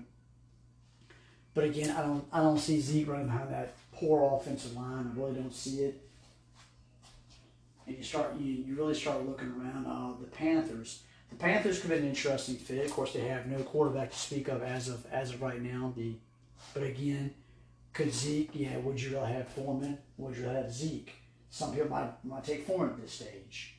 But 1.54 1.66
again, 1.66 1.96
I 1.96 2.02
don't 2.02 2.26
I 2.32 2.42
don't 2.42 2.60
see 2.60 2.80
Zeke 2.80 3.08
running 3.08 3.28
behind 3.28 3.52
that 3.52 3.76
poor 3.94 4.38
offensive 4.38 4.76
line. 4.76 5.12
I 5.12 5.20
really 5.20 5.34
don't 5.34 5.54
see 5.54 5.84
it. 5.86 6.02
And 7.88 7.98
you 7.98 8.04
start 8.04 8.36
you, 8.38 8.54
you 8.54 8.76
really 8.76 8.94
start 8.94 9.26
looking 9.26 9.48
around. 9.48 9.86
Uh, 9.88 10.20
the 10.20 10.28
Panthers. 10.28 11.04
The 11.30 11.36
Panthers 11.36 11.80
could 11.80 11.90
be 11.90 11.98
an 11.98 12.08
interesting 12.08 12.56
fit. 12.56 12.86
Of 12.86 12.92
course, 12.92 13.14
they 13.14 13.28
have 13.28 13.48
no 13.48 13.60
quarterback 13.64 14.12
to 14.12 14.18
speak 14.18 14.48
of 14.48 14.64
as 14.64 14.88
of 14.88 15.06
as 15.12 15.32
of 15.34 15.42
right 15.42 15.62
now. 15.62 15.94
The 15.96 16.14
but 16.74 16.84
again, 16.84 17.34
could 17.94 18.14
Zeke? 18.14 18.52
Yeah, 18.54 18.78
would 18.78 19.02
you 19.02 19.16
rather 19.16 19.34
have 19.34 19.48
Foreman? 19.50 19.98
Would 20.18 20.38
you 20.38 20.46
have 20.46 20.72
Zeke? 20.72 21.14
Some 21.50 21.74
people 21.74 21.90
might 21.90 22.24
might 22.24 22.44
take 22.44 22.66
Foreman 22.66 22.92
at 22.92 23.02
this 23.02 23.14
stage. 23.14 23.76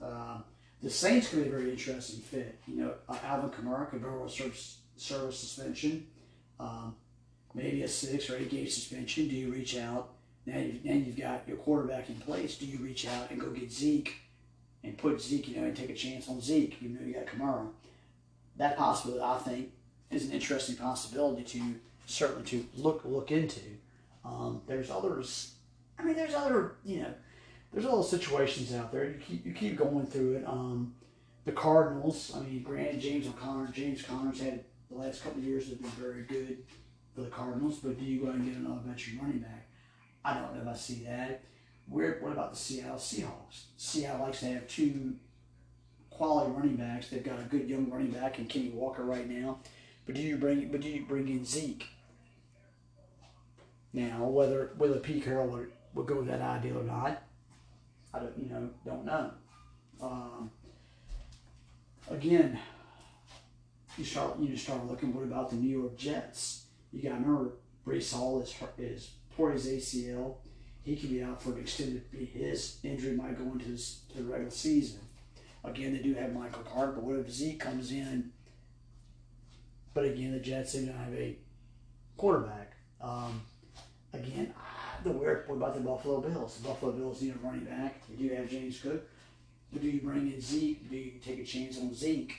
Uh, 0.00 0.38
the 0.82 0.90
Saints 0.90 1.28
could 1.28 1.42
be 1.42 1.48
a 1.48 1.50
very 1.50 1.70
interesting 1.70 2.20
fit. 2.20 2.58
You 2.68 2.76
know, 2.76 2.94
uh, 3.08 3.16
Alvin 3.24 3.50
Kamara 3.50 3.88
could 3.88 4.00
very 4.00 4.18
well 4.18 4.28
serve, 4.28 4.60
serve 4.96 5.30
a 5.30 5.32
suspension, 5.32 6.06
um, 6.60 6.94
maybe 7.54 7.82
a 7.82 7.88
six 7.88 8.28
or 8.28 8.36
eight 8.36 8.50
game 8.50 8.68
suspension. 8.68 9.28
Do 9.28 9.34
you 9.34 9.50
reach 9.50 9.78
out? 9.78 10.10
Now 10.44 10.58
you've, 10.58 10.84
now 10.84 10.92
you've 10.92 11.16
got 11.16 11.48
your 11.48 11.56
quarterback 11.56 12.10
in 12.10 12.16
place. 12.16 12.58
Do 12.58 12.66
you 12.66 12.78
reach 12.78 13.06
out 13.08 13.30
and 13.30 13.40
go 13.40 13.48
get 13.48 13.72
Zeke 13.72 14.14
and 14.84 14.96
put 14.98 15.20
Zeke, 15.20 15.48
you 15.48 15.56
know, 15.56 15.64
and 15.64 15.76
take 15.76 15.90
a 15.90 15.94
chance 15.94 16.28
on 16.28 16.40
Zeke, 16.40 16.76
even 16.82 16.96
though 16.96 17.06
you 17.06 17.14
got 17.14 17.26
Kamara? 17.26 17.66
That 18.56 18.76
possibility, 18.76 19.22
I 19.22 19.38
think, 19.38 19.72
is 20.10 20.26
an 20.26 20.32
interesting 20.32 20.76
possibility 20.76 21.42
to 21.42 21.74
certainly 22.06 22.44
to 22.44 22.66
look 22.76 23.02
look 23.04 23.32
into. 23.32 23.60
Um, 24.24 24.62
there's 24.66 24.90
others. 24.90 25.54
I 25.98 26.04
mean, 26.04 26.16
there's 26.16 26.34
other, 26.34 26.76
you 26.84 27.00
know, 27.02 27.14
there's 27.72 27.86
those 27.86 28.10
situations 28.10 28.72
out 28.74 28.92
there. 28.92 29.06
You 29.06 29.14
keep 29.14 29.46
you 29.46 29.52
keep 29.52 29.76
going 29.76 30.06
through 30.06 30.36
it. 30.36 30.44
Um, 30.46 30.94
the 31.44 31.52
Cardinals. 31.52 32.32
I 32.34 32.40
mean, 32.40 32.62
granted, 32.62 33.00
James 33.00 33.26
O'Connor, 33.26 33.72
James 33.72 34.02
Conner's 34.02 34.40
had 34.40 34.64
the 34.90 34.98
last 34.98 35.22
couple 35.22 35.38
of 35.38 35.44
years 35.44 35.68
have 35.68 35.80
been 35.80 35.90
very 35.90 36.22
good 36.22 36.58
for 37.14 37.22
the 37.22 37.28
Cardinals. 37.28 37.78
But 37.78 37.98
do 37.98 38.04
you 38.04 38.20
go 38.20 38.30
and 38.30 38.44
get 38.44 38.56
another 38.56 38.80
veteran 38.84 39.18
running 39.20 39.38
back? 39.38 39.66
I 40.24 40.34
don't 40.34 40.54
know 40.54 40.62
if 40.62 40.68
I 40.68 40.76
see 40.76 41.04
that. 41.04 41.42
What 41.86 42.32
about 42.32 42.52
the 42.52 42.56
Seattle 42.56 42.96
Seahawks? 42.96 43.64
Seattle 43.76 44.26
likes 44.26 44.40
to 44.40 44.46
have 44.46 44.66
two 44.66 45.16
quality 46.10 46.52
running 46.52 46.76
backs. 46.76 47.08
They've 47.08 47.22
got 47.22 47.38
a 47.38 47.44
good 47.44 47.68
young 47.68 47.90
running 47.90 48.10
back 48.10 48.38
in 48.38 48.46
Kenny 48.46 48.70
Walker 48.70 49.04
right 49.04 49.28
now. 49.28 49.58
But 50.06 50.14
do 50.14 50.22
you 50.22 50.36
bring 50.36 50.68
but 50.70 50.80
do 50.80 50.88
you 50.88 51.04
bring 51.04 51.28
in 51.28 51.44
Zeke? 51.44 51.86
Now, 53.92 54.24
whether 54.24 54.72
whether 54.76 54.98
Pete 54.98 55.24
Carroll 55.24 55.48
would, 55.48 55.72
would 55.94 56.06
go 56.06 56.16
with 56.16 56.26
that 56.26 56.40
idea 56.40 56.74
or 56.74 56.82
not, 56.82 57.22
I 58.12 58.18
don't, 58.18 58.38
you 58.38 58.48
know, 58.48 58.70
don't 58.84 59.04
know. 59.04 59.30
Um, 60.02 60.50
again, 62.10 62.58
you 63.96 64.04
start 64.04 64.38
you 64.40 64.56
start 64.56 64.86
looking. 64.86 65.14
What 65.14 65.24
about 65.24 65.50
the 65.50 65.56
New 65.56 65.78
York 65.78 65.96
Jets? 65.96 66.64
You 66.92 67.02
got 67.02 67.10
to 67.10 67.14
remember 67.14 67.52
Breece 67.86 68.12
Hall 68.12 68.40
is 68.42 68.54
is 68.78 69.10
tore 69.36 69.52
his 69.52 69.66
ACL. 69.66 70.36
He 70.84 70.96
could 70.96 71.10
be 71.10 71.22
out 71.22 71.42
for 71.42 71.52
an 71.52 71.60
extended. 71.60 72.02
His 72.12 72.76
injury 72.82 73.16
might 73.16 73.38
go 73.38 73.44
into 73.44 73.70
the 74.14 74.22
regular 74.22 74.50
season. 74.50 75.00
Again, 75.64 75.94
they 75.94 76.00
do 76.00 76.14
have 76.14 76.34
Michael 76.34 76.62
Carter, 76.62 76.92
but 76.92 77.04
what 77.04 77.16
if 77.16 77.30
Zeke 77.30 77.58
comes 77.58 77.90
in? 77.90 78.30
But 79.94 80.04
again, 80.04 80.32
the 80.32 80.40
Jets 80.40 80.74
they 80.74 80.84
don't 80.84 80.94
have 80.94 81.14
a 81.14 81.36
quarterback. 82.18 82.72
Um, 83.00 83.40
again, 84.12 84.52
the 85.02 85.10
weird 85.10 85.46
part 85.46 85.58
about 85.58 85.74
the 85.74 85.80
Buffalo 85.80 86.20
Bills. 86.20 86.58
The 86.58 86.68
Buffalo 86.68 86.92
Bills 86.92 87.22
need 87.22 87.34
a 87.34 87.46
running 87.46 87.64
back. 87.64 88.02
They 88.08 88.28
do 88.28 88.34
have 88.34 88.50
James 88.50 88.78
Cook. 88.78 89.08
But 89.72 89.80
do 89.80 89.88
you 89.88 90.00
bring 90.00 90.32
in 90.32 90.40
Zeke? 90.40 90.90
Do 90.90 90.96
you 90.96 91.12
take 91.24 91.38
a 91.38 91.44
chance 91.44 91.78
on 91.78 91.94
Zeke? 91.94 92.34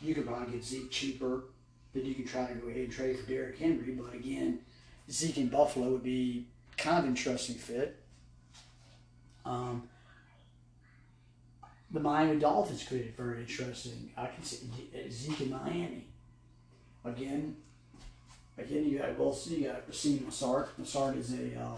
You 0.00 0.14
could 0.14 0.26
probably 0.26 0.52
get 0.52 0.64
Zeke 0.64 0.90
cheaper 0.90 1.44
than 1.92 2.04
you 2.04 2.14
can 2.14 2.26
try 2.26 2.46
to 2.46 2.54
go 2.54 2.68
ahead 2.68 2.82
and 2.82 2.92
trade 2.92 3.18
for 3.18 3.26
Derrick 3.26 3.58
Henry. 3.58 3.92
But 3.92 4.14
again, 4.14 4.60
Zeke 5.10 5.38
in 5.38 5.48
Buffalo 5.48 5.90
would 5.90 6.02
be 6.02 6.46
kind 6.76 6.98
of 6.98 7.06
interesting 7.06 7.56
fit. 7.56 8.02
Um, 9.44 9.88
the 11.90 12.00
Miami 12.00 12.38
Dolphins 12.38 12.84
could 12.84 13.02
be 13.02 13.22
very 13.22 13.40
interesting. 13.40 14.10
I 14.16 14.26
can 14.26 14.42
see 14.42 14.68
Zeke 15.10 15.42
in 15.42 15.50
Miami. 15.50 16.06
Again, 17.04 17.56
again 18.56 18.88
you 18.88 18.98
got 18.98 19.18
Wilson, 19.18 19.60
you 19.60 19.68
got 19.68 19.82
Raheem 19.88 20.20
Mostert. 20.20 20.68
Mostert 20.80 21.18
is 21.18 21.32
a 21.32 21.60
uh, 21.60 21.76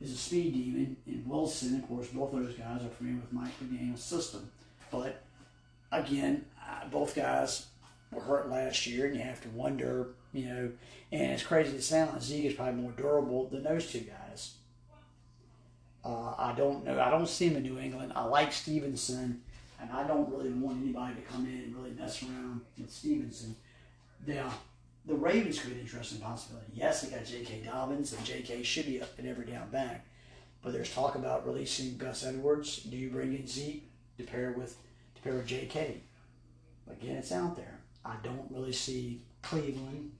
is 0.00 0.12
a 0.12 0.16
speed 0.16 0.54
demon, 0.54 0.96
and 1.06 1.26
Wilson, 1.26 1.76
of 1.76 1.88
course, 1.88 2.08
both 2.08 2.32
of 2.32 2.44
those 2.44 2.54
guys 2.54 2.82
are 2.82 2.88
familiar 2.88 3.20
with 3.20 3.32
Mike 3.32 3.52
McDaniel's 3.62 4.02
system. 4.02 4.50
But 4.90 5.22
again, 5.92 6.46
uh, 6.60 6.88
both 6.88 7.14
guys 7.14 7.66
were 8.10 8.22
hurt 8.22 8.50
last 8.50 8.86
year, 8.86 9.06
and 9.06 9.14
you 9.14 9.22
have 9.22 9.42
to 9.42 9.48
wonder, 9.50 10.08
you 10.32 10.46
know, 10.46 10.70
and 11.12 11.32
it's 11.32 11.42
crazy 11.42 11.72
to 11.72 11.82
sound, 11.82 12.22
Zeke 12.22 12.46
is 12.46 12.54
probably 12.54 12.80
more 12.80 12.92
durable 12.92 13.48
than 13.48 13.62
those 13.62 13.90
two 13.90 14.00
guys. 14.00 14.54
Uh, 16.04 16.34
I 16.38 16.54
don't 16.56 16.84
know. 16.84 17.00
I 17.00 17.10
don't 17.10 17.28
see 17.28 17.48
him 17.48 17.56
in 17.56 17.62
New 17.62 17.78
England. 17.78 18.12
I 18.14 18.24
like 18.24 18.52
Stevenson, 18.52 19.42
and 19.80 19.90
I 19.90 20.06
don't 20.06 20.30
really 20.30 20.50
want 20.50 20.82
anybody 20.82 21.16
to 21.16 21.20
come 21.22 21.46
in 21.46 21.64
and 21.64 21.76
really 21.76 21.90
mess 21.90 22.22
around 22.22 22.62
with 22.78 22.90
Stevenson. 22.90 23.54
Now, 24.26 24.52
the 25.04 25.14
Ravens 25.14 25.58
could 25.58 25.70
be 25.70 25.76
an 25.76 25.80
interesting 25.80 26.20
possibility. 26.20 26.72
Yes, 26.74 27.02
they 27.02 27.14
got 27.14 27.24
J.K. 27.26 27.62
Dobbins, 27.64 28.12
and 28.12 28.24
J.K. 28.24 28.62
should 28.62 28.86
be 28.86 29.02
up 29.02 29.10
at 29.18 29.26
every 29.26 29.44
down 29.44 29.68
back. 29.70 30.06
But 30.62 30.72
there's 30.72 30.92
talk 30.92 31.14
about 31.14 31.46
releasing 31.46 31.96
Gus 31.96 32.24
Edwards. 32.24 32.78
Do 32.78 32.96
you 32.96 33.10
bring 33.10 33.34
in 33.34 33.46
Zeke 33.46 33.88
to 34.18 34.24
pair 34.24 34.52
with 34.52 34.76
to 35.16 35.22
pair 35.22 35.34
with 35.34 35.46
J.K.? 35.46 36.02
Again, 36.90 37.16
it's 37.16 37.32
out 37.32 37.56
there. 37.56 37.80
I 38.04 38.16
don't 38.22 38.50
really 38.50 38.72
see 38.72 39.22
Cleveland. 39.42 40.12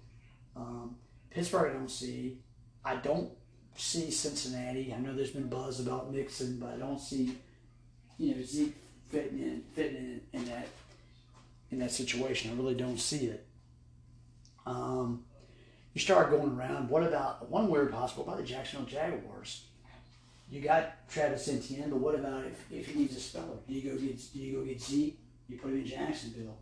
Um, 0.61 0.97
Pittsburgh, 1.31 1.71
I 1.71 1.75
don't 1.75 1.91
see. 1.91 2.39
I 2.85 2.97
don't 2.97 3.31
see 3.77 4.11
Cincinnati. 4.11 4.93
I 4.95 5.01
know 5.01 5.15
there's 5.15 5.31
been 5.31 5.49
buzz 5.49 5.81
about 5.81 6.13
Mixon, 6.13 6.59
but 6.59 6.71
I 6.71 6.77
don't 6.77 7.01
see 7.01 7.37
you 8.19 8.35
know 8.35 8.43
Zeke 8.43 8.77
fitting 9.09 9.39
in 9.39 9.63
fitting 9.75 9.97
in, 9.97 10.21
in 10.33 10.45
that 10.47 10.69
in 11.71 11.79
that 11.79 11.91
situation. 11.91 12.51
I 12.51 12.55
really 12.55 12.75
don't 12.75 12.99
see 12.99 13.27
it. 13.27 13.47
Um, 14.67 15.25
you 15.95 16.01
start 16.01 16.31
going 16.31 16.57
around. 16.57 16.89
What 16.91 17.03
about 17.03 17.49
one 17.51 17.69
weird 17.69 17.93
possible? 17.93 18.25
About 18.25 18.39
the 18.39 18.45
Jacksonville 18.45 18.87
Jaguars? 18.87 19.65
You 20.51 20.61
got 20.61 21.09
Travis 21.09 21.49
Etienne, 21.49 21.91
but 21.91 22.01
what 22.01 22.17
about 22.17 22.45
if, 22.45 22.73
if 22.73 22.87
he 22.89 23.01
needs 23.01 23.17
a 23.17 23.21
speller? 23.21 23.59
Do 23.67 23.75
you 23.75 23.91
go 23.91 23.97
get 23.97 24.21
do 24.33 24.39
you 24.39 24.59
go 24.59 24.65
get 24.65 24.81
Zeke? 24.83 25.19
You 25.49 25.59
put 25.59 25.71
him 25.71 25.79
in 25.79 25.87
Jacksonville. 25.87 26.59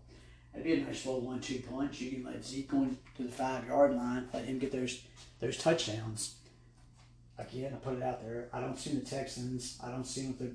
That'd 0.53 0.65
be 0.65 0.75
a 0.75 0.85
nice 0.85 1.07
little 1.07 1.21
one-two 1.21 1.63
punch. 1.71 2.01
You 2.01 2.11
can 2.11 2.25
let 2.25 2.45
Zeke 2.45 2.69
go 2.69 2.89
to 3.17 3.23
the 3.23 3.31
five-yard 3.31 3.95
line, 3.95 4.29
let 4.33 4.45
him 4.45 4.59
get 4.59 4.73
those 4.73 5.03
those 5.41 5.57
touchdowns. 5.57 6.37
Again, 7.39 7.73
I 7.73 7.77
put 7.77 7.97
it 7.97 8.03
out 8.03 8.21
there. 8.21 8.49
I 8.53 8.61
don't 8.61 8.77
see 8.77 8.91
the 8.91 9.05
Texans. 9.05 9.79
I 9.85 9.91
don't 9.91 10.05
see 10.07 10.33
the 10.33 10.51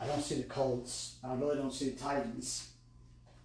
I 0.00 0.06
don't 0.06 0.22
see 0.22 0.36
the 0.36 0.42
Colts. 0.42 1.16
I 1.24 1.34
really 1.34 1.56
don't 1.56 1.72
see 1.72 1.90
the 1.90 1.98
Titans. 1.98 2.70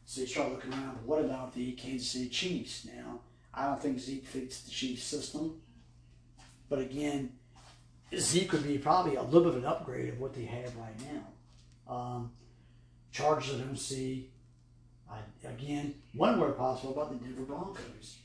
So 0.05 0.21
you 0.21 0.27
start 0.27 0.51
looking 0.51 0.73
around. 0.73 0.95
But 0.95 1.05
what 1.05 1.25
about 1.25 1.53
the 1.53 1.71
Kansas 1.73 2.09
City 2.09 2.29
Chiefs? 2.29 2.85
Now, 2.85 3.19
I 3.53 3.65
don't 3.65 3.81
think 3.81 3.99
Zeke 3.99 4.25
fits 4.25 4.61
the 4.61 4.71
Chiefs 4.71 5.03
system. 5.03 5.61
But 6.67 6.79
again, 6.79 7.33
Zeke 8.17 8.51
would 8.53 8.63
be 8.63 8.77
probably 8.77 9.15
a 9.15 9.23
little 9.23 9.51
bit 9.51 9.57
of 9.57 9.63
an 9.63 9.65
upgrade 9.65 10.09
of 10.09 10.19
what 10.19 10.33
they 10.33 10.45
have 10.45 10.75
right 10.75 10.95
now. 11.13 11.93
Um, 11.93 12.31
Chargers, 13.11 13.55
I 13.55 13.63
don't 13.63 13.77
see. 13.77 14.31
I, 15.11 15.47
again, 15.47 15.95
one 16.13 16.39
word 16.39 16.57
possible 16.57 16.93
about 16.93 17.11
the 17.11 17.23
Denver 17.23 17.43
Broncos. 17.43 18.17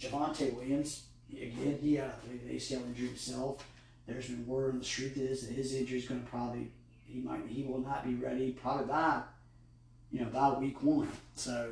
Javonte 0.00 0.54
Williams, 0.54 1.04
again, 1.30 1.78
he 1.80 1.94
had 1.94 2.12
an 2.28 2.40
ACL 2.50 2.84
injury 2.86 3.08
himself. 3.08 3.64
There's 4.06 4.28
been 4.28 4.46
word 4.46 4.72
on 4.72 4.78
the 4.80 4.84
street 4.84 5.16
is 5.16 5.46
that 5.46 5.54
his 5.54 5.74
injury 5.74 5.98
is 5.98 6.08
going 6.08 6.22
to 6.22 6.28
probably 6.28 6.68
he 7.06 7.20
might 7.20 7.40
he 7.46 7.62
will 7.62 7.78
not 7.78 8.04
be 8.04 8.14
ready 8.14 8.50
probably 8.50 8.86
by 8.86 9.22
you 10.10 10.20
know 10.20 10.26
by 10.26 10.58
week 10.58 10.82
one. 10.82 11.08
So 11.34 11.70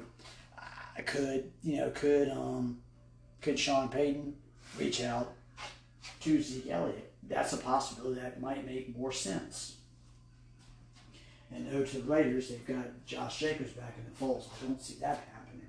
I 0.97 1.03
could 1.03 1.51
you 1.62 1.79
know 1.79 1.91
could 1.91 2.29
um 2.31 2.79
could 3.41 3.59
Sean 3.59 3.89
Payton 3.89 4.35
reach 4.79 5.03
out 5.03 5.33
to 6.21 6.41
Zeke 6.41 6.71
Elliott? 6.71 7.12
That's 7.29 7.53
a 7.53 7.57
possibility 7.57 8.21
that 8.21 8.41
might 8.41 8.66
make 8.66 8.97
more 8.97 9.12
sense. 9.12 9.77
And 11.53 11.75
over 11.75 11.87
to 11.87 11.99
the 11.99 12.11
Raiders, 12.11 12.49
they've 12.49 12.67
got 12.67 13.05
Josh 13.07 13.41
Jacobs 13.41 13.73
back 13.73 13.95
in 13.99 14.05
the 14.05 14.17
fold. 14.17 14.45
So 14.45 14.51
I 14.63 14.67
don't 14.67 14.81
see 14.81 14.95
that 15.01 15.25
happening. 15.33 15.67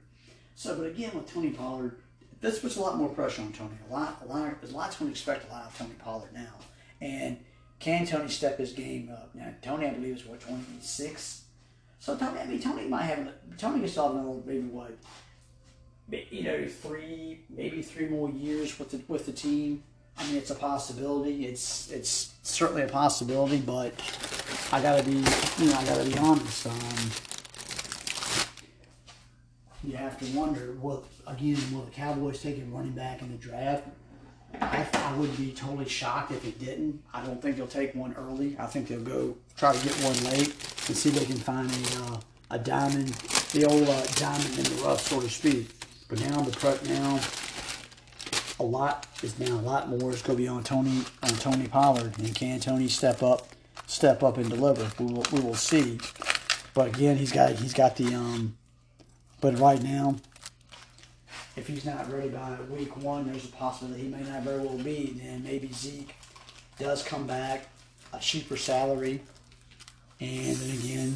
So, 0.55 0.77
but 0.77 0.87
again, 0.87 1.11
with 1.15 1.31
Tony 1.33 1.49
Pollard, 1.49 1.97
this 2.39 2.59
puts 2.59 2.75
a 2.75 2.81
lot 2.81 2.97
more 2.97 3.09
pressure 3.09 3.41
on 3.41 3.51
Tony. 3.53 3.75
A 3.89 3.93
lot, 3.93 4.21
a 4.23 4.27
lot, 4.27 4.61
there's 4.61 4.73
lots 4.73 4.97
going 4.97 5.09
to 5.09 5.13
expect 5.13 5.49
a 5.49 5.51
lot 5.51 5.65
of 5.65 5.77
Tony 5.77 5.95
Pollard 5.99 6.33
now. 6.33 6.53
And 6.99 7.37
can 7.79 8.05
Tony 8.05 8.29
step 8.29 8.59
his 8.59 8.73
game 8.73 9.09
up? 9.11 9.33
Now, 9.33 9.53
Tony, 9.61 9.87
I 9.87 9.91
believe, 9.91 10.17
is 10.17 10.25
what 10.25 10.39
twenty 10.39 10.63
six. 10.81 11.45
So 11.97 12.15
Tony, 12.15 12.39
I 12.39 12.45
mean, 12.45 12.59
Tony 12.59 12.87
might 12.87 13.03
have 13.03 13.27
Tony 13.57 13.79
can 13.79 13.87
still 13.87 14.07
have 14.07 14.17
another 14.17 14.39
maybe 14.45 14.67
what, 14.67 14.91
you 16.29 16.43
know, 16.43 16.67
three 16.67 17.41
maybe 17.49 17.81
three 17.81 18.07
more 18.07 18.29
years 18.29 18.77
with 18.77 18.91
the 18.91 19.01
with 19.07 19.25
the 19.25 19.31
team. 19.31 19.83
I 20.17 20.27
mean, 20.27 20.37
it's 20.37 20.51
a 20.51 20.55
possibility. 20.55 21.45
It's 21.45 21.89
it's 21.91 22.33
certainly 22.43 22.83
a 22.83 22.87
possibility, 22.87 23.57
but 23.57 23.93
I 24.71 24.81
gotta 24.81 25.03
be 25.03 25.13
you 25.13 25.71
know 25.71 25.77
I 25.77 25.85
gotta 25.85 26.05
be 26.05 26.17
honest. 26.17 26.67
Um, 26.67 27.11
you 29.83 29.97
have 29.97 30.19
to 30.19 30.25
wonder, 30.37 30.73
will 30.79 31.03
again, 31.25 31.57
will 31.73 31.81
the 31.81 31.91
Cowboys 31.91 32.41
take 32.41 32.59
a 32.59 32.65
running 32.65 32.91
back 32.91 33.21
in 33.21 33.31
the 33.31 33.37
draft? 33.37 33.87
I, 34.59 34.85
I 34.93 35.15
would 35.17 35.35
be 35.37 35.51
totally 35.53 35.87
shocked 35.87 36.31
if 36.31 36.45
it 36.45 36.59
didn't. 36.59 37.01
I 37.13 37.25
don't 37.25 37.41
think 37.41 37.57
they'll 37.57 37.67
take 37.67 37.95
one 37.95 38.13
early. 38.13 38.55
I 38.59 38.65
think 38.65 38.87
they'll 38.89 39.01
go 39.01 39.35
try 39.55 39.73
to 39.73 39.83
get 39.83 39.93
one 40.03 40.23
late 40.25 40.49
and 40.87 40.97
see 40.97 41.09
if 41.09 41.15
they 41.15 41.25
can 41.25 41.37
find 41.37 41.69
a, 41.71 42.03
uh, 42.03 42.19
a 42.51 42.59
diamond, 42.59 43.09
the 43.53 43.65
old 43.65 43.87
uh, 43.87 44.05
diamond 44.15 44.57
in 44.57 44.63
the 44.65 44.83
rough, 44.83 45.01
so 45.01 45.21
to 45.21 45.29
speak. 45.29 45.69
But 46.09 46.19
now 46.19 46.41
the 46.41 46.51
prep 46.51 46.83
now, 46.83 47.19
a 48.61 48.63
lot 48.63 49.07
is 49.23 49.39
now 49.39 49.55
a 49.55 49.61
lot 49.61 49.89
more 49.89 50.11
is 50.11 50.21
going 50.21 50.37
to 50.37 50.43
be 50.43 50.47
on 50.47 50.63
Tony 50.63 51.01
on 51.23 51.29
Tony 51.31 51.67
Pollard 51.67 52.17
and 52.19 52.33
can 52.35 52.59
Tony 52.59 52.87
step 52.87 53.23
up, 53.23 53.47
step 53.87 54.21
up 54.21 54.37
and 54.37 54.49
deliver? 54.49 54.87
We 55.03 55.11
will 55.11 55.25
we 55.31 55.39
will 55.39 55.55
see. 55.55 55.99
But 56.73 56.89
again, 56.89 57.17
he's 57.17 57.31
got 57.31 57.51
he's 57.53 57.73
got 57.73 57.95
the 57.97 58.13
um. 58.13 58.55
But 59.41 59.57
right 59.57 59.81
now, 59.81 60.17
if 61.55 61.67
he's 61.67 61.85
not 61.85 62.11
ready 62.13 62.29
by 62.29 62.55
week 62.69 62.95
one, 62.97 63.25
there's 63.25 63.45
a 63.45 63.49
possibility 63.49 64.03
he 64.03 64.07
may 64.07 64.21
not 64.21 64.43
very 64.43 64.59
well 64.59 64.77
be. 64.77 65.19
Then 65.19 65.43
maybe 65.43 65.71
Zeke 65.73 66.13
does 66.77 67.03
come 67.03 67.25
back, 67.25 67.67
a 68.13 68.19
cheaper 68.19 68.57
salary, 68.57 69.21
and 70.19 70.55
then 70.55 70.77
again. 70.77 71.15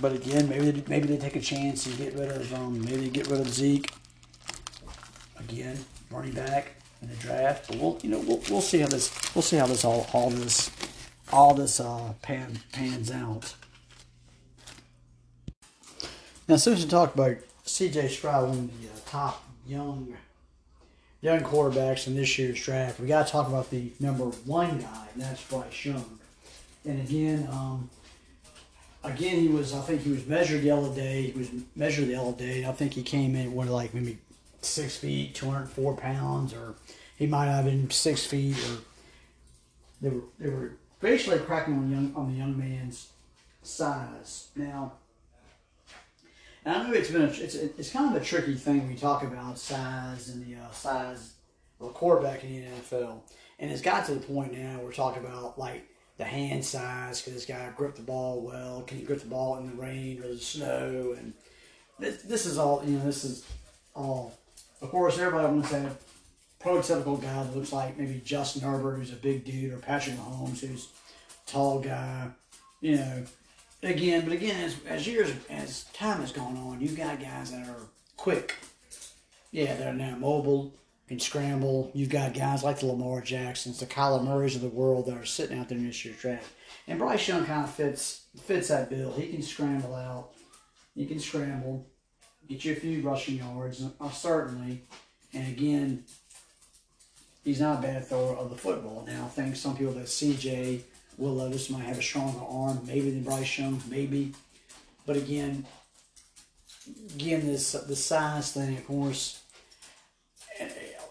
But 0.00 0.12
again, 0.12 0.48
maybe 0.48 0.70
they, 0.70 0.84
maybe 0.88 1.08
they 1.08 1.18
take 1.18 1.34
a 1.36 1.40
chance 1.40 1.86
and 1.86 1.96
get 1.98 2.14
rid 2.14 2.30
of 2.30 2.54
um, 2.54 2.80
maybe 2.84 3.08
get 3.08 3.26
rid 3.26 3.40
of 3.40 3.48
Zeke. 3.48 3.90
Again, 5.48 5.78
running 6.10 6.32
back 6.32 6.72
in 7.02 7.08
the 7.08 7.16
draft. 7.16 7.68
But 7.68 7.78
we'll 7.78 7.98
you 8.02 8.10
know 8.10 8.20
we'll, 8.20 8.42
we'll 8.50 8.60
see 8.60 8.80
how 8.80 8.88
this 8.88 9.12
we'll 9.34 9.42
see 9.42 9.56
how 9.56 9.66
this 9.66 9.84
all 9.84 10.06
all 10.12 10.30
this 10.30 10.70
all 11.32 11.54
this 11.54 11.80
uh, 11.80 12.14
pan 12.22 12.58
pans 12.72 13.10
out. 13.10 13.54
Now, 16.46 16.56
we 16.66 16.84
talked 16.84 17.14
about 17.14 17.38
C.J. 17.64 18.08
Stroud, 18.08 18.50
one 18.50 18.58
of 18.58 18.82
the 18.82 18.88
uh, 18.88 18.90
top 19.06 19.42
young 19.66 20.14
young 21.22 21.40
quarterbacks 21.40 22.06
in 22.06 22.14
this 22.14 22.38
year's 22.38 22.62
draft. 22.62 23.00
We 23.00 23.06
got 23.06 23.26
to 23.26 23.32
talk 23.32 23.48
about 23.48 23.70
the 23.70 23.90
number 23.98 24.24
one 24.24 24.78
guy, 24.78 25.06
and 25.14 25.22
that's 25.22 25.42
Bryce 25.44 25.86
Young. 25.86 26.18
And 26.84 27.00
again, 27.00 27.48
um, 27.50 27.88
again, 29.02 29.40
he 29.40 29.48
was. 29.48 29.72
I 29.72 29.80
think 29.80 30.02
he 30.02 30.10
was 30.10 30.26
measured 30.26 30.60
the 30.60 30.70
other 30.70 30.94
day. 30.94 31.22
He 31.22 31.38
was 31.38 31.48
measured 31.74 32.08
the 32.08 32.16
other 32.16 32.36
day. 32.36 32.66
I 32.66 32.72
think 32.72 32.92
he 32.92 33.02
came 33.02 33.34
in 33.34 33.54
what 33.54 33.68
like 33.68 33.94
maybe 33.94 34.18
six 34.64 34.96
feet, 34.96 35.34
two 35.34 35.50
hundred 35.50 35.68
four 35.68 35.96
pounds, 35.96 36.52
or 36.52 36.74
he 37.16 37.26
might 37.26 37.46
have 37.46 37.64
been 37.64 37.90
six 37.90 38.26
feet, 38.26 38.56
or 38.56 38.78
they 40.00 40.08
were 40.08 40.22
they 40.38 40.50
were 40.50 40.72
basically 41.00 41.38
cracking 41.40 41.74
on 41.74 41.90
young 41.90 42.14
on 42.14 42.32
the 42.32 42.38
young 42.38 42.58
man's 42.58 43.10
size. 43.62 44.48
Now 44.56 44.92
and 46.64 46.74
I 46.74 46.86
know 46.86 46.94
it's 46.94 47.10
been 47.10 47.22
a, 47.22 47.26
it's 47.26 47.54
it's 47.54 47.90
kind 47.90 48.14
of 48.14 48.20
a 48.20 48.24
tricky 48.24 48.54
thing 48.54 48.80
when 48.80 48.90
you 48.90 48.96
talk 48.96 49.22
about 49.22 49.58
size 49.58 50.30
and 50.30 50.44
the 50.44 50.60
uh, 50.60 50.70
size 50.70 51.34
of 51.80 51.88
a 51.88 51.90
quarterback 51.90 52.42
in 52.44 52.62
the 52.62 52.66
NFL, 52.66 53.18
and 53.58 53.70
it's 53.70 53.82
got 53.82 54.06
to 54.06 54.14
the 54.14 54.20
point 54.20 54.56
now 54.56 54.80
we're 54.82 54.92
talking 54.92 55.24
about 55.24 55.58
like 55.58 55.86
the 56.16 56.24
hand 56.24 56.64
size. 56.64 57.20
Can 57.20 57.34
this 57.34 57.44
guy 57.44 57.70
grip 57.76 57.96
the 57.96 58.02
ball 58.02 58.40
well? 58.40 58.82
Can 58.82 58.98
he 58.98 59.04
grip 59.04 59.20
the 59.20 59.28
ball 59.28 59.58
in 59.58 59.66
the 59.66 59.74
rain 59.74 60.22
or 60.22 60.28
the 60.28 60.38
snow? 60.38 61.14
And 61.18 61.34
this, 61.98 62.22
this 62.22 62.46
is 62.46 62.56
all 62.56 62.82
you 62.84 62.98
know. 62.98 63.04
This 63.04 63.24
is 63.24 63.46
all. 63.94 64.32
Of 64.84 64.90
course, 64.90 65.18
everybody 65.18 65.50
wants 65.50 65.70
that 65.70 65.96
prototypical 66.60 67.20
guy 67.20 67.42
that 67.42 67.56
looks 67.56 67.72
like 67.72 67.96
maybe 67.96 68.20
Justin 68.22 68.60
Herbert, 68.60 68.96
who's 68.96 69.12
a 69.12 69.16
big 69.16 69.42
dude, 69.42 69.72
or 69.72 69.78
Patrick 69.78 70.14
Mahomes, 70.16 70.60
who's 70.60 70.88
tall 71.46 71.80
guy. 71.80 72.28
You 72.82 72.96
know, 72.96 73.24
again, 73.82 74.24
but 74.24 74.34
again, 74.34 74.62
as, 74.62 74.76
as 74.86 75.06
years, 75.06 75.32
as 75.48 75.84
time 75.94 76.20
has 76.20 76.32
gone 76.32 76.58
on, 76.58 76.82
you've 76.82 76.98
got 76.98 77.18
guys 77.18 77.50
that 77.52 77.66
are 77.66 77.88
quick. 78.18 78.56
Yeah, 79.52 79.74
they're 79.74 79.94
now 79.94 80.16
mobile, 80.16 80.74
can 81.08 81.18
scramble. 81.18 81.90
You've 81.94 82.10
got 82.10 82.34
guys 82.34 82.62
like 82.62 82.80
the 82.80 82.86
Lamar 82.86 83.22
Jacksons, 83.22 83.80
the 83.80 83.86
Kyler 83.86 84.22
Murrays 84.22 84.54
of 84.54 84.60
the 84.60 84.68
world 84.68 85.06
that 85.06 85.16
are 85.16 85.24
sitting 85.24 85.58
out 85.58 85.70
there 85.70 85.78
in 85.78 85.86
this 85.86 86.04
year's 86.04 86.18
draft. 86.18 86.52
And 86.86 86.98
Bryce 86.98 87.26
Young 87.26 87.46
kind 87.46 87.64
of 87.64 87.70
fits 87.70 88.26
fits 88.42 88.68
that 88.68 88.90
bill. 88.90 89.14
He 89.14 89.28
can 89.28 89.40
scramble 89.40 89.94
out. 89.94 90.32
He 90.94 91.06
can 91.06 91.20
scramble, 91.20 91.88
get 92.48 92.64
you 92.64 92.72
a 92.72 92.76
few 92.76 93.02
rushing 93.02 93.36
yards, 93.38 93.84
uh, 94.00 94.10
certainly. 94.10 94.82
And 95.32 95.48
again, 95.48 96.04
he's 97.44 97.60
not 97.60 97.78
a 97.78 97.82
bad 97.82 98.06
thrower 98.06 98.36
of 98.36 98.50
the 98.50 98.56
football. 98.56 99.04
Now, 99.06 99.24
I 99.24 99.28
think 99.28 99.56
some 99.56 99.76
people 99.76 99.94
that 99.94 100.06
CJ 100.06 100.82
Will 101.16 101.34
Levis 101.34 101.70
might 101.70 101.84
have 101.84 101.98
a 101.98 102.02
stronger 102.02 102.44
arm, 102.48 102.80
maybe 102.86 103.10
than 103.10 103.22
Bryce 103.22 103.58
Young, 103.58 103.80
maybe. 103.88 104.32
But 105.06 105.16
again, 105.16 105.64
again, 107.14 107.46
this 107.46 107.72
the 107.72 107.96
size 107.96 108.52
thing, 108.52 108.76
of 108.76 108.86
course. 108.86 109.40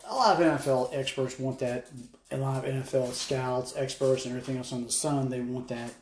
A 0.06 0.14
lot 0.14 0.40
of 0.40 0.62
NFL 0.62 0.90
experts 0.94 1.40
want 1.40 1.60
that. 1.60 1.88
A 2.32 2.38
lot 2.38 2.64
of 2.64 2.70
NFL 2.70 3.14
scouts, 3.14 3.74
experts, 3.76 4.26
and 4.26 4.36
everything 4.36 4.58
else 4.58 4.74
on 4.74 4.84
the 4.84 4.92
sun, 4.92 5.30
they 5.30 5.40
want 5.40 5.70
that. 5.70 5.94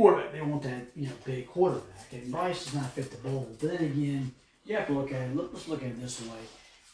Or 0.00 0.24
they 0.32 0.40
want 0.40 0.62
that, 0.62 0.86
you 0.96 1.08
know, 1.08 1.12
big 1.26 1.46
quarterback. 1.46 2.10
And 2.12 2.32
Bryce 2.32 2.64
does 2.64 2.74
not 2.74 2.90
fit 2.92 3.10
the 3.10 3.28
mold. 3.28 3.58
But 3.60 3.72
then 3.72 3.84
again, 3.84 4.32
you 4.64 4.74
have 4.74 4.86
to 4.86 4.94
look 4.94 5.12
at 5.12 5.20
it. 5.20 5.36
Look, 5.36 5.50
let's 5.52 5.68
look 5.68 5.82
at 5.82 5.88
it 5.88 6.00
this 6.00 6.22
way. 6.22 6.38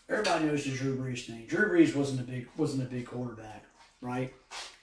Everybody 0.08 0.46
knows 0.46 0.64
the 0.64 0.72
Drew 0.72 0.96
Brees 0.96 1.24
thing. 1.24 1.46
Drew 1.46 1.70
Brees 1.70 1.94
wasn't 1.94 2.22
a 2.22 2.24
big 2.24 2.48
wasn't 2.56 2.82
a 2.82 2.86
big 2.86 3.06
quarterback, 3.06 3.62
right? 4.00 4.34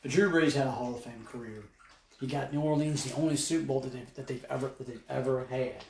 But 0.02 0.12
Drew 0.12 0.32
Brees 0.32 0.54
had 0.54 0.68
a 0.68 0.72
Hall 0.72 0.96
of 0.96 1.04
Fame 1.04 1.26
career. 1.30 1.64
He 2.22 2.28
got 2.28 2.54
New 2.54 2.62
Orleans 2.62 3.04
the 3.04 3.14
only 3.16 3.36
Super 3.36 3.66
Bowl 3.66 3.82
that, 3.82 3.92
they, 3.92 4.06
that 4.16 4.28
they've 4.28 4.46
ever 4.50 4.72
that 4.78 4.88
they've 4.88 5.04
ever 5.10 5.46
had. 5.50 5.84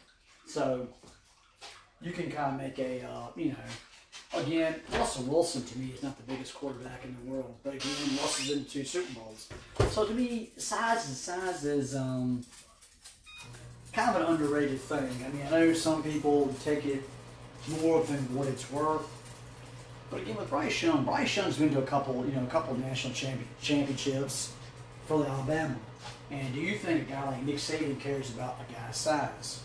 So 0.47 0.87
you 2.01 2.13
can 2.13 2.31
kind 2.31 2.55
of 2.55 2.59
make 2.59 2.79
a 2.79 3.05
uh, 3.05 3.27
you 3.35 3.49
know 3.49 3.55
again 4.35 4.75
Russell 4.91 5.23
Wilson 5.25 5.63
to 5.63 5.77
me 5.77 5.91
is 5.93 6.03
not 6.03 6.17
the 6.17 6.23
biggest 6.23 6.53
quarterback 6.55 7.03
in 7.03 7.15
the 7.23 7.31
world, 7.31 7.55
but 7.63 7.75
again 7.75 7.91
Russell's 8.21 8.49
been 8.49 8.65
two 8.65 8.83
Super 8.83 9.13
Bowls. 9.13 9.49
So 9.91 10.05
to 10.05 10.13
me, 10.13 10.51
size 10.57 11.09
is 11.09 11.19
size 11.19 11.63
is 11.65 11.95
um, 11.95 12.43
kind 13.93 14.15
of 14.15 14.21
an 14.21 14.33
underrated 14.33 14.79
thing. 14.79 15.09
I 15.25 15.29
mean, 15.29 15.45
I 15.47 15.49
know 15.49 15.73
some 15.73 16.03
people 16.03 16.53
take 16.63 16.85
it 16.85 17.03
more 17.81 18.03
than 18.03 18.19
what 18.35 18.47
it's 18.47 18.69
worth. 18.71 19.07
But 20.09 20.21
again, 20.21 20.35
with 20.35 20.49
Bryce 20.49 20.81
Young, 20.81 21.05
Bryce 21.05 21.35
Young's 21.35 21.57
been 21.57 21.71
to 21.71 21.79
a 21.79 21.85
couple, 21.85 22.25
you 22.25 22.33
know, 22.33 22.43
a 22.43 22.47
couple 22.47 22.73
of 22.73 22.79
national 22.79 23.13
champion, 23.13 23.47
championships 23.61 24.53
for 25.07 25.23
the 25.23 25.29
Alabama. 25.29 25.75
And 26.29 26.53
do 26.53 26.59
you 26.59 26.77
think 26.77 27.07
a 27.07 27.11
guy 27.11 27.25
like 27.29 27.43
Nick 27.43 27.55
Saban 27.55 27.99
cares 27.99 28.29
about 28.31 28.57
a 28.67 28.73
guy's 28.73 28.97
size? 28.97 29.61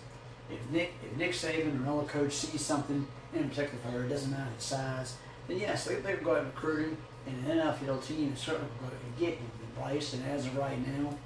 If 0.50 0.70
Nick, 0.70 0.94
if 1.04 1.16
Nick 1.16 1.32
Saban 1.32 1.74
or 1.74 1.82
another 1.82 2.06
coach 2.06 2.32
sees 2.32 2.60
something 2.60 3.06
in 3.34 3.44
a 3.44 3.48
particular 3.48 3.78
player, 3.84 4.04
it 4.04 4.08
doesn't 4.08 4.30
matter 4.30 4.50
his 4.54 4.64
size, 4.64 5.16
then 5.46 5.58
yes, 5.58 5.84
they, 5.84 5.96
they 5.96 6.14
go 6.14 6.32
out 6.32 6.38
and 6.38 6.46
recruit 6.46 6.88
him, 6.88 6.96
and 7.26 7.50
an 7.50 7.58
NFL 7.58 8.06
team 8.06 8.32
is 8.32 8.40
certainly 8.40 8.70
going 8.80 8.92
to 8.92 9.20
get 9.20 9.38
him. 9.38 9.50
Bryce, 9.78 10.12
and 10.12 10.24
as 10.26 10.46
of 10.46 10.56
right 10.56 10.78
now, 10.86 11.16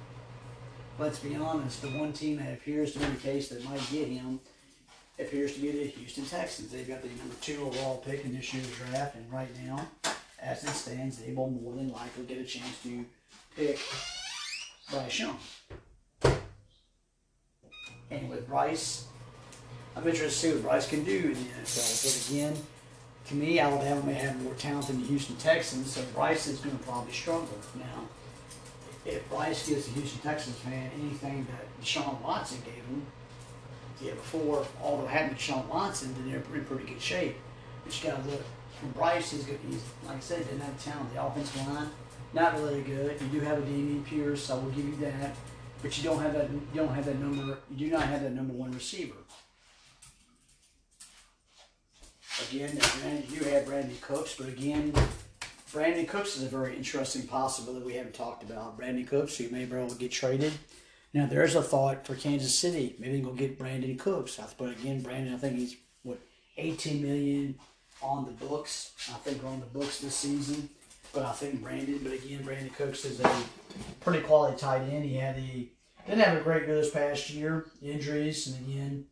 let's 0.99 1.19
be 1.19 1.35
honest, 1.35 1.81
the 1.81 1.87
one 1.89 2.13
team 2.13 2.37
that 2.37 2.53
appears 2.53 2.93
to 2.93 2.99
be 2.99 3.05
the 3.05 3.17
case 3.17 3.49
that 3.49 3.63
might 3.65 3.81
get 3.91 4.07
him 4.07 4.39
appears 5.19 5.55
to 5.55 5.61
be 5.61 5.71
the 5.71 5.85
Houston 5.85 6.25
Texans. 6.25 6.71
They've 6.71 6.87
got 6.87 7.01
the 7.01 7.07
number 7.09 7.35
two 7.41 7.63
overall 7.63 7.97
pick 8.05 8.23
in 8.25 8.35
this 8.35 8.53
year's 8.53 8.69
draft, 8.75 9.15
and 9.15 9.31
right 9.31 9.49
now, 9.65 9.87
as 10.39 10.63
it 10.63 10.69
stands, 10.69 11.17
they 11.17 11.33
will 11.33 11.49
more 11.49 11.73
than 11.73 11.91
likely 11.91 12.25
get 12.25 12.37
a 12.37 12.43
chance 12.43 12.81
to 12.83 13.05
pick 13.55 13.79
Bryce 14.91 15.19
Young. 15.19 15.39
And 18.11 18.29
with 18.29 18.47
Bryce, 18.47 19.07
I'm 19.95 20.07
interested 20.07 20.29
to 20.29 20.31
see 20.31 20.51
what 20.53 20.63
Bryce 20.63 20.87
can 20.87 21.03
do 21.03 21.17
in 21.17 21.33
the 21.33 21.49
NFL. 21.61 22.03
But 22.03 22.31
again, 22.31 22.57
to 23.27 23.35
me, 23.35 23.59
Alabama 23.59 24.03
may 24.05 24.15
have 24.15 24.41
more 24.41 24.53
talent 24.55 24.87
than 24.87 25.01
the 25.01 25.07
Houston 25.07 25.35
Texans, 25.37 25.93
so 25.93 26.01
Bryce 26.13 26.47
is 26.47 26.59
going 26.59 26.77
to 26.77 26.83
probably 26.83 27.13
struggle. 27.13 27.47
Now, 27.75 28.07
if 29.05 29.27
Bryce 29.29 29.67
gives 29.67 29.85
the 29.85 29.91
Houston 29.93 30.21
Texans 30.21 30.57
fan 30.57 30.89
anything 30.99 31.45
that 31.45 31.83
Deshaun 31.83 32.19
Watson 32.21 32.59
gave 32.65 32.75
him 32.75 33.05
the 33.99 34.05
year 34.05 34.15
before, 34.15 34.65
although 34.81 35.07
having 35.07 35.35
Deshaun 35.35 35.67
Watson, 35.67 36.13
then 36.15 36.29
they're 36.29 36.57
in 36.57 36.65
pretty 36.65 36.85
good 36.85 37.01
shape. 37.01 37.35
But 37.83 38.03
you 38.03 38.09
got 38.09 38.23
to 38.23 38.29
look 38.29 38.41
from 38.79 38.91
Bryce. 38.91 39.31
He's 39.31 39.43
good. 39.43 39.59
He's 39.69 39.81
like 40.05 40.17
I 40.17 40.19
said, 40.19 40.45
didn't 40.45 40.61
have 40.61 40.83
talent. 40.83 41.13
The 41.13 41.23
offensive 41.23 41.67
line, 41.67 41.89
not 42.33 42.55
really 42.55 42.81
good. 42.81 43.21
You 43.21 43.39
do 43.39 43.45
have 43.45 43.59
a 43.59 43.61
Dameon 43.61 44.05
Pierce, 44.05 44.49
I 44.49 44.55
will 44.55 44.71
give 44.71 44.85
you 44.85 44.95
that. 44.97 45.35
But 45.81 45.97
you 45.97 46.03
don't 46.03 46.21
have 46.21 46.33
that. 46.33 46.49
You 46.49 46.59
don't 46.73 46.93
have 46.93 47.05
that 47.05 47.19
number. 47.19 47.57
You 47.75 47.87
do 47.87 47.91
not 47.91 48.03
have 48.03 48.23
that 48.23 48.31
number 48.31 48.53
one 48.53 48.71
receiver. 48.71 49.15
Again, 52.41 52.79
you 53.29 53.43
have 53.45 53.65
Brandin 53.65 54.01
Cooks, 54.01 54.35
but 54.35 54.47
again, 54.47 54.91
Brandin 55.71 56.07
Cooks 56.07 56.35
is 56.35 56.43
a 56.43 56.47
very 56.47 56.75
interesting 56.75 57.27
possibility 57.27 57.85
we 57.85 57.93
haven't 57.93 58.15
talked 58.15 58.43
about. 58.43 58.79
Brandin 58.79 59.07
Cooks, 59.07 59.37
who 59.37 59.49
may 59.49 59.65
be 59.65 59.75
able 59.75 59.89
to 59.89 59.95
get 59.95 60.11
traded. 60.11 60.53
Now, 61.13 61.27
there's 61.27 61.53
a 61.53 61.61
thought 61.61 62.07
for 62.07 62.15
Kansas 62.15 62.57
City. 62.57 62.95
Maybe 62.97 63.21
go 63.21 63.33
get 63.33 63.59
Brandin 63.59 63.99
Cooks. 63.99 64.39
But 64.57 64.71
again, 64.71 65.03
Brandin, 65.03 65.33
I 65.33 65.37
think 65.37 65.57
he's 65.57 65.75
what 66.01 66.19
18 66.57 67.03
million 67.03 67.55
on 68.01 68.25
the 68.25 68.31
books. 68.31 68.93
I 69.09 69.17
think 69.17 69.43
on 69.43 69.59
the 69.59 69.67
books 69.67 69.99
this 69.99 70.15
season. 70.15 70.69
But 71.13 71.23
I 71.23 71.31
think 71.33 71.63
Brandin. 71.63 72.03
But 72.03 72.13
again, 72.13 72.43
Brandin 72.43 72.73
Cooks 72.75 73.05
is 73.05 73.19
a 73.19 73.43
pretty 74.01 74.21
quality 74.21 74.57
tight 74.57 74.81
end. 74.81 75.05
He 75.05 75.15
had 75.15 75.37
a 75.37 75.69
didn't 76.07 76.21
have 76.21 76.37
a 76.37 76.41
great 76.41 76.65
year 76.65 76.75
this 76.75 76.89
past 76.89 77.29
year. 77.29 77.67
Injuries, 77.81 78.47
and 78.47 78.67
again, 78.67 79.05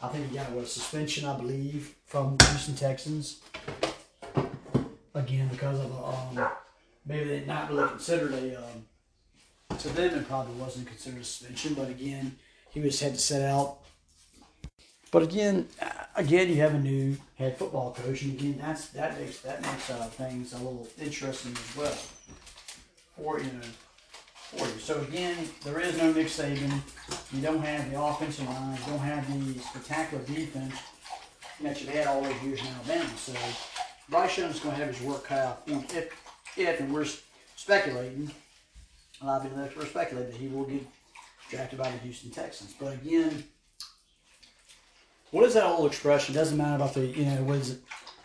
I 0.00 0.08
think 0.08 0.30
he 0.30 0.36
got 0.36 0.52
a 0.52 0.66
suspension, 0.66 1.24
I 1.24 1.36
believe, 1.36 1.94
from 2.06 2.36
Houston 2.40 2.76
Texans. 2.76 3.40
Again, 5.14 5.48
because 5.48 5.80
of 5.80 5.90
a, 5.90 6.40
um, 6.40 6.48
maybe 7.04 7.28
they 7.28 7.44
not 7.44 7.68
really 7.68 7.88
considered 7.88 8.32
a 8.32 8.58
um, 8.58 8.84
to 9.78 9.88
them 9.88 10.14
it 10.14 10.28
probably 10.28 10.54
wasn't 10.54 10.86
considered 10.86 11.20
a 11.20 11.24
suspension, 11.24 11.74
but 11.74 11.88
again, 11.88 12.36
he 12.70 12.80
was 12.80 13.00
had 13.00 13.14
to 13.14 13.20
set 13.20 13.42
out. 13.42 13.78
But 15.10 15.22
again, 15.22 15.66
again, 16.14 16.48
you 16.48 16.56
have 16.56 16.74
a 16.74 16.78
new 16.78 17.16
head 17.36 17.58
football 17.58 17.92
coach, 17.92 18.22
and 18.22 18.38
again, 18.38 18.58
that's 18.60 18.88
that 18.90 19.18
makes 19.18 19.40
that 19.40 19.62
makes 19.62 19.90
uh, 19.90 20.04
things 20.04 20.52
a 20.52 20.58
little 20.58 20.86
interesting 21.00 21.52
as 21.52 21.76
well. 21.76 21.98
For 23.16 23.40
you 23.40 23.46
know, 23.46 23.68
for 24.48 24.66
you. 24.66 24.78
So 24.78 25.00
again, 25.00 25.36
there 25.64 25.80
is 25.80 25.96
no 25.98 26.12
Nick 26.12 26.28
Saban. 26.28 26.80
You 27.32 27.42
don't 27.42 27.60
have 27.60 27.90
the 27.90 28.00
offensive 28.00 28.46
line. 28.46 28.78
You 28.78 28.92
don't 28.92 28.98
have 29.00 29.54
the 29.54 29.60
spectacular 29.60 30.24
defense 30.24 30.74
that 31.60 31.80
you've 31.80 31.90
had 31.90 32.06
all 32.06 32.22
those 32.22 32.42
years 32.42 32.60
in 32.60 32.66
Alabama. 32.66 33.16
So 33.16 33.34
Bryce 34.08 34.38
Young's 34.38 34.60
going 34.60 34.76
to 34.76 34.84
have 34.84 34.94
his 34.94 35.06
work 35.06 35.24
cut 35.24 35.38
out. 35.38 35.62
If, 35.66 36.12
if, 36.56 36.80
and 36.80 36.94
we're 36.94 37.06
speculating, 37.56 38.30
a 39.20 39.26
lot 39.26 39.44
of 39.44 39.50
people 39.50 39.68
we're 39.76 39.86
speculating 39.86 40.32
that 40.32 40.38
he 40.38 40.48
will 40.48 40.64
get 40.64 40.82
drafted 41.50 41.78
by 41.78 41.90
the 41.90 41.98
Houston 41.98 42.30
Texans. 42.30 42.74
But 42.78 42.94
again, 42.94 43.44
what 45.30 45.44
is 45.44 45.54
that 45.54 45.64
old 45.64 45.86
expression? 45.86 46.34
Doesn't 46.34 46.56
matter 46.56 46.76
about 46.76 46.94
the, 46.94 47.06
you 47.06 47.26
know, 47.26 47.42
what 47.42 47.58
is 47.58 47.72
it? 47.72 47.80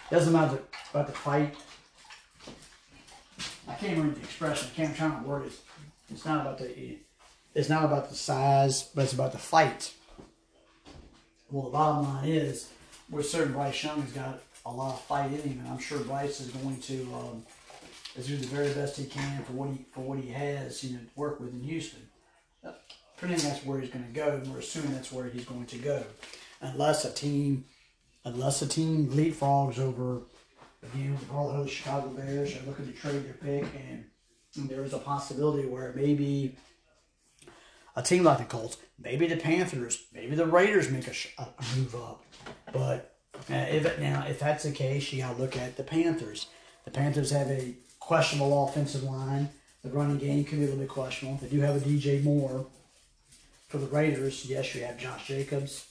Doesn't 0.09 0.31
matter 0.31 0.59
about 0.93 1.07
the 1.07 1.13
fight. 1.13 1.55
I 3.67 3.73
can't 3.75 3.97
remember 3.97 4.15
the 4.15 4.25
expression. 4.25 4.69
I 4.71 4.75
can't, 4.75 4.95
trying 4.95 5.21
to 5.21 5.27
word 5.27 5.47
it. 5.47 5.53
It's 6.13 6.25
not 6.25 6.41
about 6.41 6.59
the 6.59 6.97
it's 7.55 7.69
not 7.69 7.85
about 7.85 8.09
the 8.09 8.15
size, 8.15 8.83
but 8.95 9.03
it's 9.03 9.13
about 9.13 9.31
the 9.31 9.37
fight. 9.37 9.93
Well, 11.51 11.65
the 11.65 11.69
bottom 11.71 12.05
line 12.05 12.29
is, 12.29 12.69
we're 13.11 13.21
certain 13.21 13.53
Bryce 13.53 13.83
Young 13.83 14.01
has 14.01 14.11
got 14.11 14.41
a 14.65 14.71
lot 14.71 14.93
of 14.93 15.01
fight 15.01 15.31
in 15.31 15.41
him, 15.41 15.59
and 15.59 15.67
I'm 15.67 15.77
sure 15.77 15.99
Bryce 15.99 16.39
is 16.39 16.49
going 16.49 16.77
to 16.77 17.13
um, 17.13 17.43
is 18.15 18.27
do 18.27 18.37
the 18.37 18.47
very 18.47 18.73
best 18.73 18.97
he 18.97 19.05
can 19.05 19.43
for 19.43 19.53
what 19.53 19.69
he 19.69 19.85
for 19.91 20.01
what 20.01 20.19
he 20.19 20.29
has, 20.29 20.83
you 20.83 20.95
know, 20.95 21.03
work 21.15 21.39
with 21.39 21.53
in 21.53 21.61
Houston. 21.61 22.01
Pretty 23.17 23.35
that's 23.35 23.63
where 23.65 23.79
he's 23.79 23.89
going 23.89 24.05
to 24.05 24.11
go, 24.11 24.29
and 24.29 24.47
we're 24.51 24.59
assuming 24.59 24.93
that's 24.93 25.11
where 25.11 25.25
he's 25.25 25.45
going 25.45 25.65
to 25.65 25.77
go, 25.77 26.03
unless 26.61 27.05
a 27.05 27.11
team, 27.11 27.65
unless 28.25 28.61
a 28.61 28.67
team 28.67 29.07
leapfrogs 29.07 29.79
over 29.79 30.21
again 30.83 31.17
the 31.29 31.67
Chicago 31.67 32.09
Bears 32.09 32.55
are 32.55 32.65
looking 32.65 32.91
to 32.91 32.91
trade 32.91 33.23
their 33.25 33.33
pick 33.33 33.65
and 33.89 34.03
there 34.55 34.83
is 34.83 34.93
a 34.93 34.99
possibility 34.99 35.67
where 35.67 35.93
maybe 35.95 36.55
a 37.95 38.01
team 38.01 38.23
like 38.23 38.37
the 38.37 38.43
Colts, 38.45 38.77
maybe 38.99 39.27
the 39.27 39.37
Panthers, 39.37 40.05
maybe 40.13 40.35
the 40.35 40.45
Raiders 40.45 40.89
make 40.89 41.07
a, 41.07 41.41
a 41.41 41.47
move 41.75 41.95
up. 41.95 42.23
But 42.71 43.15
uh, 43.49 43.55
if 43.55 43.85
it, 43.85 43.99
now, 43.99 44.25
if 44.27 44.39
that's 44.39 44.63
the 44.63 44.71
case, 44.71 45.11
you 45.11 45.21
got 45.21 45.35
to 45.35 45.41
look 45.41 45.57
at 45.57 45.77
the 45.77 45.83
Panthers. 45.83 46.47
The 46.85 46.91
Panthers 46.91 47.31
have 47.31 47.49
a 47.49 47.75
questionable 47.99 48.65
offensive 48.67 49.03
line. 49.03 49.49
The 49.83 49.89
running 49.89 50.17
game 50.17 50.43
could 50.45 50.59
be 50.59 50.65
a 50.65 50.67
little 50.67 50.79
bit 50.79 50.89
questionable. 50.89 51.39
They 51.41 51.49
do 51.49 51.59
have 51.61 51.75
a 51.75 51.79
DJ 51.79 52.23
Moore. 52.23 52.65
For 53.67 53.79
the 53.79 53.87
Raiders, 53.87 54.45
yes, 54.45 54.75
you 54.75 54.83
have 54.83 54.99
Josh 54.99 55.27
Jacobs. 55.27 55.87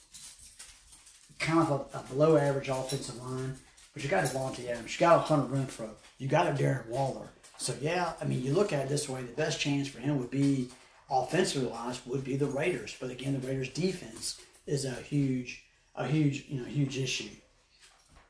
Kind 1.40 1.60
of 1.60 1.88
a, 1.92 1.98
a 1.98 2.02
below 2.02 2.36
average 2.36 2.68
offensive 2.68 3.20
line. 3.22 3.56
But 3.92 4.04
you 4.04 4.08
got 4.08 4.24
Davante 4.24 4.68
Adams. 4.68 4.94
You 4.94 5.00
got 5.00 5.16
a 5.16 5.20
Hunter 5.20 5.54
Renfrow. 5.54 5.90
You 6.18 6.28
got 6.28 6.46
a 6.46 6.52
Darren 6.52 6.86
Waller. 6.86 7.28
So 7.59 7.74
yeah, 7.80 8.12
I 8.20 8.24
mean, 8.24 8.42
you 8.42 8.53
look 8.53 8.72
at 8.72 8.86
it 8.86 8.88
this 8.88 9.09
way: 9.09 9.22
the 9.22 9.32
best 9.32 9.61
chance 9.61 9.88
for 9.88 10.00
him 10.00 10.18
would 10.18 10.30
be 10.30 10.68
offensively 11.11 11.68
wise 11.68 12.05
would 12.07 12.24
be 12.24 12.36
the 12.36 12.46
Raiders. 12.46 12.96
But 13.00 13.11
again, 13.11 13.38
the 13.38 13.46
Raiders' 13.46 13.68
defense 13.68 14.40
is 14.66 14.84
a 14.84 14.92
huge, 14.92 15.64
a 15.94 16.07
huge, 16.07 16.46
you 16.48 16.61
know, 16.61 16.66
huge 16.66 16.98
issue. 16.98 17.30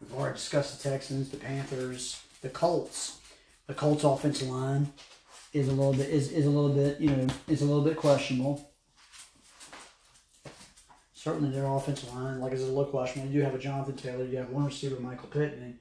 We've 0.01 0.15
already 0.15 0.35
discussed 0.35 0.83
the 0.83 0.89
Texans, 0.91 1.31
the 1.31 1.37
Panthers, 1.37 2.23
the 2.41 2.49
Colts. 2.49 3.19
The 3.69 3.75
Colts' 3.75 4.05
offensive 4.05 4.49
line 4.49 4.93
is 5.53 5.69
a 5.69 5.73
little 5.73 5.93
bit 5.93 6.09
is, 6.09 6.33
is 6.33 6.47
a 6.47 6.51
little 6.51 6.75
bit 6.75 6.99
you 7.01 7.11
know 7.11 7.27
is 7.49 7.63
a 7.63 7.65
little 7.65 7.85
bit 7.85 7.97
questionable. 7.97 8.69
Certainly, 11.15 11.51
their 11.51 11.67
offensive 11.67 12.13
line, 12.13 12.41
like 12.41 12.53
I 12.53 12.57
said, 12.57 12.65
a 12.65 12.73
little 12.73 12.87
questionable. 12.87 13.31
You 13.31 13.39
do 13.39 13.45
have 13.45 13.55
a 13.55 13.59
Jonathan 13.59 13.97
Taylor, 13.97 14.25
you 14.25 14.39
have 14.39 14.51
one 14.51 14.65
receiver, 14.65 14.99
Michael 14.99 15.29
Pittman, 15.29 15.79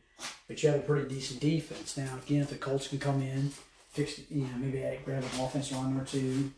but 0.51 0.61
you 0.61 0.67
have 0.67 0.79
a 0.79 0.83
pretty 0.83 1.07
decent 1.07 1.39
defense. 1.39 1.95
Now, 1.95 2.19
again, 2.25 2.41
if 2.41 2.49
the 2.49 2.57
Colts 2.57 2.89
can 2.89 2.99
come 2.99 3.21
in, 3.21 3.53
fix, 3.91 4.19
you 4.29 4.41
know, 4.41 4.49
maybe 4.57 4.83
add, 4.83 5.05
grab 5.05 5.23
an 5.23 5.39
offensive 5.39 5.77
lineman 5.77 6.01
or 6.01 6.03
two, 6.03 6.51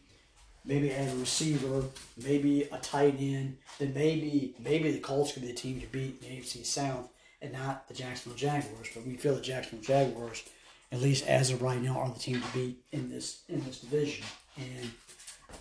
maybe 0.66 0.92
add 0.92 1.14
a 1.14 1.18
receiver, 1.18 1.84
maybe 2.24 2.64
a 2.64 2.80
tight 2.80 3.18
end, 3.20 3.56
then 3.78 3.94
maybe 3.94 4.56
maybe 4.58 4.92
the 4.92 4.98
Colts 4.98 5.34
could 5.34 5.44
be 5.44 5.50
the 5.50 5.54
team 5.54 5.80
to 5.80 5.86
beat 5.86 6.20
the 6.22 6.26
AFC 6.26 6.66
South 6.66 7.08
and 7.40 7.54
not 7.54 7.88
the 7.88 7.94
Jacksonville 7.94 8.36
Jaguars. 8.36 8.88
But 8.96 9.06
we 9.06 9.16
feel 9.16 9.36
the 9.36 9.42
Jacksonville 9.42 9.86
Jaguars, 9.86 10.44
at 10.92 11.00
least 11.00 11.28
as 11.28 11.52
of 11.52 11.62
right 11.62 11.80
now, 11.80 12.00
are 12.00 12.10
the 12.10 12.20
team 12.20 12.42
to 12.42 12.48
beat 12.52 12.84
in 12.92 13.12
this 13.12 13.44
in 13.48 13.64
this 13.64 13.78
division. 13.78 14.26
And 14.58 14.90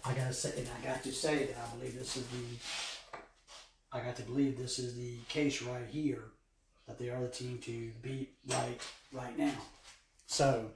I 0.07 0.15
gotta 0.15 0.33
say, 0.33 0.55
and 0.57 0.69
I 0.81 0.87
got 0.87 1.03
to 1.03 1.13
say 1.13 1.45
that 1.45 1.57
I 1.59 1.77
believe 1.77 1.99
this 1.99 2.17
is 2.17 2.25
the, 2.29 3.19
I 3.93 4.01
got 4.01 4.17
to 4.17 4.23
believe 4.23 4.57
this 4.57 4.79
is 4.79 4.97
the 4.97 5.19
case 5.29 5.61
right 5.61 5.87
here 5.87 6.25
that 6.87 6.99
they 6.99 7.11
are 7.11 7.21
the 7.21 7.29
team 7.29 7.59
to 7.63 7.91
beat 8.03 8.33
right 8.49 8.81
right 9.13 9.39
now. 9.39 9.55
So 10.27 10.71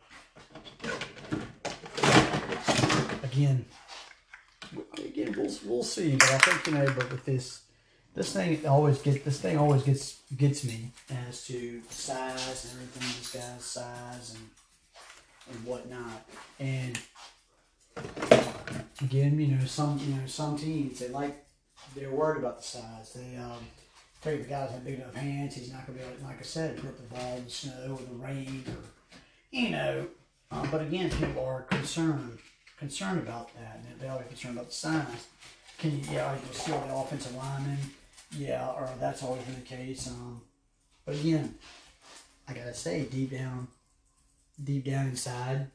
again, 3.22 3.64
again 4.98 5.34
we'll, 5.36 5.54
we'll 5.64 5.82
see. 5.82 6.16
But 6.16 6.30
I 6.30 6.38
think 6.38 6.66
you 6.66 6.72
know, 6.72 6.92
but 6.96 7.10
with 7.10 7.24
this 7.24 7.62
this 8.14 8.32
thing 8.32 8.66
always 8.66 8.98
gets 9.02 9.22
this 9.24 9.40
thing 9.40 9.58
always 9.58 9.82
gets 9.82 10.20
gets 10.36 10.64
me 10.64 10.90
as 11.28 11.46
to 11.46 11.82
size 11.90 12.64
and 12.64 12.82
everything. 12.82 13.08
This 13.18 13.32
guy's 13.32 13.64
size 13.64 14.34
and 14.34 14.48
and 15.50 15.64
whatnot. 15.66 16.28
And 16.58 16.98
again, 19.02 19.38
you 19.38 19.48
know, 19.48 19.64
some 19.64 19.98
you 19.98 20.14
know 20.14 20.26
some 20.26 20.56
teams 20.58 20.98
they 20.98 21.08
like 21.08 21.44
they're 21.94 22.10
worried 22.10 22.38
about 22.38 22.58
the 22.58 22.64
size. 22.64 23.12
They 23.14 23.36
um, 23.36 23.58
Tell 24.26 24.36
the 24.36 24.42
guys 24.42 24.72
have 24.72 24.84
big 24.84 24.94
enough 24.94 25.14
hands. 25.14 25.54
He's 25.54 25.72
not 25.72 25.86
going 25.86 26.00
to 26.00 26.04
be 26.04 26.10
able, 26.10 26.26
like 26.26 26.40
I 26.40 26.42
said, 26.42 26.80
grip 26.80 26.96
the 26.96 27.14
ball 27.14 27.36
in 27.36 27.44
the 27.44 27.50
snow 27.50 27.92
or 27.92 27.98
the 27.98 28.24
rain 28.26 28.64
or, 28.66 28.82
you 29.52 29.70
know. 29.70 30.04
Um, 30.50 30.68
but 30.72 30.82
again, 30.82 31.10
people 31.10 31.44
are 31.44 31.62
concerned 31.62 32.36
concerned 32.76 33.20
about 33.20 33.54
that. 33.54 33.80
And 33.88 34.00
they 34.00 34.08
are 34.08 34.20
concerned 34.24 34.56
about 34.56 34.66
the 34.66 34.74
size. 34.74 35.28
Can 35.78 35.92
you, 35.92 36.02
yeah, 36.10 36.34
you 36.34 36.40
can 36.40 36.52
steal 36.52 36.84
the 36.88 36.92
offensive 36.92 37.36
lineman. 37.36 37.78
Yeah, 38.36 38.66
or 38.66 38.90
that's 38.98 39.22
always 39.22 39.44
been 39.44 39.54
the 39.54 39.60
case. 39.60 40.08
Um, 40.08 40.40
but 41.04 41.14
again, 41.14 41.54
I 42.48 42.52
gotta 42.52 42.74
say, 42.74 43.04
deep 43.04 43.30
down, 43.30 43.68
deep 44.64 44.86
down 44.86 45.06
inside, 45.06 45.68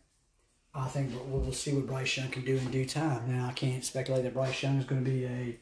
I 0.76 0.90
think 0.90 1.14
we'll, 1.14 1.40
we'll 1.40 1.54
see 1.54 1.72
what 1.72 1.88
Bryce 1.88 2.18
Young 2.18 2.28
can 2.28 2.44
do 2.44 2.58
in 2.58 2.70
due 2.70 2.86
time. 2.86 3.34
Now, 3.34 3.48
I 3.48 3.54
can't 3.54 3.86
speculate 3.86 4.24
that 4.24 4.34
Bryce 4.34 4.62
Young 4.62 4.78
is 4.78 4.84
going 4.84 5.06
to 5.06 5.10
be 5.10 5.24
a 5.24 5.58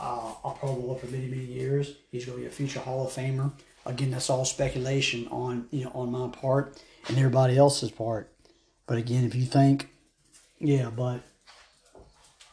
uh, 0.00 0.32
a 0.44 0.50
Pro 0.50 0.74
Bowler 0.74 0.98
for 0.98 1.06
many 1.06 1.26
many 1.26 1.44
years. 1.44 1.96
He's 2.10 2.24
going 2.24 2.38
to 2.38 2.42
be 2.42 2.48
a 2.48 2.50
future 2.50 2.80
Hall 2.80 3.06
of 3.06 3.12
Famer. 3.12 3.52
Again, 3.84 4.10
that's 4.10 4.30
all 4.30 4.44
speculation 4.44 5.28
on 5.28 5.66
you 5.70 5.84
know 5.84 5.92
on 5.94 6.10
my 6.10 6.28
part 6.28 6.82
and 7.08 7.16
everybody 7.18 7.56
else's 7.56 7.90
part. 7.90 8.30
But 8.86 8.98
again, 8.98 9.24
if 9.24 9.34
you 9.34 9.44
think, 9.44 9.88
yeah, 10.58 10.90
but 10.90 11.20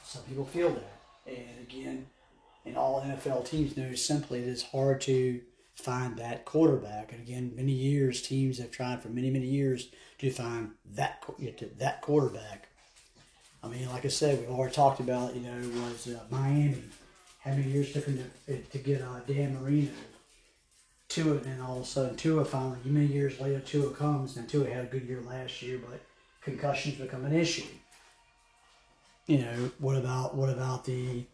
some 0.03 0.23
people 0.23 0.45
feel 0.45 0.69
that, 0.69 0.91
and 1.27 1.59
again, 1.61 2.07
and 2.65 2.77
all 2.77 3.01
NFL 3.01 3.45
teams 3.45 3.77
know 3.77 3.93
simply 3.93 4.39
it's 4.39 4.63
hard 4.63 5.01
to 5.01 5.41
find 5.75 6.17
that 6.17 6.45
quarterback. 6.45 7.11
And 7.11 7.21
again, 7.21 7.53
many 7.55 7.71
years 7.71 8.21
teams 8.21 8.59
have 8.59 8.71
tried 8.71 9.01
for 9.01 9.09
many 9.09 9.29
many 9.29 9.47
years 9.47 9.89
to 10.19 10.31
find 10.31 10.71
that 10.93 11.23
that 11.77 12.01
quarterback. 12.01 12.69
I 13.61 13.67
mean, 13.67 13.89
like 13.89 14.05
I 14.05 14.09
said, 14.09 14.39
we've 14.39 14.49
already 14.49 14.73
talked 14.73 14.99
about 14.99 15.35
you 15.35 15.41
know 15.41 15.81
was 15.81 16.07
uh, 16.07 16.19
Miami 16.29 16.83
how 17.49 17.55
many 17.55 17.71
years 17.71 17.91
took 17.91 18.05
him 18.05 18.23
to, 18.47 18.57
to 18.57 18.77
get 18.77 19.01
uh, 19.01 19.19
Dan 19.27 19.61
Marino. 19.61 19.91
Tua, 21.07 21.37
and 21.37 21.43
then 21.43 21.59
all 21.59 21.77
of 21.77 21.83
a 21.83 21.85
sudden 21.87 22.15
Tua 22.15 22.45
finally, 22.45 22.77
many 22.85 23.07
years 23.07 23.39
later, 23.39 23.59
Tua 23.59 23.91
comes, 23.91 24.37
and 24.37 24.47
Tua 24.47 24.69
had 24.69 24.85
a 24.85 24.87
good 24.87 25.05
year 25.07 25.21
last 25.21 25.61
year, 25.63 25.79
but 25.79 26.01
concussions 26.41 26.95
become 26.95 27.25
an 27.25 27.33
issue. 27.33 27.65
You 29.25 29.39
know, 29.39 29.71
what 29.79 29.95
about 29.95 30.35
what 30.35 30.49
about 30.49 30.85
the 30.85 31.25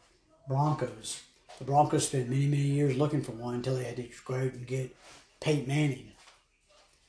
Broncos? 0.48 1.22
The 1.60 1.66
Broncos 1.66 2.08
spent 2.08 2.30
many, 2.30 2.48
many 2.48 2.64
years 2.64 2.98
looking 2.98 3.22
for 3.22 3.32
one 3.34 3.56
until 3.56 3.76
they 3.76 3.84
had 3.84 3.98
to 3.98 4.08
go 4.26 4.36
out 4.36 4.54
and 4.54 4.66
get 4.66 4.96
Peyton 5.42 5.68
Manning. 5.68 6.12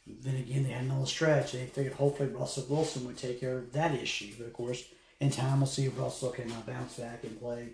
Then 0.06 0.36
again, 0.36 0.64
they 0.64 0.70
had 0.70 0.84
another 0.84 1.06
stretch. 1.06 1.52
They 1.52 1.66
figured 1.66 1.94
hopefully 1.94 2.28
Russell 2.28 2.66
Wilson 2.68 3.06
would 3.06 3.16
take 3.16 3.40
care 3.40 3.58
of 3.58 3.72
that 3.72 3.94
issue. 3.94 4.32
But 4.38 4.46
of 4.46 4.52
course, 4.52 4.84
in 5.18 5.30
time, 5.30 5.58
we'll 5.58 5.66
see 5.66 5.86
if 5.86 5.98
Russell 5.98 6.30
can 6.30 6.50
uh, 6.50 6.62
bounce 6.64 6.98
back 6.98 7.24
and 7.24 7.40
play 7.40 7.70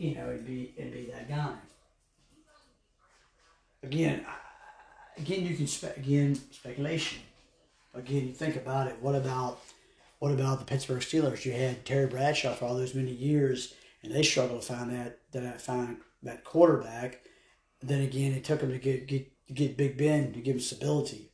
you 0.00 0.14
know, 0.14 0.30
and 0.30 0.46
be 0.46 0.72
and 0.78 0.90
be 0.92 1.10
that 1.12 1.28
guy. 1.28 1.52
Again, 3.82 4.24
again, 5.18 5.44
you 5.44 5.54
can 5.54 5.66
spe- 5.66 5.96
again 5.96 6.34
speculation. 6.50 7.20
Again, 7.94 8.26
you 8.26 8.32
think 8.32 8.56
about 8.56 8.86
it. 8.86 8.96
What 9.00 9.14
about 9.14 9.60
what 10.18 10.32
about 10.32 10.58
the 10.58 10.64
Pittsburgh 10.64 11.02
Steelers? 11.02 11.44
You 11.44 11.52
had 11.52 11.84
Terry 11.84 12.06
Bradshaw 12.06 12.54
for 12.54 12.64
all 12.64 12.76
those 12.76 12.94
many 12.94 13.10
years, 13.10 13.74
and 14.02 14.14
they 14.14 14.22
struggled 14.22 14.62
to 14.62 14.72
find 14.72 14.90
that 14.90 15.18
that 15.32 15.60
find 15.60 15.98
that 16.22 16.44
quarterback. 16.44 17.20
Then 17.82 18.00
again, 18.00 18.32
it 18.32 18.42
took 18.42 18.60
them 18.60 18.70
to 18.70 18.78
get 18.78 19.06
get 19.06 19.30
get 19.52 19.76
Big 19.76 19.98
Ben 19.98 20.32
to 20.32 20.40
give 20.40 20.56
him 20.56 20.60
stability. 20.60 21.30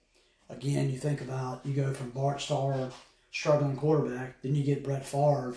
Again, 0.51 0.91
you 0.91 0.99
think 0.99 1.21
about 1.21 1.65
you 1.65 1.73
go 1.73 1.95
from 1.95 2.11
Bart 2.11 2.41
Starr, 2.41 2.91
struggling 3.31 3.77
quarterback, 3.77 4.43
then 4.43 4.57
you 4.57 4.65
get 4.65 4.83
Brett 4.83 5.07
Favre, 5.07 5.55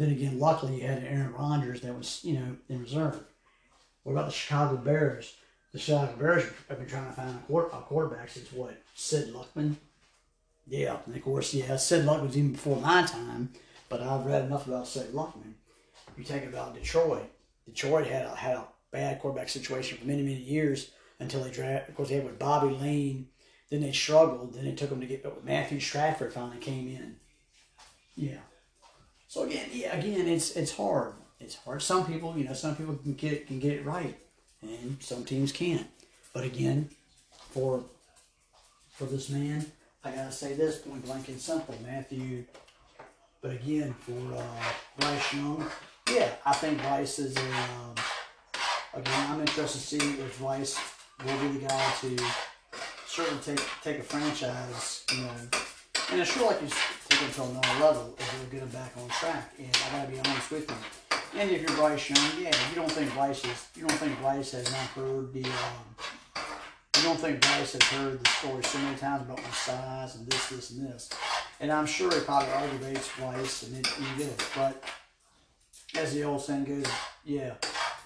then 0.00 0.10
again, 0.12 0.38
luckily 0.38 0.80
you 0.80 0.86
had 0.86 1.04
Aaron 1.04 1.34
Rodgers 1.34 1.82
that 1.82 1.96
was, 1.96 2.20
you 2.24 2.34
know, 2.34 2.56
in 2.68 2.80
reserve. 2.80 3.22
What 4.02 4.12
about 4.12 4.26
the 4.26 4.32
Chicago 4.32 4.76
Bears? 4.76 5.34
The 5.72 5.78
Chicago 5.78 6.16
Bears 6.18 6.44
have 6.68 6.78
been 6.78 6.88
trying 6.88 7.06
to 7.06 7.12
find 7.12 7.30
a, 7.30 7.38
quarter, 7.46 7.68
a 7.68 7.80
quarterback 7.80 8.30
since 8.30 8.50
what? 8.52 8.80
Sid 8.94 9.34
Luckman? 9.34 9.76
Yeah, 10.66 10.96
and 11.04 11.14
of 11.14 11.22
course, 11.22 11.52
yeah, 11.52 11.76
Sid 11.76 12.06
Luckman 12.06 12.28
was 12.28 12.38
even 12.38 12.52
before 12.52 12.80
my 12.80 13.02
time, 13.02 13.50
but 13.88 14.00
I've 14.00 14.24
read 14.24 14.46
enough 14.46 14.66
about 14.66 14.88
Sid 14.88 15.12
Luckman. 15.12 15.54
You 16.16 16.24
think 16.24 16.46
about 16.46 16.74
Detroit. 16.74 17.30
Detroit 17.66 18.06
had 18.06 18.26
a, 18.26 18.34
had 18.34 18.56
a 18.56 18.66
bad 18.90 19.20
quarterback 19.20 19.48
situation 19.48 19.98
for 19.98 20.06
many, 20.06 20.22
many 20.22 20.34
years 20.34 20.90
until 21.18 21.44
they 21.44 21.50
drafted. 21.50 21.90
Of 21.90 21.94
course, 21.94 22.08
they 22.08 22.16
had 22.16 22.24
with 22.24 22.38
Bobby 22.38 22.74
Layne. 22.74 23.28
Then 23.70 23.82
they 23.82 23.92
struggled. 23.92 24.54
Then 24.54 24.66
it 24.66 24.76
took 24.76 24.90
them 24.90 25.00
to 25.00 25.06
get, 25.06 25.22
but 25.22 25.44
Matthew 25.44 25.78
Stafford 25.78 26.32
finally 26.32 26.58
came 26.58 26.88
in. 26.88 27.16
Yeah. 28.16 28.38
So 29.30 29.44
again, 29.44 29.68
yeah, 29.72 29.96
again, 29.96 30.26
it's 30.26 30.56
it's 30.56 30.76
hard. 30.76 31.12
It's 31.38 31.54
hard. 31.54 31.82
Some 31.82 32.04
people, 32.04 32.36
you 32.36 32.42
know, 32.42 32.52
some 32.52 32.74
people 32.74 32.96
can 32.96 33.14
get 33.14 33.46
can 33.46 33.60
get 33.60 33.74
it 33.74 33.86
right, 33.86 34.18
and 34.60 34.96
some 34.98 35.24
teams 35.24 35.52
can't. 35.52 35.86
But 36.34 36.42
again, 36.42 36.90
for 37.52 37.84
for 38.90 39.04
this 39.04 39.30
man, 39.30 39.66
I 40.02 40.10
gotta 40.10 40.32
say 40.32 40.54
this 40.54 40.78
point 40.78 41.04
blank 41.04 41.28
and 41.28 41.40
simple, 41.40 41.76
Matthew. 41.86 42.42
But 43.40 43.52
again, 43.52 43.94
for 44.00 44.34
uh, 44.34 44.62
Bryce 44.98 45.32
Young, 45.32 45.64
yeah, 46.12 46.30
I 46.44 46.52
think 46.54 46.82
Bryce 46.82 47.20
is 47.20 47.36
a. 47.36 47.40
Um, 47.40 47.94
again, 48.94 49.30
I'm 49.30 49.40
interested 49.42 49.78
to 49.78 49.86
see 49.86 50.20
if 50.20 50.40
Bryce 50.40 50.76
will 51.24 51.38
be 51.38 51.58
the 51.58 51.68
guy 51.68 51.92
to 52.00 52.18
certainly 53.06 53.40
take 53.44 53.64
take 53.84 54.00
a 54.00 54.02
franchise, 54.02 55.04
you 55.14 55.22
know, 55.22 55.30
and 56.10 56.20
it's 56.20 56.32
sure 56.32 56.50
like 56.50 56.60
you 56.62 56.68
it 57.22 57.32
to 57.34 57.42
another 57.42 57.84
level 57.84 58.14
if 58.18 58.34
you'll 58.34 58.50
get 58.50 58.60
them 58.60 58.80
back 58.80 58.92
on 58.96 59.08
track. 59.08 59.52
And 59.58 59.68
I 59.68 59.98
gotta 59.98 60.10
be 60.10 60.18
honest 60.18 60.50
with 60.50 60.70
you. 60.70 61.40
And 61.40 61.50
if 61.50 61.62
you're 61.62 61.76
Bryce 61.76 62.10
Young, 62.10 62.42
yeah, 62.42 62.54
you 62.68 62.74
don't 62.74 62.90
think 62.90 63.12
Bryce 63.14 63.44
is, 63.44 63.68
you 63.76 63.86
don't 63.86 63.98
think 63.98 64.18
Bryce 64.20 64.52
has 64.52 64.70
not 64.70 64.80
heard 64.80 65.32
the, 65.32 65.44
um, 65.44 66.42
you 66.96 67.02
don't 67.02 67.18
think 67.20 67.40
Bryce 67.40 67.72
has 67.72 67.82
heard 67.82 68.22
the 68.22 68.28
story 68.30 68.62
so 68.64 68.78
many 68.78 68.96
times 68.96 69.22
about 69.22 69.42
my 69.42 69.50
size 69.50 70.16
and 70.16 70.26
this, 70.26 70.48
this, 70.48 70.70
and 70.70 70.88
this. 70.88 71.10
And 71.60 71.70
I'm 71.70 71.86
sure 71.86 72.12
it 72.14 72.24
probably 72.24 72.48
aggravates 72.48 73.10
Bryce 73.16 73.62
and 73.62 73.76
it, 73.76 73.88
get 74.18 74.26
it. 74.26 74.46
But 74.56 74.82
as 75.96 76.14
the 76.14 76.24
old 76.24 76.42
saying 76.42 76.64
goes, 76.64 76.86
yeah, 77.24 77.54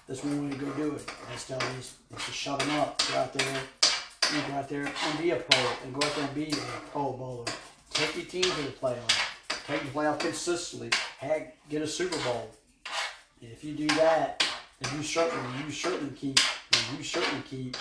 that's 0.07 0.23
one 0.23 0.49
way 0.49 0.55
to 0.55 0.63
go 0.63 0.71
do 0.71 0.95
it. 0.95 1.11
That's 1.29 1.47
tell 1.47 1.59
you, 1.59 2.17
just 2.17 2.33
shut 2.33 2.59
them 2.59 2.69
up. 2.79 3.01
Go 3.11 3.17
out 3.17 3.33
there, 3.33 3.53
know, 3.53 4.47
go 4.47 4.53
out 4.53 4.69
there 4.69 4.85
and 4.85 5.19
be 5.19 5.31
a 5.31 5.35
pro, 5.37 5.59
and 5.83 5.93
go 5.93 6.05
out 6.05 6.15
there 6.15 6.25
and 6.25 6.35
be 6.35 6.51
a 6.51 6.89
pro 6.91 7.13
bowler. 7.13 7.45
Take 7.95 8.15
your 8.17 8.25
team 8.25 8.43
to 8.43 8.61
the 8.63 8.71
playoff. 8.71 9.07
Take 9.67 9.81
the 9.83 9.87
playoff 9.87 10.19
consistently. 10.19 10.89
Get 11.69 11.81
a 11.81 11.87
Super 11.87 12.17
Bowl. 12.25 12.51
And 13.41 13.49
if 13.53 13.63
you 13.63 13.73
do 13.73 13.87
that, 13.95 14.45
then 14.81 14.97
you 14.97 15.01
certainly 15.01 15.63
you 15.65 15.71
certainly 15.71 16.13
keep 16.13 16.37
you 16.97 17.03
certainly 17.05 17.41
keep 17.49 17.77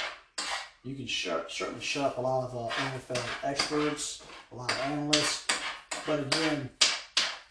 you 0.85 0.95
can 0.95 1.09
certainly 1.09 1.81
shut 1.81 2.05
up 2.05 2.19
a 2.19 2.21
lot 2.21 2.49
of 2.49 2.57
uh, 2.57 2.73
NFL 2.75 3.25
experts, 3.43 4.23
a 4.53 4.55
lot 4.55 4.71
of 4.71 4.79
analysts. 4.83 5.49
But 6.07 6.21
again, 6.21 6.71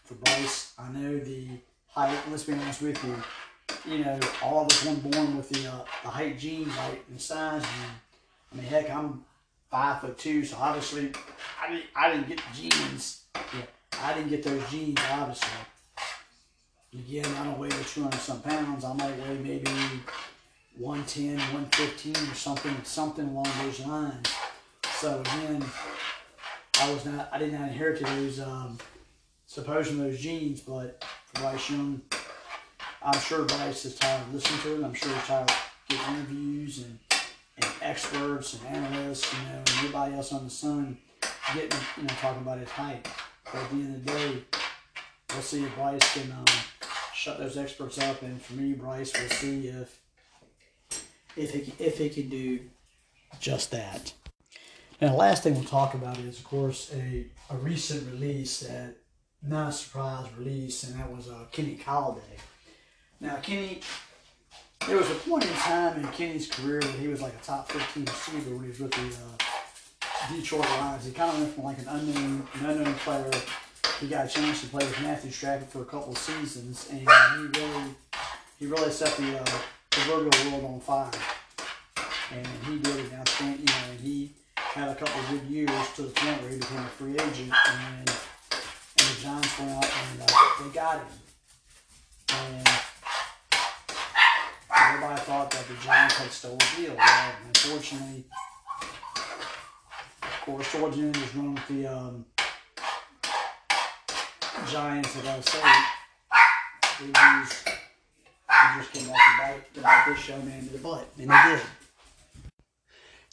for 0.04 0.14
Bryce, 0.14 0.72
I 0.78 0.90
know 0.90 1.18
the 1.18 1.48
height. 1.88 2.16
Let's 2.30 2.44
be 2.44 2.54
honest 2.54 2.80
with 2.80 3.04
you. 3.04 3.92
You 3.92 4.04
know, 4.06 4.18
all 4.42 4.62
of 4.62 4.68
us 4.68 4.86
weren't 4.86 5.10
born 5.10 5.36
with 5.36 5.50
the 5.50 5.68
uh, 5.68 5.84
the 6.02 6.08
height 6.08 6.38
genes, 6.38 6.72
height 6.72 7.02
and 7.10 7.20
size. 7.20 7.62
And, 7.62 7.92
I 8.52 8.56
mean, 8.56 8.64
heck, 8.64 8.88
I'm 8.88 9.22
five 9.74 10.00
foot 10.00 10.16
two, 10.16 10.44
so 10.44 10.56
obviously 10.60 11.10
I 11.60 11.68
didn't, 11.68 11.86
I 11.96 12.12
didn't 12.12 12.28
get 12.28 12.38
the 12.38 12.56
genes. 12.56 13.24
Yeah, 13.34 13.66
I 14.04 14.14
didn't 14.14 14.30
get 14.30 14.44
those 14.44 14.70
genes, 14.70 15.00
obviously. 15.10 15.48
Again, 16.92 17.26
I 17.40 17.42
don't 17.42 17.58
weigh 17.58 17.70
200 17.70 18.14
some 18.20 18.40
pounds. 18.40 18.84
I 18.84 18.92
might 18.92 19.18
weigh 19.18 19.36
maybe 19.38 19.72
110, 20.78 21.38
115 21.38 22.14
or 22.14 22.34
something, 22.36 22.76
something 22.84 23.26
along 23.26 23.48
those 23.64 23.80
lines. 23.80 24.28
So 24.92 25.18
again, 25.18 25.64
I 26.80 26.92
was 26.92 27.04
not, 27.04 27.28
I 27.32 27.38
did 27.38 27.52
not 27.52 27.62
inherit 27.62 28.00
those, 28.00 28.38
um, 28.38 28.78
supposing 29.48 29.98
those 29.98 30.20
genes, 30.20 30.60
but 30.60 31.04
for 31.26 31.42
Bryce 31.42 31.70
Young, 31.70 32.00
I'm 33.02 33.18
sure 33.18 33.44
Bryce 33.44 33.84
is 33.86 33.96
tired 33.96 34.22
of 34.22 34.34
listening 34.34 34.60
to 34.60 34.80
it. 34.80 34.84
I'm 34.84 34.94
sure 34.94 35.12
he's 35.12 35.24
tired 35.24 35.50
of 35.50 35.72
getting 35.88 36.14
interviews 36.14 36.78
and 36.78 36.96
experts 37.84 38.54
and 38.54 38.76
analysts, 38.76 39.32
you 39.32 39.38
know, 39.40 39.58
and 39.58 39.68
everybody 39.68 40.14
else 40.14 40.32
on 40.32 40.44
the 40.44 40.50
sun 40.50 40.98
getting, 41.54 41.78
you 41.96 42.02
know, 42.02 42.14
talking 42.20 42.42
about 42.42 42.58
his 42.58 42.70
height. 42.70 43.06
But 43.44 43.62
at 43.62 43.70
the 43.70 43.76
end 43.76 43.96
of 43.96 44.04
the 44.04 44.12
day, 44.12 44.42
we'll 45.30 45.42
see 45.42 45.64
if 45.64 45.74
Bryce 45.76 46.14
can 46.14 46.32
um, 46.32 46.44
shut 47.14 47.38
those 47.38 47.56
experts 47.56 47.98
up, 47.98 48.22
and 48.22 48.40
for 48.40 48.54
me, 48.54 48.72
Bryce, 48.72 49.12
we'll 49.14 49.28
see 49.28 49.68
if 49.68 50.00
if 51.36 51.52
he 51.52 51.84
if 51.84 51.98
he 51.98 52.08
can 52.08 52.28
do 52.28 52.60
just 53.40 53.70
that. 53.70 54.12
Now, 55.00 55.10
the 55.10 55.16
last 55.16 55.42
thing 55.42 55.54
we'll 55.54 55.64
talk 55.64 55.94
about 55.94 56.18
is, 56.18 56.38
of 56.38 56.44
course, 56.44 56.92
a, 56.94 57.26
a 57.50 57.56
recent 57.56 58.10
release 58.10 58.60
that 58.60 58.96
not 59.42 59.68
a 59.68 59.72
surprise 59.72 60.26
release, 60.38 60.84
and 60.84 60.98
that 60.98 61.14
was 61.14 61.28
uh, 61.28 61.44
Kenny 61.52 61.76
Golladay. 61.76 62.38
Now, 63.20 63.36
Kenny 63.36 63.80
there 64.86 64.98
was 64.98 65.10
a 65.10 65.14
point 65.14 65.44
in 65.44 65.52
time 65.52 65.96
in 65.98 66.06
Kenny's 66.08 66.46
career 66.48 66.80
that 66.80 66.92
he 66.92 67.08
was 67.08 67.22
like 67.22 67.34
a 67.34 67.44
top 67.44 67.70
15 67.72 68.04
receiver 68.04 68.54
when 68.54 68.64
he 68.64 68.68
was 68.68 68.80
with 68.80 68.90
the 68.92 69.02
uh, 69.02 70.34
Detroit 70.34 70.68
Lions. 70.78 71.04
He 71.06 71.12
kind 71.12 71.30
of 71.30 71.40
went 71.40 71.54
from 71.54 71.64
like 71.64 71.78
an 71.78 71.88
unknown, 71.88 72.46
an 72.54 72.66
unknown 72.66 72.94
player. 72.94 73.30
He 74.00 74.08
got 74.08 74.26
a 74.26 74.28
chance 74.28 74.60
to 74.60 74.66
play 74.68 74.84
with 74.84 75.00
Matthew 75.00 75.30
Stafford 75.30 75.68
for 75.68 75.82
a 75.82 75.84
couple 75.84 76.12
of 76.12 76.18
seasons, 76.18 76.88
and 76.90 77.00
he 77.00 77.06
really, 77.06 77.94
he 78.58 78.66
really 78.66 78.90
set 78.90 79.16
the 79.16 79.40
uh, 79.40 79.44
proverbial 79.90 80.50
world 80.50 80.74
on 80.74 80.80
fire. 80.80 81.10
and 82.32 82.46
he 82.66 82.78
did 82.78 83.06
an 83.06 83.18
outstanding. 83.18 83.60
You 83.60 83.66
know, 83.66 83.90
and 83.90 84.00
he 84.00 84.32
had 84.56 84.88
a 84.88 84.94
couple 84.94 85.20
of 85.20 85.30
good 85.30 85.42
years 85.44 85.70
to 85.96 86.02
the 86.02 86.10
point 86.10 86.42
where 86.42 86.50
he 86.50 86.58
became 86.58 86.78
a 86.78 86.88
free 86.88 87.12
agent, 87.12 87.52
and 87.68 88.10
and 88.96 89.08
the 89.08 89.22
Giants 89.22 89.58
went 89.58 89.70
out 89.72 89.84
and 89.84 90.22
uh, 90.22 90.62
they 90.62 90.70
got 90.74 90.98
him. 90.98 91.06
And 92.30 92.68
everybody 94.88 95.20
thought 95.22 95.50
that 95.50 95.66
the 95.66 95.74
Giants 95.82 96.14
had 96.16 96.30
stole 96.30 96.56
the 96.56 96.82
deal. 96.82 96.96
Unfortunately, 97.46 98.24
of 100.22 100.40
course, 100.42 100.72
George 100.72 100.96
Noonan 100.96 101.22
is 101.22 101.34
running 101.34 101.54
with 101.54 101.68
the 101.68 101.86
um, 101.86 102.26
Giants 104.70 105.16
at 105.16 105.24
LC. 105.24 105.60
They 107.00 107.06
lose. 107.06 107.64
They 107.64 108.78
just 108.78 108.92
came 108.92 109.08
back 109.08 109.72
to 109.72 109.80
bite, 109.80 110.04
to 110.04 110.10
this 110.10 110.20
show 110.20 110.36
man 110.38 110.58
in 110.58 110.72
the 110.72 110.78
butt, 110.78 111.08
and 111.18 111.30
they 111.30 111.56
did. 111.56 111.60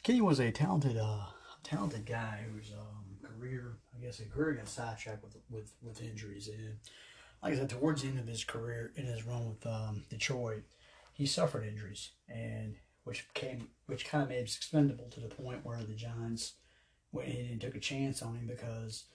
Kenny 0.03 0.21
was 0.21 0.39
a 0.39 0.51
talented, 0.51 0.97
uh, 0.97 1.25
talented 1.63 2.05
guy 2.05 2.45
whose 2.51 2.71
um, 2.71 3.29
career, 3.37 3.77
I 3.95 4.03
guess, 4.03 4.19
a 4.19 4.25
career 4.25 4.53
got 4.53 4.67
sidetracked 4.67 5.23
with 5.23 5.37
with 5.49 5.73
with 5.83 6.01
injuries. 6.01 6.47
And 6.47 6.77
like 7.43 7.53
I 7.53 7.57
said, 7.57 7.69
towards 7.69 8.01
the 8.01 8.07
end 8.07 8.19
of 8.19 8.27
his 8.27 8.43
career 8.43 8.91
in 8.95 9.05
his 9.05 9.25
run 9.25 9.49
with 9.49 9.65
um, 9.65 10.03
Detroit, 10.09 10.63
he 11.11 11.25
suffered 11.25 11.65
injuries, 11.65 12.11
and 12.29 12.75
which 13.03 13.31
came, 13.33 13.69
which 13.87 14.05
kind 14.05 14.23
of 14.23 14.29
made 14.29 14.39
him 14.39 14.43
expendable 14.45 15.09
to 15.09 15.19
the 15.19 15.27
point 15.27 15.65
where 15.65 15.83
the 15.83 15.93
Giants 15.93 16.53
went 17.11 17.29
in 17.29 17.47
and 17.47 17.61
took 17.61 17.75
a 17.75 17.79
chance 17.79 18.21
on 18.21 18.35
him 18.35 18.47
because 18.47 19.05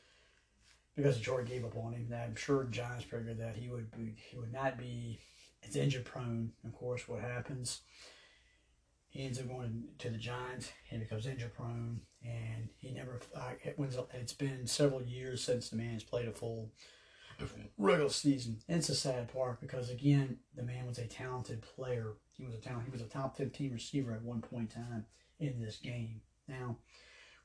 because 0.97 1.19
Detroit 1.19 1.47
gave 1.47 1.65
up 1.65 1.77
on 1.77 1.93
him. 1.93 2.07
And 2.11 2.15
I'm 2.15 2.37
sure 2.37 2.65
Giants 2.65 3.05
figured 3.05 3.39
that 3.39 3.57
he 3.57 3.69
would 3.69 3.91
be, 3.91 4.15
he 4.31 4.37
would 4.37 4.53
not 4.53 4.79
be 4.79 5.21
as 5.67 5.77
injury 5.77 6.03
prone. 6.03 6.53
Of 6.65 6.73
course, 6.73 7.07
what 7.07 7.21
happens? 7.21 7.83
He 9.09 9.25
ends 9.25 9.39
up 9.39 9.49
going 9.49 9.85
to 9.99 10.11
the 10.11 10.19
Giants 10.19 10.71
and 10.91 11.01
becomes 11.01 11.27
injury 11.27 11.51
prone, 11.55 12.01
and 12.23 12.69
he 12.79 12.91
never. 12.91 13.21
It's 14.13 14.33
been 14.33 14.67
several 14.67 15.03
years 15.03 15.43
since 15.43 15.69
the 15.69 15.77
man 15.77 15.95
has 15.95 16.03
played 16.03 16.29
a 16.29 16.33
full 16.33 16.71
regular 17.79 18.11
season. 18.11 18.59
It's 18.69 18.89
a 18.89 18.95
sad 18.95 19.33
part 19.33 19.61
because 19.61 19.91
again, 19.91 20.39
the 20.55 20.63
man 20.63 20.87
was 20.87 20.99
a 20.99 21.07
talented 21.07 21.63
player. 21.63 22.15
He 22.33 22.45
was 22.45 22.55
a 22.55 22.59
talent. 22.59 22.85
He 22.87 22.91
was 22.91 23.01
a 23.01 23.05
top 23.05 23.37
fifteen 23.37 23.73
receiver 23.73 24.13
at 24.13 24.23
one 24.23 24.41
point 24.41 24.75
in 24.75 24.83
time 24.83 25.07
in 25.39 25.61
this 25.61 25.77
game. 25.77 26.21
Now, 26.49 26.77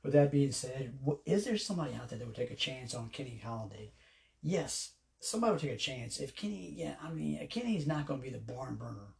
with 0.02 0.12
that 0.12 0.30
being 0.30 0.52
said, 0.52 0.98
is 1.26 1.44
there 1.44 1.56
somebody 1.56 1.94
out 1.94 2.08
there 2.08 2.18
that 2.18 2.26
would 2.26 2.36
take 2.36 2.50
a 2.50 2.56
chance 2.56 2.94
on 2.94 3.10
Kenny 3.10 3.40
Golladay? 3.44 3.90
Yes, 4.42 4.92
somebody 5.20 5.52
would 5.52 5.60
take 5.60 5.72
a 5.72 5.76
chance. 5.76 6.18
If 6.18 6.34
Kenny, 6.34 6.74
yeah, 6.76 6.94
I 7.02 7.10
mean, 7.10 7.46
Kenny's 7.48 7.86
not 7.86 8.06
going 8.06 8.20
to 8.20 8.24
be 8.24 8.32
the 8.32 8.38
barn 8.38 8.74
burner. 8.76 9.14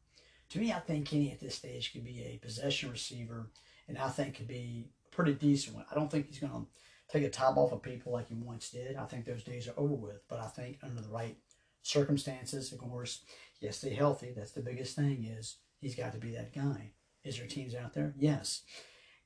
To 0.51 0.59
me, 0.59 0.73
I 0.73 0.81
think 0.81 1.09
Kenny 1.09 1.33
at 1.33 1.41
this 1.41 1.55
stage 1.55 1.93
could 1.93 2.05
be 2.05 2.23
a 2.23 2.45
possession 2.45 2.91
receiver, 2.91 3.51
and 3.89 3.97
I 3.97 4.09
think 4.09 4.37
could 4.37 4.49
be 4.49 4.89
a 5.07 5.15
pretty 5.15 5.35
decent 5.35 5.77
one. 5.77 5.87
I 5.91 5.95
don't 5.95 6.11
think 6.11 6.29
he's 6.29 6.41
going 6.41 6.53
to 6.53 6.67
take 7.13 7.25
a 7.25 7.31
top 7.31 7.57
off 7.57 7.73
of 7.73 7.83
people 7.83 8.13
like 8.13 8.31
you 8.31 8.37
once 8.39 8.71
did. 8.71 8.97
I 8.97 9.05
think 9.05 9.25
those 9.25 9.45
days 9.45 9.69
are 9.69 9.79
over 9.79 9.95
with. 9.95 10.27
But 10.29 10.41
I 10.41 10.49
think 10.49 10.79
under 10.83 11.03
the 11.03 11.09
right 11.09 11.37
circumstances, 11.83 12.73
of 12.73 12.79
course, 12.79 13.23
to 13.61 13.73
stay 13.73 13.95
healthy. 13.95 14.33
That's 14.35 14.53
the 14.53 14.63
biggest 14.63 14.97
thing. 14.97 15.25
Is 15.25 15.57
he's 15.81 15.95
got 15.95 16.13
to 16.13 16.19
be 16.19 16.33
that 16.33 16.55
guy. 16.55 16.93
Is 17.23 17.39
there 17.39 17.47
teams 17.47 17.75
out 17.75 17.93
there? 17.93 18.15
Yes. 18.19 18.63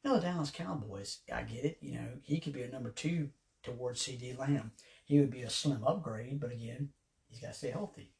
You 0.03 0.11
know, 0.11 0.16
the 0.16 0.26
Dallas 0.26 0.51
Cowboys, 0.51 1.20
I 1.32 1.43
get 1.43 1.64
it. 1.64 1.78
You 1.80 1.95
know, 1.95 2.09
he 2.22 2.41
could 2.41 2.53
be 2.53 2.62
a 2.62 2.70
number 2.70 2.91
two 2.91 3.30
towards 3.62 4.03
CeeDee 4.03 4.39
Lamb. 4.39 4.72
He 5.05 5.18
would 5.18 5.30
be 5.30 5.43
a 5.43 5.51
slim 5.51 5.82
upgrade, 5.84 6.41
but 6.41 6.53
again, 6.53 6.91
he's 7.28 7.41
got 7.41 7.49
to 7.49 7.55
stay 7.55 7.70
healthy. 7.70 8.12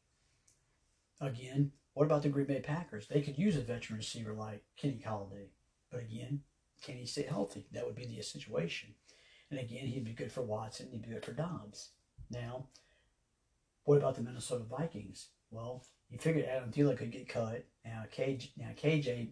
Again, 1.21 1.71
what 1.93 2.05
about 2.05 2.23
the 2.23 2.29
Green 2.29 2.47
Bay 2.47 2.59
Packers? 2.59 3.07
They 3.07 3.21
could 3.21 3.37
use 3.37 3.55
a 3.55 3.61
veteran 3.61 3.97
receiver 3.97 4.33
like 4.33 4.63
Kenny 4.75 5.01
Golladay, 5.03 5.47
but 5.91 6.01
again, 6.01 6.41
can 6.83 6.95
he 6.95 7.05
stay 7.05 7.23
healthy? 7.23 7.65
That 7.71 7.85
would 7.85 7.95
be 7.95 8.05
the 8.05 8.21
situation. 8.21 8.89
And 9.49 9.59
again, 9.59 9.87
he'd 9.87 10.03
be 10.05 10.13
good 10.13 10.31
for 10.31 10.41
Watson. 10.41 10.89
He'd 10.91 11.03
be 11.03 11.09
good 11.09 11.23
for 11.23 11.31
Dobbs. 11.31 11.91
Now, 12.29 12.67
what 13.83 13.97
about 13.97 14.15
the 14.15 14.21
Minnesota 14.21 14.65
Vikings? 14.65 15.29
Well, 15.49 15.85
you 16.09 16.17
figured 16.17 16.45
Adam 16.45 16.71
Thielen 16.71 16.97
could 16.97 17.11
get 17.11 17.29
cut. 17.29 17.65
Now, 17.85 18.03
KJ, 18.13 18.49
now 18.57 18.69
KJ 18.75 19.29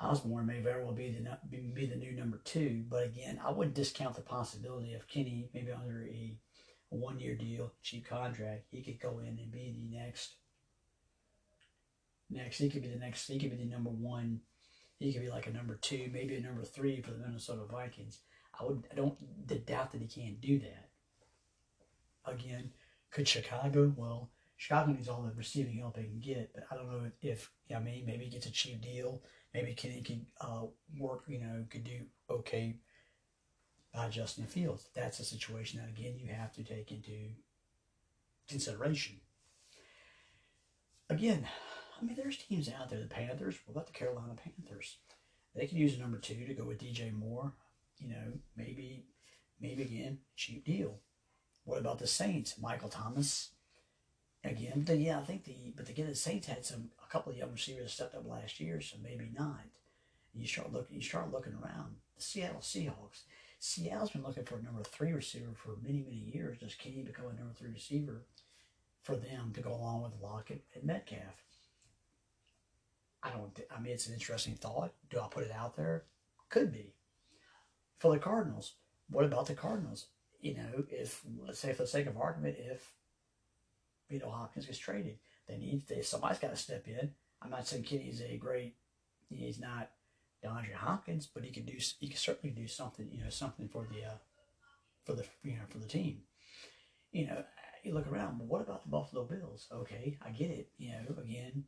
Osborn 0.00 0.46
may 0.46 0.60
very 0.60 0.82
well 0.82 0.94
be 0.94 1.10
the 1.10 1.38
be 1.50 1.86
the 1.86 1.96
new 1.96 2.12
number 2.12 2.40
two, 2.44 2.84
but 2.88 3.04
again, 3.04 3.38
I 3.44 3.50
wouldn't 3.50 3.76
discount 3.76 4.16
the 4.16 4.22
possibility 4.22 4.94
of 4.94 5.06
Kenny 5.06 5.50
maybe 5.52 5.70
under 5.72 6.04
a, 6.04 6.38
a 6.90 6.96
one 6.96 7.20
year 7.20 7.34
deal, 7.34 7.72
cheap 7.82 8.08
contract. 8.08 8.64
He 8.70 8.82
could 8.82 8.98
go 8.98 9.18
in 9.18 9.38
and 9.38 9.52
be 9.52 9.76
the 9.76 9.96
next. 9.96 10.36
Next, 12.30 12.58
he 12.58 12.70
could 12.70 12.82
be 12.82 12.88
the 12.88 12.98
next. 12.98 13.26
He 13.26 13.38
could 13.38 13.50
be 13.50 13.56
the 13.56 13.70
number 13.70 13.90
one. 13.90 14.40
He 14.98 15.12
could 15.12 15.22
be 15.22 15.30
like 15.30 15.46
a 15.46 15.52
number 15.52 15.76
two, 15.76 16.08
maybe 16.12 16.36
a 16.36 16.40
number 16.40 16.64
three 16.64 17.02
for 17.02 17.10
the 17.10 17.18
Minnesota 17.18 17.62
Vikings. 17.70 18.20
I 18.60 18.64
would. 18.64 18.84
I 18.92 18.94
don't 18.94 19.16
doubt 19.66 19.92
that 19.92 20.00
he 20.00 20.06
can't 20.06 20.40
do 20.40 20.58
that. 20.60 20.90
Again, 22.24 22.70
could 23.10 23.26
Chicago? 23.26 23.92
Well, 23.96 24.30
Chicago 24.56 24.92
needs 24.92 25.08
all 25.08 25.22
the 25.22 25.32
receiving 25.34 25.78
help 25.78 25.96
they 25.96 26.04
can 26.04 26.20
get, 26.20 26.52
but 26.54 26.64
I 26.70 26.76
don't 26.76 26.90
know 26.90 27.10
if. 27.22 27.50
I 27.74 27.78
mean, 27.78 28.04
maybe 28.06 28.24
he 28.24 28.30
gets 28.30 28.46
a 28.46 28.52
cheap 28.52 28.82
deal 28.82 29.22
maybe 29.54 29.74
Kenny 29.74 30.02
could 30.02 30.26
uh, 30.40 30.62
work, 30.98 31.24
you 31.26 31.40
know, 31.40 31.64
could 31.70 31.84
do 31.84 32.00
okay 32.28 32.76
by 33.92 34.08
Justin 34.08 34.46
Fields. 34.46 34.88
That's 34.94 35.20
a 35.20 35.24
situation 35.24 35.80
that, 35.80 35.88
again, 35.88 36.18
you 36.18 36.32
have 36.32 36.52
to 36.54 36.64
take 36.64 36.90
into 36.92 37.30
consideration. 38.48 39.16
Again, 41.08 41.46
I 42.00 42.04
mean, 42.04 42.16
there's 42.16 42.36
teams 42.36 42.68
out 42.68 42.88
there, 42.88 43.00
the 43.00 43.06
Panthers. 43.06 43.58
What 43.66 43.72
about 43.72 43.86
the 43.86 43.92
Carolina 43.92 44.34
Panthers? 44.36 44.98
They 45.54 45.66
could 45.66 45.78
use 45.78 45.96
a 45.96 46.00
number 46.00 46.18
two 46.18 46.46
to 46.46 46.54
go 46.54 46.64
with 46.64 46.80
DJ 46.80 47.12
Moore. 47.12 47.52
You 48.00 48.08
know, 48.08 48.32
maybe, 48.56 49.04
maybe 49.60 49.82
again, 49.82 50.18
cheap 50.36 50.64
deal. 50.64 51.00
What 51.64 51.78
about 51.78 51.98
the 51.98 52.06
Saints? 52.06 52.58
Michael 52.58 52.88
Thomas. 52.88 53.50
Again, 54.42 54.84
then 54.86 55.00
yeah, 55.02 55.18
I 55.18 55.22
think 55.22 55.44
the 55.44 55.74
but 55.76 55.90
again 55.90 56.06
the 56.06 56.14
Saints 56.14 56.46
had 56.46 56.64
some 56.64 56.90
a 57.04 57.12
couple 57.12 57.30
of 57.30 57.36
young 57.36 57.52
receivers 57.52 57.92
stepped 57.92 58.14
up 58.14 58.26
last 58.26 58.58
year, 58.58 58.80
so 58.80 58.96
maybe 59.02 59.30
not. 59.38 59.66
You 60.32 60.46
start 60.46 60.72
looking, 60.72 60.96
you 60.96 61.02
start 61.02 61.30
looking 61.30 61.52
around. 61.52 61.96
The 62.16 62.22
Seattle 62.22 62.60
Seahawks. 62.60 63.24
Seattle's 63.58 64.10
been 64.10 64.22
looking 64.22 64.44
for 64.44 64.56
a 64.56 64.62
number 64.62 64.82
three 64.82 65.12
receiver 65.12 65.52
for 65.54 65.76
many, 65.82 66.00
many 66.00 66.30
years. 66.34 66.58
Does 66.58 66.74
Kenny 66.74 67.02
become 67.02 67.26
a 67.26 67.34
number 67.34 67.52
three 67.52 67.70
receiver 67.70 68.22
for 69.02 69.16
them 69.16 69.52
to 69.54 69.60
go 69.60 69.74
along 69.74 70.02
with 70.02 70.12
Lockett 70.22 70.64
and 70.74 70.84
Metcalf? 70.84 71.44
I 73.22 73.30
don't. 73.30 73.60
I 73.70 73.78
mean, 73.80 73.92
it's 73.92 74.06
an 74.06 74.14
interesting 74.14 74.54
thought. 74.54 74.94
Do 75.10 75.20
I 75.20 75.28
put 75.28 75.44
it 75.44 75.52
out 75.52 75.76
there? 75.76 76.04
Could 76.48 76.72
be. 76.72 76.94
For 78.00 78.12
the 78.12 78.18
Cardinals, 78.18 78.74
what 79.10 79.26
about 79.26 79.46
the 79.46 79.54
Cardinals? 79.54 80.06
You 80.40 80.54
know, 80.56 80.84
if 80.90 81.22
let's 81.46 81.58
say 81.58 81.74
for 81.74 81.82
the 81.82 81.88
sake 81.88 82.06
of 82.06 82.16
argument, 82.16 82.56
if 82.58 82.94
you 84.08 84.18
know 84.18 84.30
Hopkins 84.30 84.64
gets 84.64 84.78
traded, 84.78 85.18
they 85.46 85.58
need 85.58 85.86
they, 85.86 86.00
somebody's 86.00 86.38
got 86.38 86.50
to 86.50 86.56
step 86.56 86.88
in. 86.88 87.10
I'm 87.42 87.50
not 87.50 87.66
saying 87.66 87.84
Kenny's 87.84 88.22
a 88.22 88.38
great, 88.38 88.74
he's 89.28 89.60
not 89.60 89.90
DeAndre 90.42 90.74
Hopkins, 90.74 91.28
but 91.32 91.44
he 91.44 91.50
can 91.50 91.66
do 91.66 91.76
he 91.98 92.08
can 92.08 92.16
certainly 92.16 92.54
do 92.54 92.66
something 92.66 93.06
you 93.12 93.22
know 93.22 93.30
something 93.30 93.68
for 93.68 93.86
the 93.92 94.04
uh, 94.04 94.18
for 95.04 95.12
the 95.12 95.26
you 95.42 95.52
know 95.52 95.66
for 95.68 95.78
the 95.78 95.86
team. 95.86 96.22
You 97.12 97.26
know, 97.26 97.44
you 97.84 97.92
look 97.92 98.10
around. 98.10 98.38
Well, 98.38 98.48
what 98.48 98.62
about 98.62 98.82
the 98.82 98.90
Buffalo 98.90 99.24
Bills? 99.24 99.66
Okay, 99.70 100.16
I 100.24 100.30
get 100.30 100.50
it. 100.50 100.70
You 100.78 100.92
know, 100.92 101.22
again, 101.22 101.64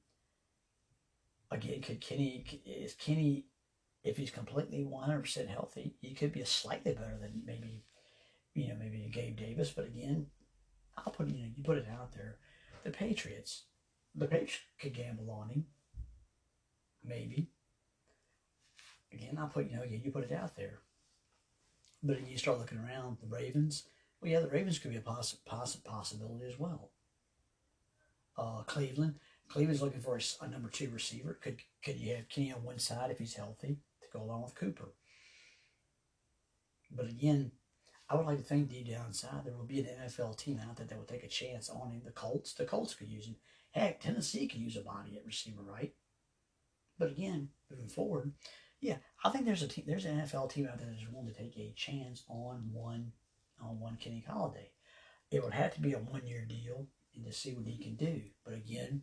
again, 1.51 1.83
could 1.83 2.01
Kenny 2.01 2.63
is 2.65 2.95
Kenny 2.95 3.47
if 4.05 4.17
he's 4.17 4.31
completely 4.31 4.85
100% 4.85 5.49
healthy, 5.49 5.95
he 6.01 6.15
could 6.15 6.33
be 6.33 6.45
slightly 6.45 6.93
better 6.93 7.17
than 7.21 7.43
maybe 7.45 7.85
you 8.55 8.69
know 8.69 8.75
maybe 8.79 9.09
Gabe 9.13 9.37
Davis. 9.37 9.71
But 9.71 9.87
again, 9.87 10.27
I'll 10.97 11.13
put 11.13 11.29
you 11.29 11.43
know 11.43 11.49
you 11.57 11.63
put 11.63 11.79
it 11.79 11.87
out 11.91 12.13
there. 12.13 12.37
The 12.85 12.91
Patriots, 12.91 13.65
the 14.15 14.27
Patriots 14.27 14.59
could 14.81 14.95
gamble 14.95 15.31
on 15.31 15.51
him. 15.51 15.67
Maybe. 17.05 17.49
Again, 19.13 19.37
I'll 19.39 19.49
put, 19.49 19.71
you 19.71 19.77
know, 19.77 19.83
again, 19.83 20.01
you 20.05 20.11
put 20.11 20.25
it 20.25 20.33
out 20.33 20.57
there. 20.57 20.79
But 22.03 22.27
you 22.27 22.39
start 22.39 22.59
looking 22.59 22.79
around, 22.79 23.19
the 23.21 23.29
Ravens, 23.29 23.85
well, 24.21 24.31
yeah, 24.31 24.41
the 24.41 24.49
Ravens 24.49 24.79
could 24.79 24.91
be 24.91 24.97
a 24.97 25.01
poss- 25.01 25.37
poss- 25.45 25.77
possibility 25.77 26.47
as 26.47 26.59
well. 26.59 26.91
Uh, 28.37 28.63
Cleveland, 28.63 29.17
Cleveland's 29.49 29.83
looking 29.83 30.01
for 30.01 30.17
a, 30.17 30.45
a, 30.45 30.49
number 30.49 30.71
two 30.71 30.89
receiver. 30.89 31.39
Could 31.43 31.59
could 31.85 31.99
you 31.99 32.17
have 32.17 32.29
Kenny 32.31 32.53
on 32.53 32.65
one 32.65 32.79
side 32.79 33.11
if 33.11 33.19
he's 33.19 33.35
healthy 33.35 33.77
go 34.13 34.23
along 34.23 34.43
with 34.43 34.55
Cooper? 34.55 34.93
But 36.95 37.09
again, 37.09 37.53
I 38.09 38.17
would 38.17 38.27
like 38.27 38.39
to 38.39 38.45
think 38.45 38.69
deep 38.69 38.89
down 38.89 39.07
inside 39.07 39.45
there 39.45 39.57
will 39.57 39.65
be 39.65 39.81
an 39.81 39.87
NFL 39.87 40.37
team 40.37 40.61
out 40.63 40.77
there 40.77 40.87
that 40.87 40.99
will 40.99 41.07
take 41.07 41.25
a 41.25 41.29
chance 41.29 41.71
on 41.71 41.91
him. 41.91 42.03
The 42.05 42.11
Colts, 42.11 42.53
the 42.53 42.65
Colts 42.65 42.95
could 42.95 43.09
use 43.09 43.27
him. 43.27 43.37
Heck, 43.71 44.01
Tennessee 44.01 44.47
could 44.47 44.61
use 44.61 44.77
a 44.77 44.83
body 44.83 45.17
at 45.17 45.25
receiver, 45.25 45.63
right? 45.63 45.95
But 46.99 47.11
again, 47.11 47.49
moving 47.71 47.89
forward, 47.89 48.33
yeah, 48.81 48.97
I 49.25 49.31
think 49.31 49.47
there's 49.47 49.63
a 49.63 49.69
team, 49.69 49.85
there's 49.87 50.05
an 50.05 50.19
NFL 50.19 50.53
team 50.53 50.69
out 50.71 50.79
there 50.79 50.89
that's 50.89 51.09
willing 51.11 51.33
to 51.33 51.39
take 51.39 51.57
a 51.57 51.73
chance 51.75 52.25
on 52.29 52.69
one 52.73 53.13
on 53.63 53.81
one 53.81 53.97
Kenny 53.97 54.25
Golladay. 54.29 54.71
It 55.31 55.43
would 55.43 55.55
have 55.55 55.73
to 55.75 55.81
be 55.81 55.95
a 55.95 55.99
one 55.99 56.27
year 56.27 56.45
deal 56.47 56.89
and 57.15 57.25
to 57.25 57.33
see 57.33 57.55
what 57.55 57.67
he 57.67 57.83
can 57.83 57.95
do. 57.95 58.23
But 58.45 58.55
again, 58.55 59.03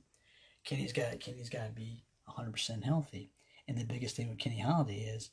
Kenny's 0.64 0.93
got 0.93 1.20
Kenny's 1.20 1.49
got 1.49 1.66
to 1.66 1.72
be 1.72 2.03
100 2.26 2.51
percent 2.51 2.84
healthy. 2.84 3.32
And 3.70 3.78
the 3.78 3.86
biggest 3.86 4.16
thing 4.16 4.30
with 4.30 4.40
Kenny 4.40 4.64
Golladay 4.66 5.16
is 5.16 5.30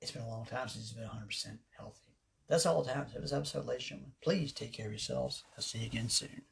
it's 0.00 0.10
been 0.10 0.22
a 0.22 0.28
long 0.28 0.44
time 0.44 0.68
since 0.68 0.88
he's 0.88 0.98
been 0.98 1.08
100% 1.08 1.58
healthy. 1.78 2.16
That's 2.48 2.66
all 2.66 2.82
it 2.82 2.88
happens. 2.88 3.14
It 3.14 3.22
was 3.22 3.32
episode, 3.32 3.64
ladies 3.64 3.84
and 3.84 4.00
gentlemen. 4.00 4.12
Please 4.20 4.52
take 4.52 4.72
care 4.72 4.86
of 4.86 4.92
yourselves. 4.92 5.44
I'll 5.56 5.62
see 5.62 5.78
you 5.78 5.86
again 5.86 6.08
soon. 6.08 6.42